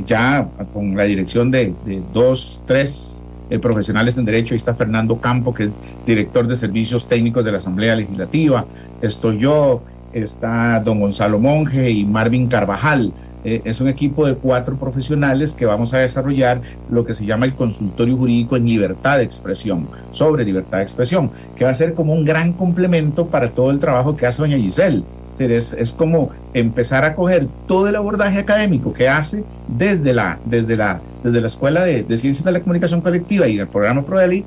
ya 0.06 0.46
con 0.74 0.98
la 0.98 1.04
dirección 1.04 1.50
de 1.50 1.74
dos, 2.12 2.60
tres 2.66 3.23
profesionales 3.60 4.17
en 4.17 4.25
Derecho. 4.25 4.54
Ahí 4.54 4.58
está 4.58 4.73
Fernando 4.73 5.17
Campo, 5.17 5.54
que 5.54 5.63
es 5.65 5.69
director 6.06 6.47
de 6.47 6.56
Servicios 6.56 7.08
Técnicos 7.08 7.43
de 7.45 7.51
la 7.51 7.58
Asamblea 7.60 7.95
Legislativa 7.95 8.65
estoy 9.04 9.39
yo, 9.39 9.81
está 10.13 10.79
don 10.79 10.99
Gonzalo 10.99 11.39
Monge 11.39 11.89
y 11.91 12.06
Marvin 12.06 12.47
Carvajal. 12.47 13.12
Eh, 13.43 13.62
es 13.65 13.81
un 13.81 13.89
equipo 13.89 14.25
de 14.25 14.35
cuatro 14.35 14.77
profesionales 14.77 15.54
que 15.54 15.65
vamos 15.65 15.93
a 15.93 15.97
desarrollar 15.97 16.62
lo 16.89 17.04
que 17.06 17.13
se 17.13 17.25
llama 17.25 17.45
el 17.45 17.54
consultorio 17.54 18.15
jurídico 18.15 18.56
en 18.56 18.65
libertad 18.65 19.17
de 19.17 19.23
expresión, 19.23 19.87
sobre 20.13 20.45
libertad 20.45 20.77
de 20.77 20.83
expresión, 20.83 21.29
que 21.58 21.65
va 21.65 21.71
a 21.71 21.75
ser 21.75 21.93
como 21.93 22.13
un 22.13 22.23
gran 22.23 22.54
complemento 22.54 23.27
para 23.27 23.49
todo 23.49 23.71
el 23.71 23.79
trabajo 23.79 24.15
que 24.15 24.25
hace 24.25 24.41
doña 24.41 24.58
Giselle. 24.58 25.04
Es, 25.52 25.73
es, 25.73 25.91
como 25.91 26.31
empezar 26.54 27.04
a 27.06 27.15
coger 27.15 27.48
todo 27.67 27.87
el 27.87 27.96
abordaje 27.96 28.39
académico 28.39 28.94
que 28.94 29.10
hace 29.10 29.44
desde 29.67 30.13
la, 30.13 30.39
desde 30.46 30.77
la, 30.77 31.00
desde 31.23 31.41
la 31.41 31.48
Escuela 31.48 31.83
de, 31.83 32.06
Ciencias 32.17 32.44
de 32.44 32.52
la 32.52 32.60
Comunicación 32.60 33.02
Colectiva 33.02 33.48
y 33.48 33.58
el 33.58 33.67
programa 33.67 34.04
ProELI, 34.04 34.46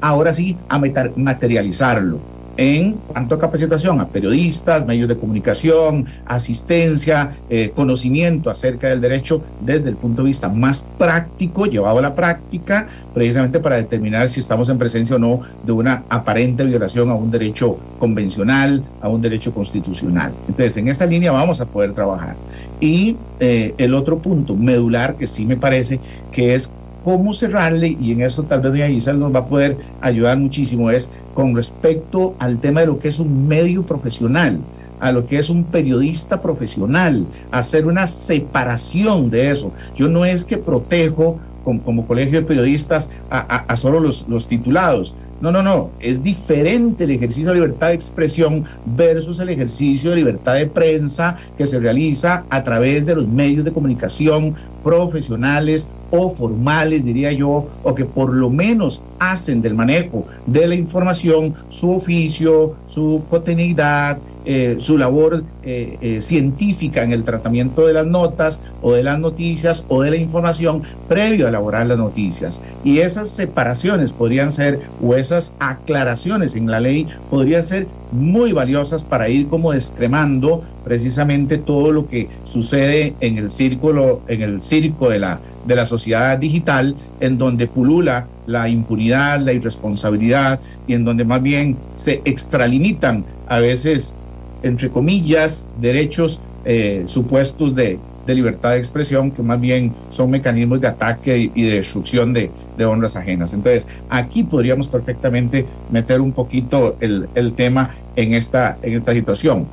ahora 0.00 0.32
sí 0.32 0.56
a 0.68 0.78
materializarlo 0.78 2.35
en 2.56 2.92
cuanto 2.92 3.34
a 3.34 3.38
capacitación 3.38 4.00
a 4.00 4.08
periodistas, 4.08 4.86
medios 4.86 5.08
de 5.08 5.16
comunicación, 5.16 6.06
asistencia, 6.24 7.36
eh, 7.50 7.72
conocimiento 7.74 8.50
acerca 8.50 8.88
del 8.88 9.00
derecho 9.00 9.42
desde 9.60 9.88
el 9.90 9.96
punto 9.96 10.22
de 10.22 10.28
vista 10.28 10.48
más 10.48 10.86
práctico, 10.98 11.66
llevado 11.66 11.98
a 11.98 12.02
la 12.02 12.14
práctica, 12.14 12.86
precisamente 13.14 13.60
para 13.60 13.76
determinar 13.76 14.28
si 14.28 14.40
estamos 14.40 14.68
en 14.68 14.78
presencia 14.78 15.16
o 15.16 15.18
no 15.18 15.40
de 15.64 15.72
una 15.72 16.04
aparente 16.08 16.64
violación 16.64 17.10
a 17.10 17.14
un 17.14 17.30
derecho 17.30 17.78
convencional, 17.98 18.82
a 19.00 19.08
un 19.08 19.20
derecho 19.20 19.52
constitucional. 19.52 20.32
Entonces, 20.48 20.76
en 20.76 20.88
esta 20.88 21.06
línea 21.06 21.32
vamos 21.32 21.60
a 21.60 21.66
poder 21.66 21.92
trabajar. 21.92 22.36
Y 22.80 23.16
eh, 23.40 23.74
el 23.78 23.94
otro 23.94 24.18
punto 24.18 24.54
medular 24.54 25.16
que 25.16 25.26
sí 25.26 25.46
me 25.46 25.56
parece 25.56 25.98
que 26.32 26.54
es 26.54 26.70
cómo 27.06 27.32
cerrarle, 27.32 27.96
y 28.00 28.10
en 28.10 28.22
eso 28.22 28.42
tal 28.42 28.62
vez 28.62 28.72
doña 28.72 28.88
Giselle 28.88 29.20
nos 29.20 29.32
va 29.32 29.38
a 29.38 29.46
poder 29.46 29.76
ayudar 30.00 30.36
muchísimo, 30.38 30.90
es 30.90 31.08
con 31.34 31.54
respecto 31.54 32.34
al 32.40 32.58
tema 32.58 32.80
de 32.80 32.88
lo 32.88 32.98
que 32.98 33.06
es 33.06 33.20
un 33.20 33.46
medio 33.46 33.84
profesional, 33.84 34.58
a 34.98 35.12
lo 35.12 35.24
que 35.24 35.38
es 35.38 35.48
un 35.48 35.62
periodista 35.62 36.42
profesional, 36.42 37.24
hacer 37.52 37.86
una 37.86 38.08
separación 38.08 39.30
de 39.30 39.52
eso. 39.52 39.70
Yo 39.94 40.08
no 40.08 40.24
es 40.24 40.44
que 40.44 40.58
protejo 40.58 41.38
como, 41.62 42.08
colegio 42.08 42.40
de 42.40 42.46
periodistas 42.46 43.08
a, 43.30 43.76
solo 43.76 44.00
los, 44.00 44.26
los 44.28 44.48
titulados. 44.48 45.14
No, 45.40 45.52
no, 45.52 45.62
no. 45.62 45.90
Es 46.00 46.24
diferente 46.24 47.04
el 47.04 47.12
ejercicio 47.12 47.50
de 47.50 47.60
libertad 47.60 47.88
de 47.88 47.94
expresión 47.94 48.64
versus 48.96 49.38
el 49.38 49.50
ejercicio 49.50 50.10
de 50.10 50.16
libertad 50.16 50.54
de 50.54 50.66
prensa 50.66 51.36
que 51.56 51.66
se 51.66 51.78
realiza 51.78 52.44
a 52.50 52.64
través 52.64 53.06
de 53.06 53.14
los 53.14 53.28
medios 53.28 53.64
de 53.64 53.72
comunicación 53.72 54.54
profesionales 54.82 55.86
o 56.10 56.30
formales, 56.30 57.04
diría 57.04 57.32
yo, 57.32 57.66
o 57.82 57.94
que 57.94 58.04
por 58.04 58.34
lo 58.34 58.50
menos 58.50 59.02
hacen 59.18 59.62
del 59.62 59.74
manejo 59.74 60.24
de 60.46 60.66
la 60.66 60.74
información 60.74 61.54
su 61.68 61.90
oficio, 61.90 62.74
su 62.86 63.22
cotidianidad, 63.28 64.18
eh, 64.48 64.76
su 64.78 64.96
labor 64.96 65.42
eh, 65.64 65.98
eh, 66.00 66.22
científica 66.22 67.02
en 67.02 67.12
el 67.12 67.24
tratamiento 67.24 67.84
de 67.84 67.92
las 67.92 68.06
notas 68.06 68.60
o 68.80 68.92
de 68.92 69.02
las 69.02 69.18
noticias 69.18 69.84
o 69.88 70.02
de 70.02 70.10
la 70.12 70.18
información 70.18 70.82
previo 71.08 71.46
a 71.46 71.48
elaborar 71.48 71.84
las 71.88 71.98
noticias. 71.98 72.60
Y 72.84 72.98
esas 72.98 73.28
separaciones 73.28 74.12
podrían 74.12 74.52
ser, 74.52 74.78
o 75.02 75.16
esas 75.16 75.52
aclaraciones 75.58 76.54
en 76.54 76.70
la 76.70 76.78
ley 76.78 77.08
podrían 77.28 77.64
ser 77.64 77.88
muy 78.12 78.52
valiosas 78.52 79.02
para 79.02 79.28
ir 79.28 79.48
como 79.48 79.74
extremando 79.74 80.62
precisamente 80.84 81.58
todo 81.58 81.90
lo 81.90 82.06
que 82.06 82.28
sucede 82.44 83.14
en 83.18 83.38
el 83.38 83.50
círculo, 83.50 84.20
en 84.28 84.42
el 84.42 84.60
circo 84.60 85.08
de 85.08 85.18
la, 85.18 85.40
de 85.66 85.76
la 85.76 85.86
sociedad 85.86 86.38
digital, 86.38 86.94
en 87.20 87.38
donde 87.38 87.66
pulula 87.66 88.26
la 88.46 88.68
impunidad, 88.68 89.40
la 89.40 89.52
irresponsabilidad 89.52 90.60
y 90.86 90.94
en 90.94 91.04
donde 91.04 91.24
más 91.24 91.42
bien 91.42 91.76
se 91.96 92.22
extralimitan 92.24 93.24
a 93.48 93.58
veces 93.58 94.14
entre 94.62 94.90
comillas, 94.90 95.66
derechos 95.80 96.40
eh, 96.64 97.04
supuestos 97.06 97.74
de, 97.74 97.98
libertad 98.26 98.72
de 98.72 98.78
expresión, 98.78 99.30
que 99.30 99.42
más 99.42 99.60
bien 99.60 99.94
son 100.10 100.30
mecanismos 100.30 100.80
de 100.80 100.88
ataque 100.88 101.52
y, 101.54 101.62
de 101.62 101.76
destrucción 101.76 102.32
de, 102.32 102.50
honras 102.84 103.14
ajenas. 103.16 103.54
Entonces, 103.54 103.86
aquí 104.10 104.42
podríamos 104.42 104.88
perfectamente 104.88 105.64
meter 105.90 106.20
un 106.20 106.32
poquito 106.32 106.96
el, 107.00 107.28
tema 107.54 107.94
en 108.16 108.34
esta, 108.34 108.78
en 108.82 108.94
esta 108.94 109.12
situación. 109.12 109.66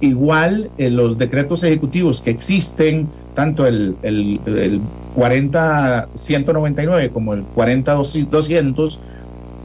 Igual 0.00 0.70
eh, 0.78 0.90
los 0.90 1.18
decretos 1.18 1.64
ejecutivos 1.64 2.22
que 2.22 2.30
existen, 2.30 3.08
tanto 3.34 3.66
el, 3.66 3.96
el, 4.02 4.40
el 4.46 4.80
40-199 5.16 7.10
como 7.10 7.34
el 7.34 7.44
40-200, 7.56 8.98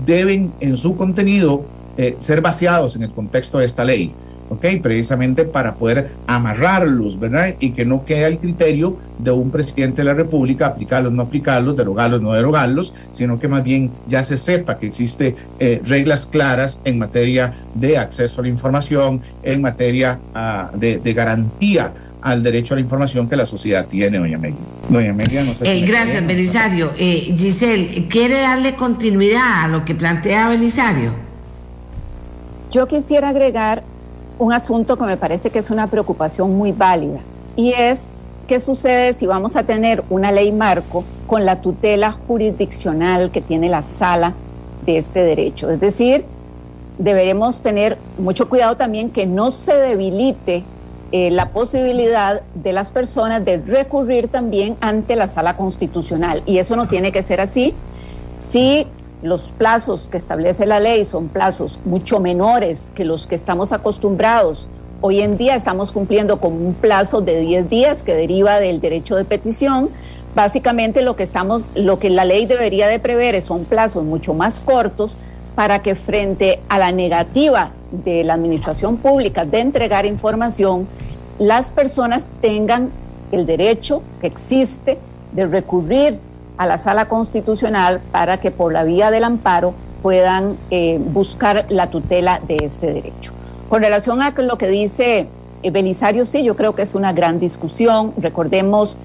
deben 0.05 0.51
en 0.59 0.75
su 0.77 0.97
contenido 0.97 1.65
eh, 1.97 2.17
ser 2.19 2.41
vaciados 2.41 2.95
en 2.95 3.03
el 3.03 3.11
contexto 3.11 3.59
de 3.59 3.65
esta 3.65 3.83
ley. 3.83 4.11
¿Ok? 4.49 4.65
Precisamente 4.81 5.45
para 5.45 5.75
poder 5.75 6.11
amarrarlos, 6.27 7.19
¿verdad? 7.19 7.55
Y 7.59 7.71
que 7.71 7.85
no 7.85 8.05
quede 8.05 8.27
el 8.27 8.39
criterio 8.39 8.97
de 9.19 9.31
un 9.31 9.51
presidente 9.51 10.01
de 10.01 10.05
la 10.05 10.13
República 10.13 10.67
aplicarlos, 10.67 11.13
no 11.13 11.23
aplicarlos, 11.23 11.75
derogarlos, 11.75 12.21
no 12.21 12.33
derogarlos, 12.33 12.93
sino 13.11 13.39
que 13.39 13.47
más 13.47 13.63
bien 13.63 13.91
ya 14.07 14.23
se 14.23 14.37
sepa 14.37 14.77
que 14.77 14.87
existe 14.87 15.35
eh, 15.59 15.81
reglas 15.85 16.25
claras 16.25 16.79
en 16.83 16.99
materia 16.99 17.53
de 17.75 17.97
acceso 17.97 18.41
a 18.41 18.43
la 18.43 18.49
información, 18.49 19.21
en 19.43 19.61
materia 19.61 20.19
ah, 20.33 20.71
de, 20.73 21.13
garantía 21.13 21.93
al 22.21 22.41
derecho 22.41 22.73
a 22.73 22.77
la 22.77 22.81
información 22.81 23.27
que 23.27 23.35
la 23.35 23.45
sociedad 23.45 23.85
tiene, 23.85 24.17
doña 24.17 24.37
Amelia. 24.37 24.57
Doña 24.89 25.11
Amelia, 25.11 25.43
no 25.43 25.53
sé. 25.55 25.71
Eh, 25.71 25.81
gracias, 25.81 26.25
Belisario. 26.25 26.91
Eh, 26.97 27.35
Giselle, 27.37 28.07
¿quiere 28.07 28.39
darle 28.39 28.75
continuidad 28.75 29.65
a 29.65 29.67
lo 29.67 29.83
que 29.83 29.93
plantea 29.93 30.49
Belisario? 30.49 31.11
Yo 32.71 32.87
quisiera 32.87 33.29
agregar 33.29 33.83
un 34.43 34.51
asunto 34.51 34.97
que 34.97 35.05
me 35.05 35.15
parece 35.15 35.51
que 35.51 35.59
es 35.59 35.69
una 35.69 35.87
preocupación 35.87 36.57
muy 36.57 36.73
válida 36.73 37.19
y 37.55 37.71
es 37.71 38.07
qué 38.45 38.59
sucede 38.59 39.13
si 39.13 39.25
vamos 39.25 39.55
a 39.55 39.63
tener 39.63 40.03
una 40.09 40.33
ley 40.33 40.51
marco 40.51 41.05
con 41.27 41.45
la 41.45 41.61
tutela 41.61 42.11
jurisdiccional 42.11 43.31
que 43.31 43.39
tiene 43.39 43.69
la 43.69 43.81
sala 43.81 44.33
de 44.85 44.97
este 44.97 45.23
derecho. 45.23 45.69
Es 45.69 45.79
decir, 45.79 46.25
deberemos 46.97 47.61
tener 47.61 47.97
mucho 48.17 48.49
cuidado 48.49 48.75
también 48.75 49.11
que 49.11 49.25
no 49.25 49.49
se 49.49 49.75
debilite 49.75 50.65
eh, 51.13 51.31
la 51.31 51.49
posibilidad 51.49 52.41
de 52.53 52.73
las 52.73 52.91
personas 52.91 53.45
de 53.45 53.57
recurrir 53.57 54.27
también 54.27 54.75
ante 54.81 55.15
la 55.15 55.29
sala 55.29 55.55
constitucional. 55.55 56.43
Y 56.45 56.57
eso 56.57 56.75
no 56.75 56.89
tiene 56.89 57.13
que 57.13 57.23
ser 57.23 57.39
así. 57.39 57.73
Si 58.39 58.87
los 59.23 59.43
plazos 59.57 60.09
que 60.11 60.17
establece 60.17 60.65
la 60.65 60.81
ley 60.81 61.05
son 61.05 61.29
plazos 61.29 61.79
mucho 61.85 62.19
menores 62.19 62.91
que 62.93 63.05
los 63.05 63.25
que 63.25 63.35
estamos 63.35 63.71
acostumbrados. 63.71 64.67
Hoy 64.99 65.21
en 65.21 65.37
día 65.37 65.55
estamos 65.55 65.93
cumpliendo 65.93 66.41
con 66.41 66.51
un 66.51 66.73
plazo 66.73 67.21
de 67.21 67.39
10 67.39 67.69
días 67.69 68.03
que 68.03 68.13
deriva 68.15 68.59
del 68.59 68.81
derecho 68.81 69.15
de 69.15 69.23
petición. 69.23 69.89
Básicamente 70.35 71.01
lo 71.01 71.15
que 71.15 71.23
estamos 71.23 71.69
lo 71.73 71.99
que 71.99 72.09
la 72.09 72.25
ley 72.25 72.45
debería 72.45 72.87
de 72.87 72.99
prever 72.99 73.41
son 73.41 73.63
plazos 73.63 74.03
mucho 74.03 74.33
más 74.33 74.59
cortos 74.59 75.15
para 75.55 75.81
que 75.81 75.95
frente 75.95 76.59
a 76.67 76.77
la 76.77 76.91
negativa 76.91 77.71
de 77.91 78.25
la 78.25 78.33
administración 78.33 78.97
pública 78.97 79.45
de 79.45 79.59
entregar 79.59 80.05
información, 80.05 80.85
las 81.39 81.71
personas 81.71 82.27
tengan 82.41 82.89
el 83.31 83.45
derecho 83.45 84.01
que 84.19 84.27
existe 84.27 84.97
de 85.31 85.47
recurrir 85.47 86.19
a 86.63 86.65
la 86.65 86.77
sala 86.77 87.05
constitucional 87.05 87.99
para 88.11 88.37
que 88.37 88.49
por 88.49 88.71
la 88.71 88.83
vía 88.83 89.11
del 89.11 89.25
amparo 89.25 89.73
puedan 90.01 90.57
eh, 90.71 90.99
buscar 90.99 91.65
la 91.69 91.87
tutela 91.87 92.39
de 92.47 92.57
este 92.63 92.93
derecho. 92.93 93.33
Con 93.69 93.81
relación 93.81 94.21
a 94.21 94.31
lo 94.31 94.57
que 94.57 94.67
dice 94.67 95.27
eh, 95.61 95.71
Belisario, 95.71 96.25
sí, 96.25 96.43
yo 96.43 96.55
creo 96.55 96.73
que 96.73 96.81
es 96.81 96.95
una 96.95 97.13
gran 97.13 97.39
discusión. 97.39 98.13
Recordemos 98.17 98.97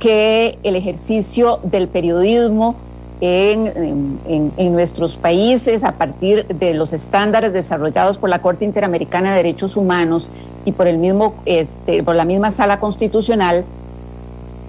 que 0.00 0.58
el 0.62 0.76
ejercicio 0.76 1.60
del 1.62 1.88
periodismo 1.88 2.76
en, 3.20 4.72
nuestros 4.72 5.16
países 5.16 5.84
a 5.84 5.92
partir 5.92 6.46
de 6.46 6.74
los 6.74 6.92
estándares 6.92 7.52
desarrollados 7.52 8.18
por 8.18 8.28
la 8.28 8.40
Corte 8.40 8.64
Interamericana 8.64 9.30
de 9.30 9.36
Derechos 9.36 9.76
Humanos 9.76 10.28
y 10.64 10.72
por, 10.72 10.86
el 10.86 10.98
mismo, 10.98 11.34
este, 11.46 12.02
por 12.02 12.14
la 12.14 12.26
misma 12.26 12.50
sala 12.50 12.78
constitucional 12.78 13.64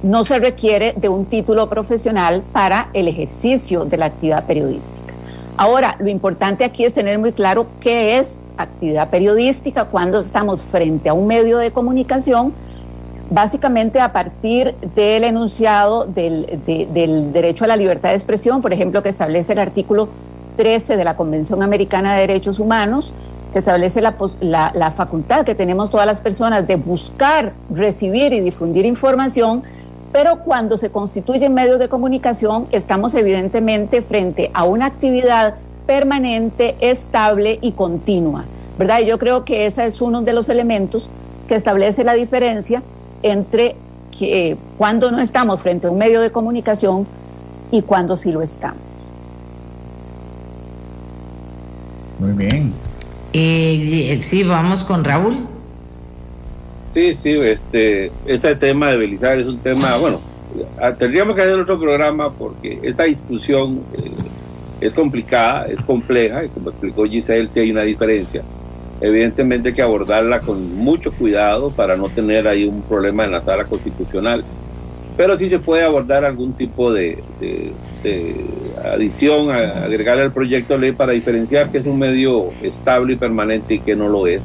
no 0.03 0.23
se 0.23 0.39
requiere 0.39 0.93
de 0.95 1.09
un 1.09 1.25
título 1.25 1.69
profesional 1.69 2.43
para 2.51 2.89
el 2.93 3.07
ejercicio 3.07 3.85
de 3.85 3.97
la 3.97 4.05
actividad 4.07 4.45
periodística. 4.45 5.13
Ahora, 5.57 5.95
lo 5.99 6.09
importante 6.09 6.63
aquí 6.63 6.85
es 6.85 6.93
tener 6.93 7.17
muy 7.17 7.31
claro 7.31 7.65
qué 7.79 8.19
es 8.19 8.45
actividad 8.57 9.09
periodística 9.09 9.85
cuando 9.85 10.19
estamos 10.19 10.61
frente 10.61 11.09
a 11.09 11.13
un 11.13 11.25
medio 11.25 11.57
de 11.57 11.71
comunicación, 11.71 12.53
básicamente 13.31 13.99
a 13.99 14.13
partir 14.13 14.75
del 14.95 15.23
enunciado 15.23 16.05
del, 16.05 16.45
derecho 17.33 17.63
a 17.63 17.67
la 17.67 17.75
libertad 17.75 18.09
de 18.09 18.15
expresión, 18.15 18.61
por 18.61 18.71
ejemplo, 18.71 19.01
que 19.01 19.09
establece 19.09 19.53
el 19.53 19.59
artículo 19.59 20.09
13 20.57 20.95
de 20.95 21.03
la 21.03 21.17
Convención 21.17 21.63
Americana 21.63 22.13
de 22.13 22.21
Derechos 22.21 22.59
Humanos, 22.59 23.11
que 23.51 23.59
establece 23.59 23.99
la, 24.01 24.15
la 24.41 24.91
facultad 24.91 25.43
que 25.43 25.55
tenemos 25.55 25.89
todas 25.89 26.05
las 26.05 26.21
personas 26.21 26.67
de 26.67 26.75
buscar, 26.75 27.53
recibir 27.73 28.31
y 28.33 28.41
difundir 28.41 28.85
información 28.85 29.63
pero 30.11 30.39
cuando 30.39 30.77
se 30.77 30.89
constituyen 30.89 31.53
medios 31.53 31.79
de 31.79 31.89
comunicación, 31.89 32.67
estamos 32.71 33.13
evidentemente 33.13 34.01
frente 34.01 34.51
a 34.53 34.63
una 34.63 34.85
actividad 34.85 35.55
permanente, 35.85 36.75
estable 36.79 37.59
y 37.61 37.71
continua, 37.73 38.45
¿verdad? 38.77 38.99
Y 38.99 39.05
yo 39.05 39.19
creo 39.19 39.45
que 39.45 39.65
ese 39.65 39.85
es 39.85 40.01
uno 40.01 40.21
de 40.21 40.33
los 40.33 40.49
elementos 40.49 41.09
que 41.47 41.55
establece 41.55 42.03
la 42.03 42.13
diferencia 42.13 42.83
entre 43.23 43.75
que, 44.17 44.57
cuando 44.77 45.11
no 45.11 45.19
estamos 45.19 45.61
frente 45.61 45.87
a 45.87 45.91
un 45.91 45.97
medio 45.97 46.21
de 46.21 46.31
comunicación 46.31 47.05
y 47.71 47.81
cuando 47.81 48.17
sí 48.17 48.31
lo 48.31 48.41
estamos. 48.41 48.77
Muy 52.19 52.31
bien. 52.31 52.73
Eh, 53.33 54.19
sí, 54.21 54.43
vamos 54.43 54.83
con 54.83 55.03
Raúl. 55.03 55.56
Sí, 56.97 57.13
sí, 57.13 57.29
este, 57.29 58.11
este 58.25 58.55
tema 58.55 58.89
de 58.89 58.97
Belisario 58.97 59.43
es 59.43 59.49
un 59.51 59.59
tema, 59.59 59.97
bueno, 59.97 60.19
ah, 60.81 60.91
tendríamos 60.93 61.35
que 61.35 61.43
hacer 61.43 61.59
otro 61.59 61.79
programa 61.79 62.31
porque 62.33 62.79
esta 62.81 63.03
discusión 63.03 63.81
eh, 63.93 64.09
es 64.81 64.95
complicada, 64.95 65.67
es 65.67 65.79
compleja, 65.83 66.43
y 66.43 66.47
como 66.47 66.71
explicó 66.71 67.05
Giselle, 67.05 67.49
sí 67.51 67.59
hay 67.59 67.69
una 67.69 67.83
diferencia. 67.83 68.41
Evidentemente 68.99 69.69
hay 69.69 69.75
que 69.75 69.83
abordarla 69.83 70.39
con 70.39 70.75
mucho 70.75 71.11
cuidado 71.11 71.69
para 71.69 71.95
no 71.95 72.09
tener 72.09 72.47
ahí 72.47 72.65
un 72.65 72.81
problema 72.81 73.25
en 73.25 73.31
la 73.31 73.43
sala 73.43 73.65
constitucional, 73.65 74.43
pero 75.15 75.37
sí 75.37 75.49
se 75.49 75.59
puede 75.59 75.83
abordar 75.83 76.25
algún 76.25 76.53
tipo 76.53 76.91
de, 76.91 77.21
adición, 78.83 79.51
agregar 79.51 80.17
al 80.17 80.31
proyecto 80.31 80.73
de 80.73 80.79
ley 80.79 80.91
para 80.93 81.11
diferenciar 81.11 81.69
que 81.69 81.77
es 81.77 81.85
un 81.85 81.99
medio 81.99 82.45
estable 82.63 83.13
y 83.13 83.17
permanente 83.17 83.75
y 83.75 83.79
que 83.81 83.95
no 83.95 84.09
lo 84.09 84.25
es. 84.25 84.41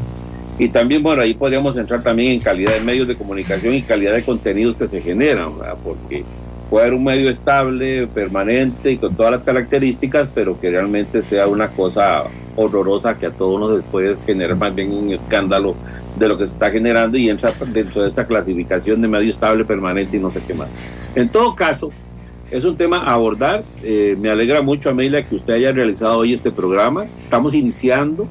Y 0.63 0.69
también, 0.69 1.03
bueno, 1.03 1.23
ahí 1.23 1.35
podríamos 1.35 1.77
entrar 1.77 2.05
también 2.05 2.35
en 2.35 2.39
calidad 2.39 2.75
de 2.75 2.79
medios 2.79 3.09
de 3.09 3.17
comunicación 3.17 3.75
y 3.75 3.83
calidad 3.83 4.13
de 4.15 4.23
contenidos 4.23 4.77
que 4.77 4.87
se 4.87 5.01
generan, 5.01 5.51
porque 5.83 6.23
puede 6.71 6.85
haber 6.85 6.95
un 6.95 7.03
medio 7.03 7.31
estable, 7.31 8.07
permanente 8.07 8.93
y 8.93 8.97
con 8.97 9.13
todas 9.17 9.33
las 9.33 9.43
características, 9.43 10.29
pero 10.33 10.61
que 10.61 10.71
realmente 10.71 11.21
sea 11.23 11.49
una 11.49 11.67
cosa 11.67 12.23
horrorosa 12.55 13.19
que 13.19 13.27
a 13.27 13.31
todos 13.33 13.59
nos 13.59 13.83
puede 13.91 14.15
generar 14.25 14.57
más 14.57 14.73
bien 14.73 14.93
un 14.93 15.11
escándalo 15.11 15.75
de 16.17 16.29
lo 16.29 16.39
que 16.39 16.47
se 16.47 16.53
está 16.53 16.71
generando 16.71 17.19
y 17.19 17.29
entra 17.29 17.51
dentro 17.67 18.05
de 18.05 18.11
esa 18.11 18.25
clasificación 18.25 19.03
de 19.03 19.09
medio 19.09 19.33
estable, 19.33 19.65
permanente 19.65 20.17
y 20.17 20.21
no 20.21 20.31
sé 20.31 20.41
qué 20.47 20.55
más. 20.55 20.69
En 21.17 21.29
todo 21.29 21.57
caso, 21.57 21.91
es 22.53 22.65
un 22.65 22.77
tema 22.77 22.99
a 22.99 23.15
abordar. 23.15 23.65
Eh, 23.83 24.17
me 24.21 24.31
alegra 24.31 24.63
mucho, 24.63 24.91
Amelia, 24.91 25.25
que 25.25 25.35
usted 25.35 25.55
haya 25.55 25.73
realizado 25.73 26.19
hoy 26.19 26.35
este 26.35 26.53
programa. 26.53 27.07
Estamos 27.25 27.53
iniciando 27.53 28.29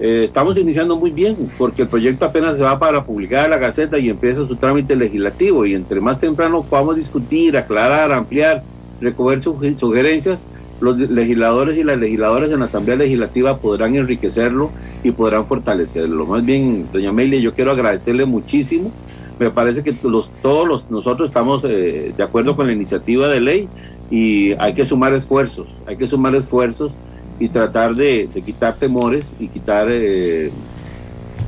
eh, 0.00 0.24
estamos 0.24 0.56
iniciando 0.56 0.96
muy 0.96 1.10
bien 1.10 1.36
porque 1.58 1.82
el 1.82 1.88
proyecto 1.88 2.24
apenas 2.24 2.56
se 2.56 2.62
va 2.62 2.78
para 2.78 3.04
publicar 3.04 3.50
la 3.50 3.58
Gaceta 3.58 3.98
y 3.98 4.08
empieza 4.08 4.46
su 4.46 4.56
trámite 4.56 4.96
legislativo 4.96 5.66
y 5.66 5.74
entre 5.74 6.00
más 6.00 6.18
temprano 6.18 6.62
podamos 6.62 6.96
discutir, 6.96 7.54
aclarar, 7.58 8.10
ampliar, 8.10 8.62
recoger 9.02 9.42
sugerencias, 9.42 10.42
los 10.80 10.96
legisladores 10.96 11.76
y 11.76 11.84
las 11.84 11.98
legisladoras 11.98 12.50
en 12.50 12.60
la 12.60 12.64
Asamblea 12.64 12.96
Legislativa 12.96 13.58
podrán 13.58 13.94
enriquecerlo 13.94 14.70
y 15.04 15.10
podrán 15.10 15.44
fortalecerlo. 15.44 16.24
Más 16.24 16.46
bien, 16.46 16.86
doña 16.90 17.10
Amelia, 17.10 17.38
yo 17.38 17.52
quiero 17.52 17.72
agradecerle 17.72 18.24
muchísimo. 18.24 18.90
Me 19.38 19.50
parece 19.50 19.82
que 19.82 19.94
los, 20.02 20.30
todos 20.40 20.66
los, 20.66 20.90
nosotros 20.90 21.28
estamos 21.28 21.62
eh, 21.64 22.14
de 22.16 22.22
acuerdo 22.22 22.56
con 22.56 22.66
la 22.66 22.72
iniciativa 22.72 23.28
de 23.28 23.40
ley 23.40 23.68
y 24.10 24.52
hay 24.52 24.72
que 24.72 24.86
sumar 24.86 25.12
esfuerzos, 25.12 25.68
hay 25.86 25.98
que 25.98 26.06
sumar 26.06 26.34
esfuerzos 26.34 26.92
y 27.40 27.48
tratar 27.48 27.94
de, 27.94 28.28
quitar 28.44 28.74
temores 28.74 29.34
y 29.40 29.48
quitar 29.48 29.88
eh, 29.90 30.52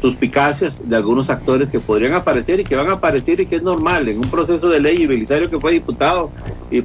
suspicacias 0.01 0.83
de 0.85 0.97
algunos 0.97 1.31
actores 1.31 1.71
que 1.71 1.79
podrían 1.79 2.15
aparecer 2.15 2.59
y 2.59 2.65
que 2.65 2.75
van 2.75 2.89
a 2.89 2.95
aparecer 2.95 3.39
y 3.39 3.47
que 3.47 3.57
es 3.57 3.63
normal 3.63 4.09
en 4.09 4.17
un 4.19 4.29
proceso 4.29 4.69
de 4.69 4.81
ley 4.81 5.03
y 5.03 5.07
Belisario 5.07 5.49
que 5.49 5.61
fue 5.61 5.73
diputado 5.73 6.31
y, 6.71 6.79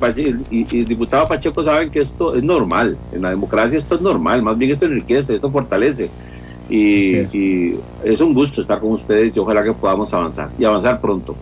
y, 0.51 0.63
diputado 0.83 1.27
Pacheco 1.27 1.63
saben 1.63 1.89
que 1.89 2.01
esto 2.01 2.35
es 2.35 2.43
normal, 2.43 2.97
en 3.13 3.21
la 3.21 3.29
democracia 3.31 3.77
esto 3.77 3.95
es 3.95 4.01
normal, 4.01 4.43
más 4.43 4.57
bien 4.57 4.71
esto 4.71 4.85
enriquece, 4.85 5.35
esto 5.35 5.49
fortalece 5.49 6.09
y 6.69 7.15
es. 7.15 7.33
y 7.33 7.79
es 8.03 8.19
un 8.19 8.33
gusto 8.33 8.61
estar 8.61 8.79
con 8.79 8.91
ustedes 8.91 9.35
y 9.35 9.39
ojalá 9.39 9.63
que 9.63 9.73
podamos 9.73 10.13
avanzar 10.13 10.49
y 10.59 10.65
avanzar 10.65 10.99
pronto. 10.99 11.35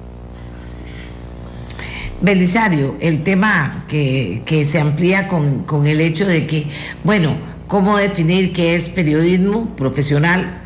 Belisario, 2.21 2.95
el 3.01 3.23
tema 3.23 3.83
que, 3.89 4.41
que 4.45 4.65
se 4.65 4.79
amplía 4.79 5.27
con, 5.27 5.63
con 5.63 5.85
el 5.85 5.99
hecho 5.99 6.25
de 6.25 6.47
que, 6.47 6.67
bueno, 7.03 7.35
cómo 7.67 7.97
definir 7.97 8.53
qué 8.53 8.75
es 8.75 8.89
periodismo 8.89 9.75
profesional 9.75 10.61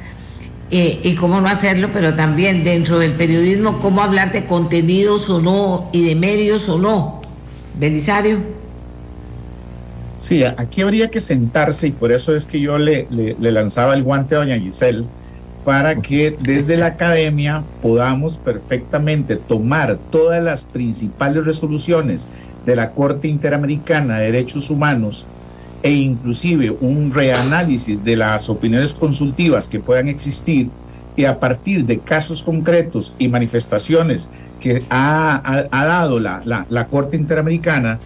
eh, 0.71 0.99
y 1.03 1.15
cómo 1.15 1.41
no 1.41 1.47
hacerlo, 1.47 1.89
pero 1.91 2.15
también 2.15 2.63
dentro 2.63 2.99
del 2.99 3.13
periodismo, 3.13 3.79
cómo 3.79 4.01
hablar 4.01 4.31
de 4.31 4.45
contenidos 4.45 5.29
o 5.29 5.41
no 5.41 5.89
y 5.91 6.05
de 6.05 6.15
medios 6.15 6.69
o 6.69 6.77
no. 6.77 7.21
Belisario. 7.79 8.39
Sí, 10.19 10.43
aquí 10.43 10.81
habría 10.81 11.09
que 11.09 11.21
sentarse 11.21 11.87
y 11.87 11.91
por 11.91 12.11
eso 12.11 12.35
es 12.35 12.45
que 12.45 12.59
yo 12.59 12.77
le, 12.77 13.07
le 13.09 13.51
lanzaba 13.51 13.93
el 13.93 14.03
guante 14.03 14.35
a 14.35 14.39
doña 14.39 14.59
Giselle 14.59 15.05
para 15.63 15.95
que 15.95 16.35
desde 16.41 16.77
la 16.77 16.87
academia 16.87 17.63
podamos 17.81 18.37
perfectamente 18.37 19.37
tomar 19.37 19.97
todas 20.09 20.43
las 20.43 20.65
principales 20.65 21.45
resoluciones 21.45 22.27
de 22.65 22.75
la 22.75 22.91
Corte 22.91 23.27
Interamericana 23.27 24.19
de 24.19 24.25
Derechos 24.25 24.69
Humanos 24.69 25.25
e 25.83 25.91
inclusive 25.91 26.75
un 26.81 27.11
reanálisis 27.13 28.03
de 28.03 28.17
las 28.17 28.49
opiniones 28.49 28.93
consultivas 28.93 29.69
que 29.69 29.79
puedan 29.79 30.07
existir 30.07 30.69
y 31.15 31.25
a 31.25 31.39
partir 31.39 31.85
de 31.85 31.99
casos 31.99 32.43
concretos 32.43 33.13
y 33.19 33.27
manifestaciones 33.27 34.29
que 34.59 34.83
ha, 34.89 35.67
dado 35.71 36.19
la, 36.19 36.41
la, 36.45 36.87
Corte 36.87 37.17
Interamericana, 37.17 37.99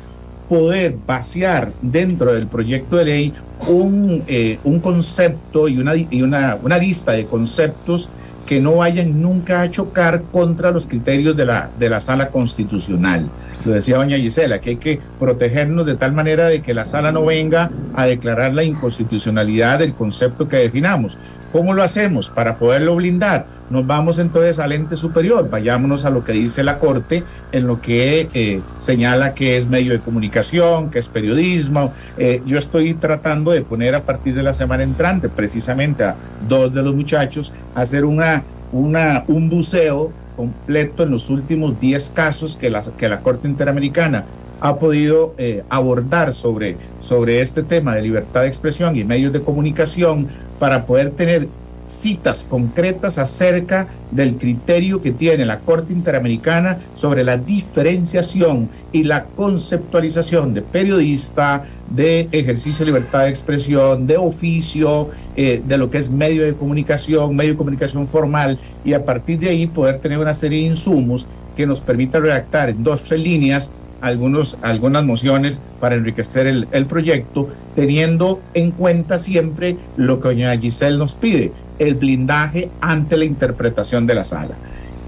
poder 0.49 0.97
vaciar 1.05 1.71
dentro 1.81 2.33
del 2.33 2.47
proyecto 2.47 2.97
de 2.97 3.05
ley 3.05 3.33
un, 3.67 4.23
eh, 4.27 4.59
un 4.63 4.79
concepto 4.79 5.67
y, 5.67 5.77
una, 5.77 5.95
y 5.95 6.21
una, 6.21 6.57
una 6.61 6.77
lista 6.77 7.13
de 7.13 7.25
conceptos 7.25 8.09
que 8.53 8.61
no 8.61 8.75
vayan 8.75 9.19
nunca 9.19 9.61
a 9.61 9.71
chocar 9.71 10.21
contra 10.31 10.69
los 10.69 10.85
criterios 10.85 11.35
de 11.35 11.43
la, 11.43 11.71
de 11.79 11.89
la 11.89 11.99
sala 11.99 12.27
constitucional. 12.27 13.25
Lo 13.65 13.71
decía 13.71 13.97
doña 13.97 14.17
Gisela, 14.17 14.61
que 14.61 14.69
hay 14.69 14.75
que 14.75 14.99
protegernos 15.19 15.87
de 15.87 15.95
tal 15.95 16.13
manera 16.13 16.45
de 16.45 16.61
que 16.61 16.75
la 16.75 16.85
sala 16.85 17.11
no 17.11 17.25
venga 17.25 17.71
a 17.95 18.05
declarar 18.05 18.53
la 18.53 18.63
inconstitucionalidad 18.63 19.79
del 19.79 19.95
concepto 19.95 20.47
que 20.47 20.57
definamos. 20.57 21.17
¿Cómo 21.53 21.75
lo 21.75 21.83
hacemos? 21.83 22.31
Para 22.31 22.57
poderlo 22.57 22.95
blindar, 22.95 23.45
nos 23.69 23.85
vamos 23.85 24.17
entonces 24.17 24.57
al 24.57 24.71
ente 24.71 24.97
superior, 24.97 25.51
vayámonos 25.51 26.03
a 26.03 26.09
lo 26.09 26.23
que 26.23 26.33
dice 26.33 26.63
la 26.63 26.79
Corte, 26.79 27.23
en 27.51 27.67
lo 27.67 27.79
que 27.79 28.27
eh, 28.33 28.59
señala 28.79 29.35
que 29.35 29.55
es 29.55 29.67
medio 29.67 29.93
de 29.93 29.99
comunicación, 29.99 30.89
que 30.89 30.97
es 30.97 31.07
periodismo. 31.07 31.93
Eh, 32.17 32.41
yo 32.47 32.57
estoy 32.57 32.95
tratando 32.95 33.51
de 33.51 33.61
poner 33.61 33.93
a 33.93 34.01
partir 34.01 34.33
de 34.33 34.41
la 34.41 34.53
semana 34.53 34.81
entrante, 34.81 35.29
precisamente 35.29 36.03
a 36.03 36.15
dos 36.49 36.73
de 36.73 36.81
los 36.81 36.95
muchachos, 36.95 37.53
hacer 37.75 38.03
una, 38.03 38.43
un 38.71 39.47
buceo 39.47 40.11
completo 40.35 41.03
en 41.03 41.11
los 41.11 41.29
últimos 41.29 41.79
10 41.79 42.13
casos 42.15 42.55
que 42.55 42.71
la, 42.71 42.81
que 42.81 43.07
la 43.07 43.19
Corte 43.19 43.47
Interamericana 43.47 44.23
ha 44.63 44.77
podido 44.77 45.35
eh, 45.37 45.61
abordar 45.69 46.31
sobre, 46.31 46.77
sobre 47.01 47.41
este 47.41 47.63
tema 47.63 47.95
de 47.95 48.01
libertad 48.01 48.41
de 48.41 48.47
expresión 48.47 48.95
y 48.95 49.03
medios 49.03 49.33
de 49.33 49.41
comunicación 49.41 50.29
para 50.63 50.85
poder 50.85 51.11
tener 51.11 51.49
citas 51.87 52.45
concretas 52.47 53.17
acerca 53.17 53.89
del 54.11 54.37
criterio 54.37 55.01
que 55.01 55.11
tiene 55.11 55.45
la 55.45 55.59
Corte 55.59 55.91
Interamericana 55.91 56.77
sobre 56.93 57.25
la 57.25 57.35
diferenciación 57.35 58.69
y 58.93 59.03
la 59.03 59.25
conceptualización 59.25 60.53
de 60.53 60.61
periodista, 60.61 61.65
de 61.89 62.29
ejercicio 62.31 62.85
de 62.85 62.91
libertad 62.93 63.23
de 63.25 63.29
expresión, 63.31 64.07
de 64.07 64.15
oficio, 64.15 65.09
eh, 65.35 65.61
de 65.67 65.77
lo 65.77 65.91
que 65.91 65.97
es 65.97 66.09
medio 66.09 66.45
de 66.45 66.53
comunicación, 66.53 67.35
medio 67.35 67.51
de 67.51 67.57
comunicación 67.57 68.07
formal, 68.07 68.57
y 68.85 68.93
a 68.93 69.03
partir 69.03 69.39
de 69.39 69.49
ahí 69.49 69.67
poder 69.67 69.99
tener 69.99 70.17
una 70.17 70.33
serie 70.33 70.59
de 70.59 70.67
insumos 70.67 71.27
que 71.57 71.67
nos 71.67 71.81
permita 71.81 72.21
redactar 72.21 72.69
en 72.69 72.85
dos, 72.85 73.03
tres 73.03 73.19
líneas 73.19 73.69
algunos, 74.03 74.57
algunas 74.61 75.05
mociones 75.05 75.61
para 75.79 75.95
enriquecer 75.95 76.45
el, 76.45 76.85
proyecto, 76.87 77.47
teniendo 77.73 78.41
en 78.53 78.71
cuenta 78.71 79.17
siempre 79.17 79.77
lo 79.95 80.19
que 80.19 80.27
doña 80.27 80.57
Giselle 80.57 80.97
nos 80.97 81.15
pide, 81.15 81.53
el 81.79 81.95
blindaje 81.95 82.69
ante 82.81 83.15
la 83.15 83.23
interpretación 83.23 84.05
de 84.05 84.15
la 84.15 84.25
sala. 84.25 84.55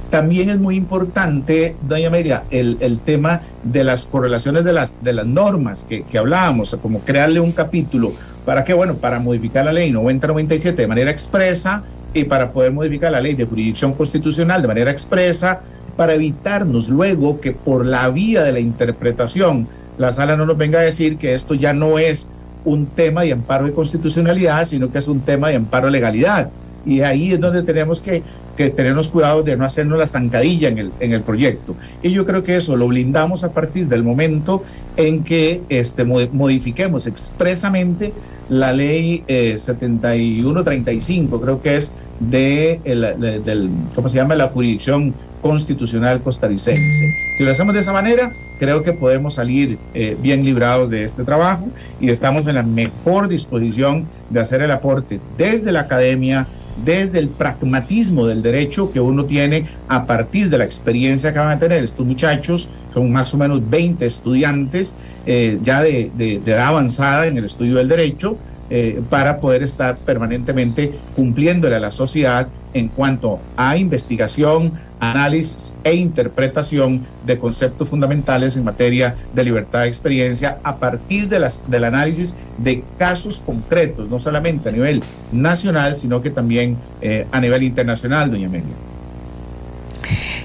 También 0.09 0.49
es 0.49 0.59
muy 0.59 0.75
importante, 0.75 1.75
doña 1.89 2.09
María, 2.09 2.43
el, 2.51 2.77
el 2.79 2.99
tema 2.99 3.41
de 3.63 3.83
las 3.83 4.05
correlaciones 4.05 4.63
de 4.63 4.71
las, 4.71 5.03
de 5.03 5.11
las 5.11 5.25
normas 5.25 5.83
que, 5.83 6.03
que 6.03 6.17
hablábamos, 6.17 6.77
como 6.81 7.01
crearle 7.01 7.41
un 7.41 7.51
capítulo. 7.51 8.13
¿Para 8.45 8.63
qué? 8.63 8.73
Bueno, 8.73 8.95
para 8.95 9.19
modificar 9.19 9.65
la 9.65 9.73
ley 9.73 9.91
9097 9.91 10.81
de 10.81 10.87
manera 10.87 11.11
expresa 11.11 11.83
y 12.13 12.23
para 12.23 12.53
poder 12.53 12.71
modificar 12.71 13.11
la 13.11 13.19
ley 13.19 13.33
de 13.33 13.45
jurisdicción 13.45 13.93
constitucional 13.93 14.61
de 14.61 14.69
manera 14.69 14.89
expresa, 14.89 15.61
para 15.95 16.13
evitarnos 16.13 16.89
luego 16.89 17.39
que 17.39 17.51
por 17.51 17.85
la 17.85 18.09
vía 18.09 18.43
de 18.43 18.51
la 18.51 18.59
interpretación 18.59 19.67
la 19.97 20.11
sala 20.11 20.35
no 20.35 20.45
nos 20.45 20.57
venga 20.57 20.79
a 20.79 20.83
decir 20.83 21.17
que 21.17 21.33
esto 21.33 21.53
ya 21.53 21.73
no 21.73 21.99
es 21.99 22.27
un 22.65 22.87
tema 22.87 23.21
de 23.21 23.31
amparo 23.31 23.65
de 23.65 23.73
constitucionalidad, 23.73 24.65
sino 24.65 24.91
que 24.91 24.97
es 24.97 25.07
un 25.07 25.21
tema 25.21 25.49
de 25.49 25.55
amparo 25.55 25.85
de 25.85 25.91
legalidad. 25.91 26.49
Y 26.85 27.01
ahí 27.01 27.31
es 27.31 27.39
donde 27.39 27.63
tenemos 27.63 28.01
que, 28.01 28.21
que 28.57 28.69
tenernos 28.69 29.09
cuidado 29.09 29.41
de 29.43 29.55
no 29.55 29.65
hacernos 29.65 29.97
la 29.97 30.07
zancadilla 30.07 30.67
en 30.67 30.77
el, 30.77 30.91
en 30.99 31.13
el 31.13 31.21
proyecto. 31.21 31.75
Y 32.03 32.11
yo 32.11 32.25
creo 32.25 32.43
que 32.43 32.55
eso 32.57 32.75
lo 32.75 32.87
blindamos 32.87 33.43
a 33.43 33.51
partir 33.51 33.87
del 33.87 34.03
momento 34.03 34.63
en 34.97 35.23
que 35.23 35.61
este, 35.69 36.03
modifiquemos 36.03 37.07
expresamente 37.07 38.13
la 38.49 38.73
ley 38.73 39.23
eh, 39.27 39.57
7135, 39.57 41.41
creo 41.41 41.61
que 41.61 41.77
es 41.77 41.91
de, 42.19 42.79
el, 42.83 43.01
del, 43.43 43.69
¿cómo 43.95 44.09
se 44.09 44.17
llama? 44.17 44.35
La 44.35 44.49
jurisdicción 44.49 45.13
constitucional 45.45 46.21
costarricense. 46.21 47.13
Si 47.37 47.43
lo 47.43 47.51
hacemos 47.51 47.75
de 47.75 47.81
esa 47.81 47.93
manera, 47.93 48.33
creo 48.57 48.81
que 48.81 48.93
podemos 48.93 49.35
salir 49.35 49.77
eh, 49.93 50.17
bien 50.19 50.43
librados 50.43 50.89
de 50.89 51.03
este 51.03 51.23
trabajo 51.23 51.67
y 52.01 52.09
estamos 52.09 52.47
en 52.47 52.55
la 52.55 52.63
mejor 52.63 53.27
disposición 53.27 54.07
de 54.31 54.39
hacer 54.39 54.63
el 54.63 54.71
aporte 54.71 55.19
desde 55.37 55.71
la 55.71 55.81
academia 55.81 56.47
desde 56.83 57.19
el 57.19 57.29
pragmatismo 57.29 58.25
del 58.25 58.41
derecho 58.41 58.91
que 58.91 58.99
uno 58.99 59.25
tiene 59.25 59.67
a 59.87 60.07
partir 60.07 60.49
de 60.49 60.57
la 60.57 60.65
experiencia 60.65 61.31
que 61.31 61.37
van 61.37 61.49
a 61.49 61.59
tener 61.59 61.83
estos 61.83 62.07
muchachos, 62.07 62.67
son 62.91 63.11
más 63.11 63.31
o 63.35 63.37
menos 63.37 63.69
20 63.69 64.03
estudiantes 64.03 64.95
eh, 65.27 65.59
ya 65.61 65.83
de, 65.83 66.09
edad 66.43 66.69
avanzada 66.69 67.27
en 67.27 67.37
el 67.37 67.45
estudio 67.45 67.75
del 67.75 67.87
derecho, 67.87 68.35
eh, 68.71 68.99
para 69.11 69.39
poder 69.39 69.61
estar 69.61 69.95
permanentemente 69.95 70.91
cumpliéndole 71.15 71.75
a 71.75 71.79
la 71.79 71.91
sociedad 71.91 72.47
en 72.75 72.89
cuanto 72.89 73.39
a 73.55 73.77
investigación, 73.77 74.73
análisis 74.99 75.73
e 75.85 75.95
interpretación 75.95 77.07
de 77.25 77.39
conceptos 77.39 77.89
fundamentales 77.89 78.57
en 78.57 78.65
materia 78.65 79.15
de 79.33 79.43
libertad 79.45 79.81
de 79.81 79.87
experiencia 79.87 80.59
a 80.63 80.75
partir 80.75 81.29
de 81.29 81.39
las, 81.39 81.61
del 81.69 81.85
análisis 81.85 82.35
de 82.57 82.83
casos 82.99 83.41
concretos, 83.45 84.09
no 84.09 84.19
solamente 84.19 84.69
a 84.69 84.71
nivel 84.73 85.01
nacional, 85.31 85.95
sino 85.95 86.21
que 86.21 86.29
también 86.29 86.77
eh, 87.01 87.25
a 87.31 87.39
nivel 87.39 87.63
internacional, 87.63 88.29
doña 88.29 88.47
Amelia. 88.47 88.75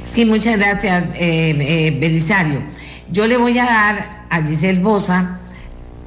Sí, 0.05 0.25
muchas 0.25 0.57
gracias, 0.57 1.05
eh, 1.17 1.97
Belisario. 2.01 2.63
Yo 3.11 3.27
le 3.27 3.37
voy 3.37 3.59
a 3.59 3.65
dar 3.65 4.27
a 4.31 4.47
Giselle 4.47 4.81
Bosa, 4.81 5.41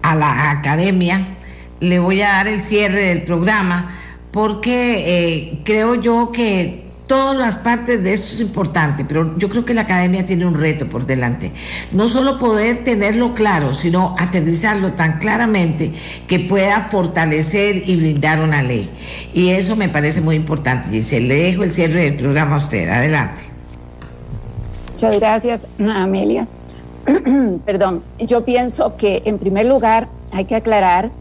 a 0.01 0.15
la 0.15 0.51
academia, 0.51 1.35
le 1.81 1.99
voy 1.99 2.21
a 2.21 2.29
dar 2.29 2.47
el 2.47 2.63
cierre 2.63 3.07
del 3.07 3.23
programa 3.23 3.91
porque 4.33 5.03
eh, 5.05 5.59
creo 5.63 5.93
yo 5.93 6.31
que 6.31 6.81
todas 7.05 7.37
las 7.37 7.59
partes 7.59 8.03
de 8.03 8.13
eso 8.13 8.33
es 8.33 8.41
importante, 8.41 9.05
pero 9.05 9.37
yo 9.37 9.47
creo 9.47 9.63
que 9.63 9.75
la 9.75 9.81
academia 9.81 10.25
tiene 10.25 10.47
un 10.47 10.55
reto 10.55 10.87
por 10.87 11.05
delante. 11.05 11.51
No 11.91 12.07
solo 12.07 12.39
poder 12.39 12.83
tenerlo 12.83 13.35
claro, 13.35 13.75
sino 13.75 14.15
aterrizarlo 14.17 14.93
tan 14.93 15.19
claramente 15.19 15.91
que 16.27 16.39
pueda 16.39 16.87
fortalecer 16.89 17.87
y 17.87 17.95
blindar 17.95 18.41
una 18.41 18.63
ley. 18.63 18.89
Y 19.35 19.49
eso 19.49 19.75
me 19.75 19.87
parece 19.87 20.19
muy 20.19 20.35
importante, 20.35 20.89
Giselle. 20.89 21.27
Le 21.27 21.35
dejo 21.35 21.63
el 21.63 21.71
cierre 21.71 22.05
del 22.05 22.15
programa 22.15 22.55
a 22.55 22.57
usted. 22.57 22.89
Adelante. 22.89 23.43
Muchas 24.93 25.19
gracias, 25.19 25.67
Amelia. 25.77 26.47
Perdón, 27.65 28.01
yo 28.17 28.43
pienso 28.43 28.95
que 28.95 29.21
en 29.25 29.37
primer 29.37 29.67
lugar 29.67 30.07
hay 30.31 30.45
que 30.45 30.55
aclarar 30.55 31.11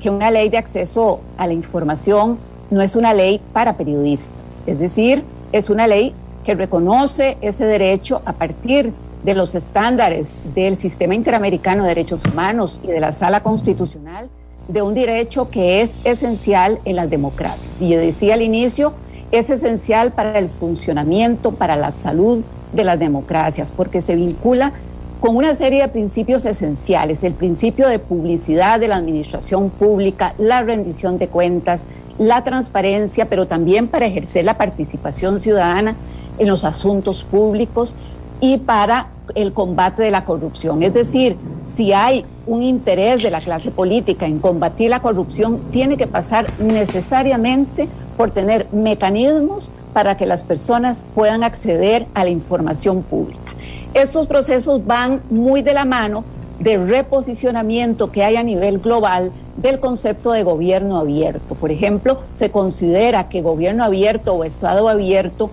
que 0.00 0.08
una 0.08 0.30
ley 0.30 0.48
de 0.48 0.56
acceso 0.56 1.20
a 1.36 1.46
la 1.46 1.52
información 1.52 2.38
no 2.72 2.80
es 2.80 2.96
una 2.96 3.12
ley 3.12 3.38
para 3.52 3.74
periodistas, 3.74 4.62
es 4.66 4.78
decir, 4.78 5.22
es 5.52 5.68
una 5.68 5.86
ley 5.86 6.14
que 6.42 6.54
reconoce 6.54 7.36
ese 7.42 7.66
derecho 7.66 8.22
a 8.24 8.32
partir 8.32 8.92
de 9.22 9.34
los 9.34 9.54
estándares 9.54 10.38
del 10.54 10.74
Sistema 10.76 11.14
Interamericano 11.14 11.82
de 11.82 11.90
Derechos 11.90 12.22
Humanos 12.32 12.80
y 12.82 12.86
de 12.86 12.98
la 12.98 13.12
Sala 13.12 13.42
Constitucional 13.42 14.30
de 14.68 14.80
un 14.80 14.94
derecho 14.94 15.50
que 15.50 15.82
es 15.82 15.94
esencial 16.04 16.78
en 16.86 16.96
las 16.96 17.10
democracias. 17.10 17.80
Y 17.80 17.90
yo 17.90 17.98
decía 17.98 18.34
al 18.34 18.42
inicio, 18.42 18.94
es 19.32 19.50
esencial 19.50 20.12
para 20.12 20.38
el 20.38 20.48
funcionamiento, 20.48 21.52
para 21.52 21.76
la 21.76 21.90
salud 21.90 22.42
de 22.72 22.84
las 22.84 22.98
democracias, 22.98 23.70
porque 23.70 24.00
se 24.00 24.16
vincula 24.16 24.72
con 25.20 25.36
una 25.36 25.54
serie 25.54 25.82
de 25.82 25.88
principios 25.88 26.44
esenciales, 26.46 27.22
el 27.22 27.34
principio 27.34 27.86
de 27.86 27.98
publicidad 27.98 28.80
de 28.80 28.88
la 28.88 28.96
administración 28.96 29.70
pública, 29.70 30.34
la 30.38 30.62
rendición 30.62 31.18
de 31.18 31.28
cuentas, 31.28 31.84
la 32.18 32.44
transparencia, 32.44 33.26
pero 33.26 33.46
también 33.46 33.88
para 33.88 34.06
ejercer 34.06 34.44
la 34.44 34.56
participación 34.56 35.40
ciudadana 35.40 35.94
en 36.38 36.48
los 36.48 36.64
asuntos 36.64 37.24
públicos 37.24 37.94
y 38.40 38.58
para 38.58 39.08
el 39.34 39.52
combate 39.52 40.02
de 40.02 40.10
la 40.10 40.24
corrupción. 40.24 40.82
Es 40.82 40.94
decir, 40.94 41.36
si 41.64 41.92
hay 41.92 42.24
un 42.46 42.62
interés 42.62 43.22
de 43.22 43.30
la 43.30 43.40
clase 43.40 43.70
política 43.70 44.26
en 44.26 44.40
combatir 44.40 44.90
la 44.90 45.00
corrupción, 45.00 45.60
tiene 45.70 45.96
que 45.96 46.06
pasar 46.06 46.46
necesariamente 46.58 47.88
por 48.16 48.30
tener 48.30 48.66
mecanismos 48.72 49.70
para 49.92 50.16
que 50.16 50.26
las 50.26 50.42
personas 50.42 51.04
puedan 51.14 51.44
acceder 51.44 52.06
a 52.14 52.24
la 52.24 52.30
información 52.30 53.02
pública. 53.02 53.52
Estos 53.94 54.26
procesos 54.26 54.84
van 54.86 55.20
muy 55.30 55.62
de 55.62 55.74
la 55.74 55.84
mano 55.84 56.24
de 56.58 56.78
reposicionamiento 56.78 58.10
que 58.10 58.24
hay 58.24 58.36
a 58.36 58.42
nivel 58.42 58.78
global 58.78 59.32
del 59.56 59.80
concepto 59.80 60.32
de 60.32 60.42
gobierno 60.42 60.98
abierto. 60.98 61.54
Por 61.54 61.70
ejemplo, 61.70 62.20
se 62.34 62.50
considera 62.50 63.28
que 63.28 63.42
gobierno 63.42 63.84
abierto 63.84 64.34
o 64.34 64.44
Estado 64.44 64.88
abierto 64.88 65.50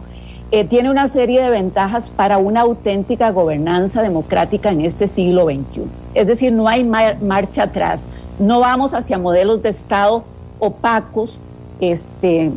eh, 0.52 0.66
tiene 0.66 0.90
una 0.90 1.08
serie 1.08 1.44
de 1.44 1.50
ventajas 1.50 2.10
para 2.10 2.40
una 2.40 2.62
auténtica 2.62 3.32
gobernanza 3.32 4.02
democrática 4.02 4.72
en 4.72 4.82
este 4.82 5.08
siglo 5.08 5.46
XXI. 5.46 5.84
Es 6.16 6.26
decir, 6.26 6.52
no 6.52 6.68
hay 6.68 6.84
marcha 6.84 7.64
atrás, 7.64 8.08
no 8.40 8.60
vamos 8.60 8.94
hacia 8.94 9.20
modelos 9.20 9.62
de 9.62 9.70
Estado 9.70 10.24
opacos, 10.58 11.40
este, 11.80 12.52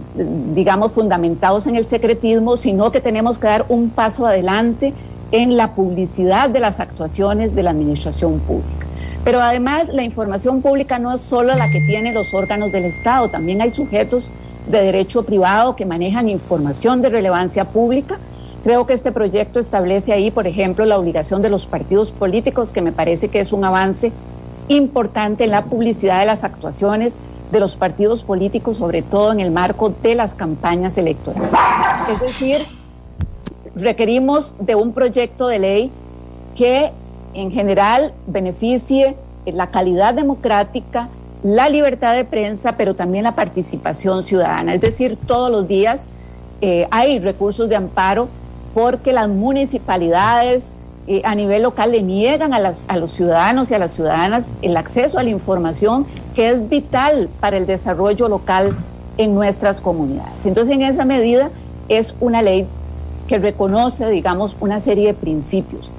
digamos, 0.55 0.93
fundamentados 0.93 1.67
en 1.67 1.77
el 1.77 1.85
secretismo, 1.85 2.57
sino 2.57 2.91
que 2.91 3.01
tenemos 3.01 3.39
que 3.39 3.47
dar 3.47 3.67
un 3.69 3.91
paso 3.91 4.27
adelante 4.27 4.95
en 5.31 5.57
la 5.57 5.75
publicidad 5.75 6.51
de 6.51 6.61
las 6.61 6.81
actuaciones 6.81 7.55
de 7.55 7.63
la 7.63 7.71
administración 7.71 8.39
pública. 8.41 8.82
Pero 9.25 9.41
además 9.41 9.89
la 9.89 10.03
información 10.03 10.63
pública 10.63 10.99
no 10.99 11.15
es 11.15 11.21
solo 11.21 11.55
la 11.55 11.71
que 11.71 11.81
tienen 11.81 12.15
los 12.15 12.35
órganos 12.35 12.73
del 12.73 12.85
Estado, 12.85 13.29
también 13.29 13.61
hay 13.61 13.71
sujetos 13.71 14.25
de 14.67 14.81
derecho 14.83 15.23
privado 15.25 15.77
que 15.77 15.87
manejan 15.87 16.29
información 16.29 17.03
de 17.03 17.09
relevancia 17.09 17.65
pública. 17.65 18.19
Creo 18.65 18.87
que 18.87 18.95
este 18.95 19.11
proyecto 19.13 19.59
establece 19.59 20.13
ahí, 20.13 20.31
por 20.31 20.47
ejemplo, 20.47 20.85
la 20.85 20.99
obligación 20.99 21.43
de 21.43 21.51
los 21.51 21.67
partidos 21.67 22.13
políticos, 22.13 22.73
que 22.73 22.81
me 22.81 22.93
parece 22.93 23.29
que 23.29 23.41
es 23.41 23.53
un 23.53 23.65
avance 23.65 24.13
importante 24.69 25.45
en 25.45 25.51
la 25.51 25.65
publicidad 25.65 26.21
de 26.21 26.27
las 26.27 26.45
actuaciones 26.45 27.17
de 27.51 27.61
los 27.61 27.77
partidos 27.77 28.23
políticos, 28.23 28.79
sobre 28.79 29.03
todo 29.03 29.33
en 29.33 29.41
el 29.41 29.51
marco 29.51 29.91
de 30.03 30.15
las 30.15 30.35
campañas 30.35 30.97
electorales. 30.97 31.51
Es 32.11 32.21
decir, 32.21 32.57
requerimos 33.75 34.55
de 34.59 34.75
un 34.75 34.93
proyecto 34.93 35.49
de 35.49 35.59
ley 35.59 35.91
que 36.55 36.93
en 37.35 37.51
general 37.51 38.13
beneficie 38.27 39.17
la 39.47 39.69
calidad 39.69 40.15
democrática, 40.15 41.09
la 41.43 41.69
libertad 41.69 42.15
de 42.15 42.25
prensa, 42.25 42.77
pero 42.77 42.95
también 42.95 43.25
la 43.25 43.35
participación 43.35 44.23
ciudadana. 44.23 44.75
Es 44.75 44.81
decir, 44.81 45.19
todos 45.27 45.51
los 45.51 45.67
días 45.67 46.05
eh, 46.61 46.87
hay 46.91 47.19
recursos 47.19 47.69
de 47.69 47.77
amparo 47.77 48.29
porque 48.75 49.13
las 49.13 49.29
municipalidades 49.29 50.77
eh, 51.09 51.23
a 51.25 51.35
nivel 51.35 51.63
local 51.63 51.91
le 51.91 52.03
niegan 52.03 52.55
a, 52.55 52.75
a 52.87 52.97
los 52.97 53.13
ciudadanos 53.13 53.71
y 53.71 53.75
a 53.75 53.79
las 53.79 53.93
ciudadanas 53.93 54.51
el 54.63 54.77
acceso 54.77 55.19
a 55.19 55.25
la 55.25 55.31
información 55.31 56.07
que 56.35 56.51
es 56.51 56.69
vital 56.69 57.29
para 57.41 57.57
el 57.57 57.67
desarrollo 57.67 58.29
local 58.29 58.77
en 59.19 59.35
nuestras 59.35 59.81
comunidades. 59.81 60.47
Entonces, 60.47 60.75
en 60.75 60.83
esa 60.83 61.05
medida 61.05 61.51
es 61.89 62.15
una 62.21 62.41
ley 62.41 62.67
que 63.27 63.39
reconoce, 63.39 64.09
digamos, 64.09 64.57
una 64.61 64.79
serie 64.79 65.09
de 65.09 65.15
principios. 65.15 65.91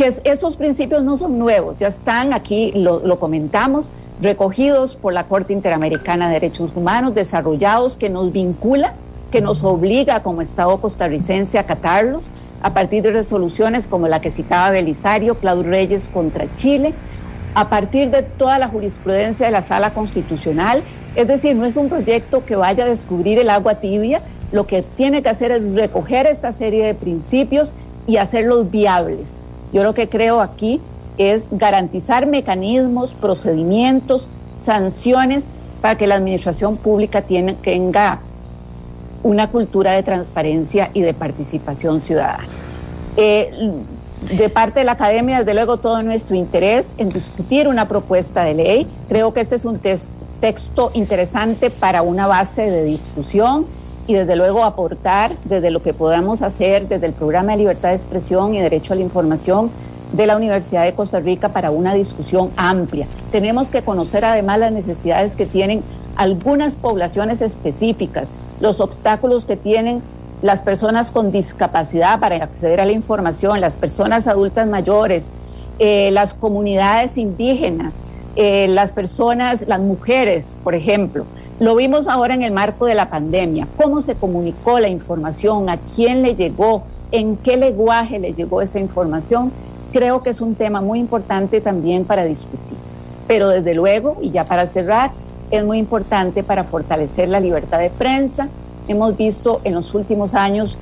Que 0.00 0.08
estos 0.24 0.56
principios 0.56 1.02
no 1.04 1.18
son 1.18 1.38
nuevos, 1.38 1.76
ya 1.76 1.88
están 1.88 2.32
aquí, 2.32 2.72
lo, 2.74 3.00
lo 3.00 3.18
comentamos, 3.18 3.90
recogidos 4.22 4.96
por 4.96 5.12
la 5.12 5.24
Corte 5.24 5.52
Interamericana 5.52 6.28
de 6.28 6.40
Derechos 6.40 6.70
Humanos, 6.74 7.14
desarrollados, 7.14 7.98
que 7.98 8.08
nos 8.08 8.32
vincula, 8.32 8.94
que 9.30 9.42
nos 9.42 9.62
obliga 9.62 10.22
como 10.22 10.40
Estado 10.40 10.74
costarricense 10.78 11.58
a 11.58 11.60
acatarlos 11.60 12.30
a 12.62 12.72
partir 12.72 13.02
de 13.02 13.10
resoluciones 13.10 13.86
como 13.86 14.08
la 14.08 14.22
que 14.22 14.30
citaba 14.30 14.70
Belisario, 14.70 15.34
Claudio 15.34 15.64
Reyes 15.64 16.08
contra 16.08 16.46
Chile, 16.56 16.94
a 17.54 17.68
partir 17.68 18.10
de 18.10 18.22
toda 18.22 18.58
la 18.58 18.68
jurisprudencia 18.68 19.44
de 19.44 19.52
la 19.52 19.60
Sala 19.60 19.92
Constitucional. 19.92 20.82
Es 21.14 21.28
decir, 21.28 21.56
no 21.56 21.66
es 21.66 21.76
un 21.76 21.90
proyecto 21.90 22.46
que 22.46 22.56
vaya 22.56 22.84
a 22.84 22.88
descubrir 22.88 23.38
el 23.38 23.50
agua 23.50 23.74
tibia, 23.74 24.22
lo 24.50 24.66
que 24.66 24.80
tiene 24.80 25.22
que 25.22 25.28
hacer 25.28 25.52
es 25.52 25.74
recoger 25.74 26.24
esta 26.24 26.54
serie 26.54 26.86
de 26.86 26.94
principios 26.94 27.74
y 28.06 28.16
hacerlos 28.16 28.70
viables. 28.70 29.42
Yo 29.72 29.82
lo 29.82 29.94
que 29.94 30.08
creo 30.08 30.40
aquí 30.40 30.80
es 31.18 31.48
garantizar 31.50 32.26
mecanismos, 32.26 33.14
procedimientos, 33.14 34.28
sanciones 34.56 35.44
para 35.80 35.96
que 35.96 36.06
la 36.06 36.16
administración 36.16 36.76
pública 36.76 37.22
tenga 37.22 38.20
una 39.22 39.50
cultura 39.50 39.92
de 39.92 40.02
transparencia 40.02 40.90
y 40.94 41.02
de 41.02 41.14
participación 41.14 42.00
ciudadana. 42.00 42.46
Eh, 43.16 43.50
de 44.36 44.48
parte 44.50 44.80
de 44.80 44.84
la 44.84 44.92
academia, 44.92 45.38
desde 45.38 45.54
luego, 45.54 45.78
todo 45.78 46.02
nuestro 46.02 46.36
interés 46.36 46.92
en 46.98 47.08
discutir 47.08 47.68
una 47.68 47.88
propuesta 47.88 48.44
de 48.44 48.54
ley. 48.54 48.86
Creo 49.08 49.32
que 49.32 49.40
este 49.40 49.56
es 49.56 49.64
un 49.64 49.78
texto 49.78 50.90
interesante 50.94 51.70
para 51.70 52.02
una 52.02 52.26
base 52.26 52.70
de 52.70 52.84
discusión 52.84 53.66
y 54.10 54.14
desde 54.14 54.34
luego 54.34 54.64
aportar 54.64 55.30
desde 55.44 55.70
lo 55.70 55.84
que 55.84 55.94
podamos 55.94 56.42
hacer 56.42 56.88
desde 56.88 57.06
el 57.06 57.12
programa 57.12 57.52
de 57.52 57.58
libertad 57.58 57.90
de 57.90 57.94
expresión 57.94 58.56
y 58.56 58.60
derecho 58.60 58.92
a 58.92 58.96
la 58.96 59.02
información 59.02 59.70
de 60.12 60.26
la 60.26 60.36
Universidad 60.36 60.82
de 60.82 60.94
Costa 60.94 61.20
Rica 61.20 61.50
para 61.50 61.70
una 61.70 61.94
discusión 61.94 62.50
amplia. 62.56 63.06
Tenemos 63.30 63.70
que 63.70 63.82
conocer 63.82 64.24
además 64.24 64.58
las 64.58 64.72
necesidades 64.72 65.36
que 65.36 65.46
tienen 65.46 65.84
algunas 66.16 66.74
poblaciones 66.74 67.40
específicas, 67.40 68.32
los 68.58 68.80
obstáculos 68.80 69.44
que 69.44 69.56
tienen 69.56 70.02
las 70.42 70.60
personas 70.60 71.12
con 71.12 71.30
discapacidad 71.30 72.18
para 72.18 72.34
acceder 72.42 72.80
a 72.80 72.86
la 72.86 72.92
información, 72.92 73.60
las 73.60 73.76
personas 73.76 74.26
adultas 74.26 74.66
mayores, 74.66 75.28
eh, 75.78 76.10
las 76.10 76.34
comunidades 76.34 77.16
indígenas, 77.16 78.00
eh, 78.34 78.66
las 78.66 78.90
personas, 78.90 79.68
las 79.68 79.78
mujeres, 79.78 80.58
por 80.64 80.74
ejemplo 80.74 81.26
Lo 81.60 81.76
vimos 81.76 82.08
ahora 82.08 82.32
en 82.32 82.42
el 82.42 82.52
marco 82.52 82.86
de 82.86 82.94
la 82.94 83.10
pandemia, 83.10 83.68
cómo 83.76 84.00
se 84.00 84.14
comunicó 84.14 84.78
la 84.78 84.88
información, 84.88 85.68
a 85.68 85.76
quién 85.76 86.22
le 86.22 86.34
llegó, 86.34 86.84
en 87.12 87.36
qué 87.36 87.58
lenguaje 87.58 88.18
le 88.18 88.32
llegó 88.32 88.62
esa 88.62 88.80
información, 88.80 89.52
creo 89.92 90.22
que 90.22 90.30
es 90.30 90.40
un 90.40 90.54
tema 90.54 90.80
muy 90.80 91.00
importante 91.00 91.60
también 91.60 92.06
para 92.06 92.24
discutir. 92.24 92.78
Pero 93.28 93.50
desde 93.50 93.74
luego, 93.74 94.16
y 94.22 94.30
ya 94.30 94.46
para 94.46 94.66
cerrar, 94.66 95.10
es 95.50 95.62
muy 95.62 95.76
importante 95.76 96.42
para 96.42 96.64
fortalecer 96.64 97.28
la 97.28 97.40
libertad 97.40 97.78
de 97.78 97.90
prensa. 97.90 98.48
Hemos 98.88 99.18
visto 99.18 99.60
en 99.62 99.74
los 99.74 99.92
últimos 99.92 100.32
años 100.32 100.78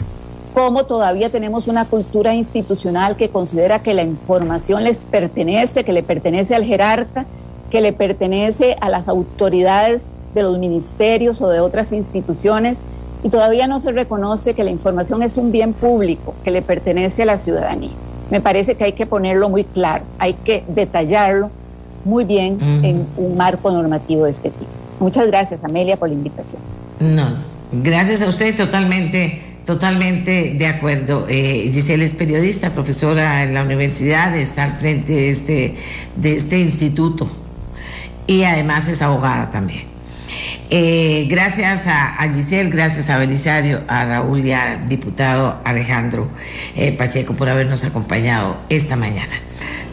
cómo 0.55 0.85
todavía 0.85 1.29
tenemos 1.29 1.67
una 1.67 1.87
cultura 1.87 2.37
institucional 2.37 3.17
que 3.17 3.31
considera 3.31 3.81
que 3.81 3.95
la 3.95 4.05
información 4.05 4.85
les 4.85 5.05
pertenece, 5.05 5.83
que 5.83 5.93
le 5.93 6.05
pertenece 6.05 6.55
al 6.55 6.63
jerarca, 6.63 7.27
que 7.69 7.81
le 7.81 7.93
pertenece 7.93 8.77
a 8.81 8.89
las 8.89 9.09
autoridades 9.09 10.13
de 10.35 10.43
los 10.43 10.59
ministerios 10.59 11.41
o 11.41 11.49
de 11.49 11.61
otras 11.61 11.93
instituciones 11.93 12.79
y 13.23 13.31
todavía 13.31 13.67
no 13.67 13.81
se 13.81 13.93
reconoce 13.93 14.55
que 14.55 14.65
la 14.65 14.71
información 14.71 15.23
es 15.23 15.37
un 15.37 15.51
bien 15.51 15.73
público 15.73 16.35
que 16.45 16.51
le 16.51 16.63
pertenece 16.63 17.23
a 17.23 17.27
la 17.27 17.39
ciudadanía. 17.39 17.91
Me 18.31 18.41
parece 18.41 18.75
que 18.75 18.85
hay 18.85 18.93
que 18.93 19.07
ponerlo 19.07 19.49
muy 19.49 19.65
claro, 19.65 20.05
hay 20.19 20.35
que 20.35 20.63
detallarlo 20.69 21.51
muy 22.05 22.25
bien 22.25 22.59
en 22.83 23.07
un 23.17 23.37
marco 23.37 23.71
normativo 23.71 24.25
de 24.25 24.31
este 24.31 24.51
tipo. 24.51 24.71
Muchas 25.01 25.27
gracias, 25.27 25.65
Amelia, 25.65 25.97
por 25.97 26.09
la 26.09 26.15
invitación. 26.15 26.61
No, 27.01 27.27
gracias 27.73 28.23
a 28.23 28.29
usted 28.29 28.57
totalmente. 28.57 29.43
Totalmente 29.65 30.55
de 30.55 30.67
acuerdo. 30.67 31.27
Eh, 31.29 31.71
Giselle 31.71 32.03
es 32.03 32.15
periodista, 32.15 32.71
profesora 32.71 33.45
en 33.45 33.53
la 33.53 33.63
universidad, 33.63 34.35
está 34.35 34.65
al 34.65 34.79
frente 34.79 35.13
de 35.13 35.29
este, 35.29 35.75
de 36.17 36.37
este 36.37 36.59
instituto 36.59 37.29
y 38.27 38.45
además 38.45 38.89
es 38.89 39.03
abogada 39.03 39.51
también. 39.51 39.98
Eh, 40.71 41.27
gracias 41.29 41.87
a, 41.87 42.15
Giselle, 42.33 42.71
gracias 42.71 43.11
a 43.11 43.19
Belisario, 43.19 43.83
a 43.89 44.05
Raúl 44.05 44.45
y 44.45 44.53
al 44.53 44.89
diputado 44.89 45.59
Alejandro 45.65 46.29
eh, 46.77 46.93
Pacheco 46.93 47.35
por 47.35 47.49
habernos 47.49 47.85
acompañado 47.85 48.57
esta 48.69 48.97
mañana. 48.97 49.33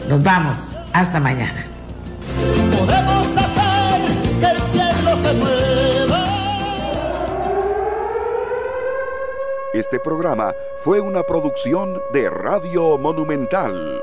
Nos 0.08 0.22
vamos, 0.22 0.76
hasta 0.92 1.20
mañana. 1.20 1.66
Podemos 2.70 3.36
hacer 3.36 4.00
que 4.40 4.46
el 4.46 4.60
cielo 4.62 5.16
se 5.22 5.32
mueva. 5.34 6.26
Este 9.74 9.98
programa 10.00 10.54
fue 10.82 11.00
una 11.00 11.22
producción 11.22 12.00
de 12.12 12.30
Radio 12.30 12.96
Monumental. 12.98 14.00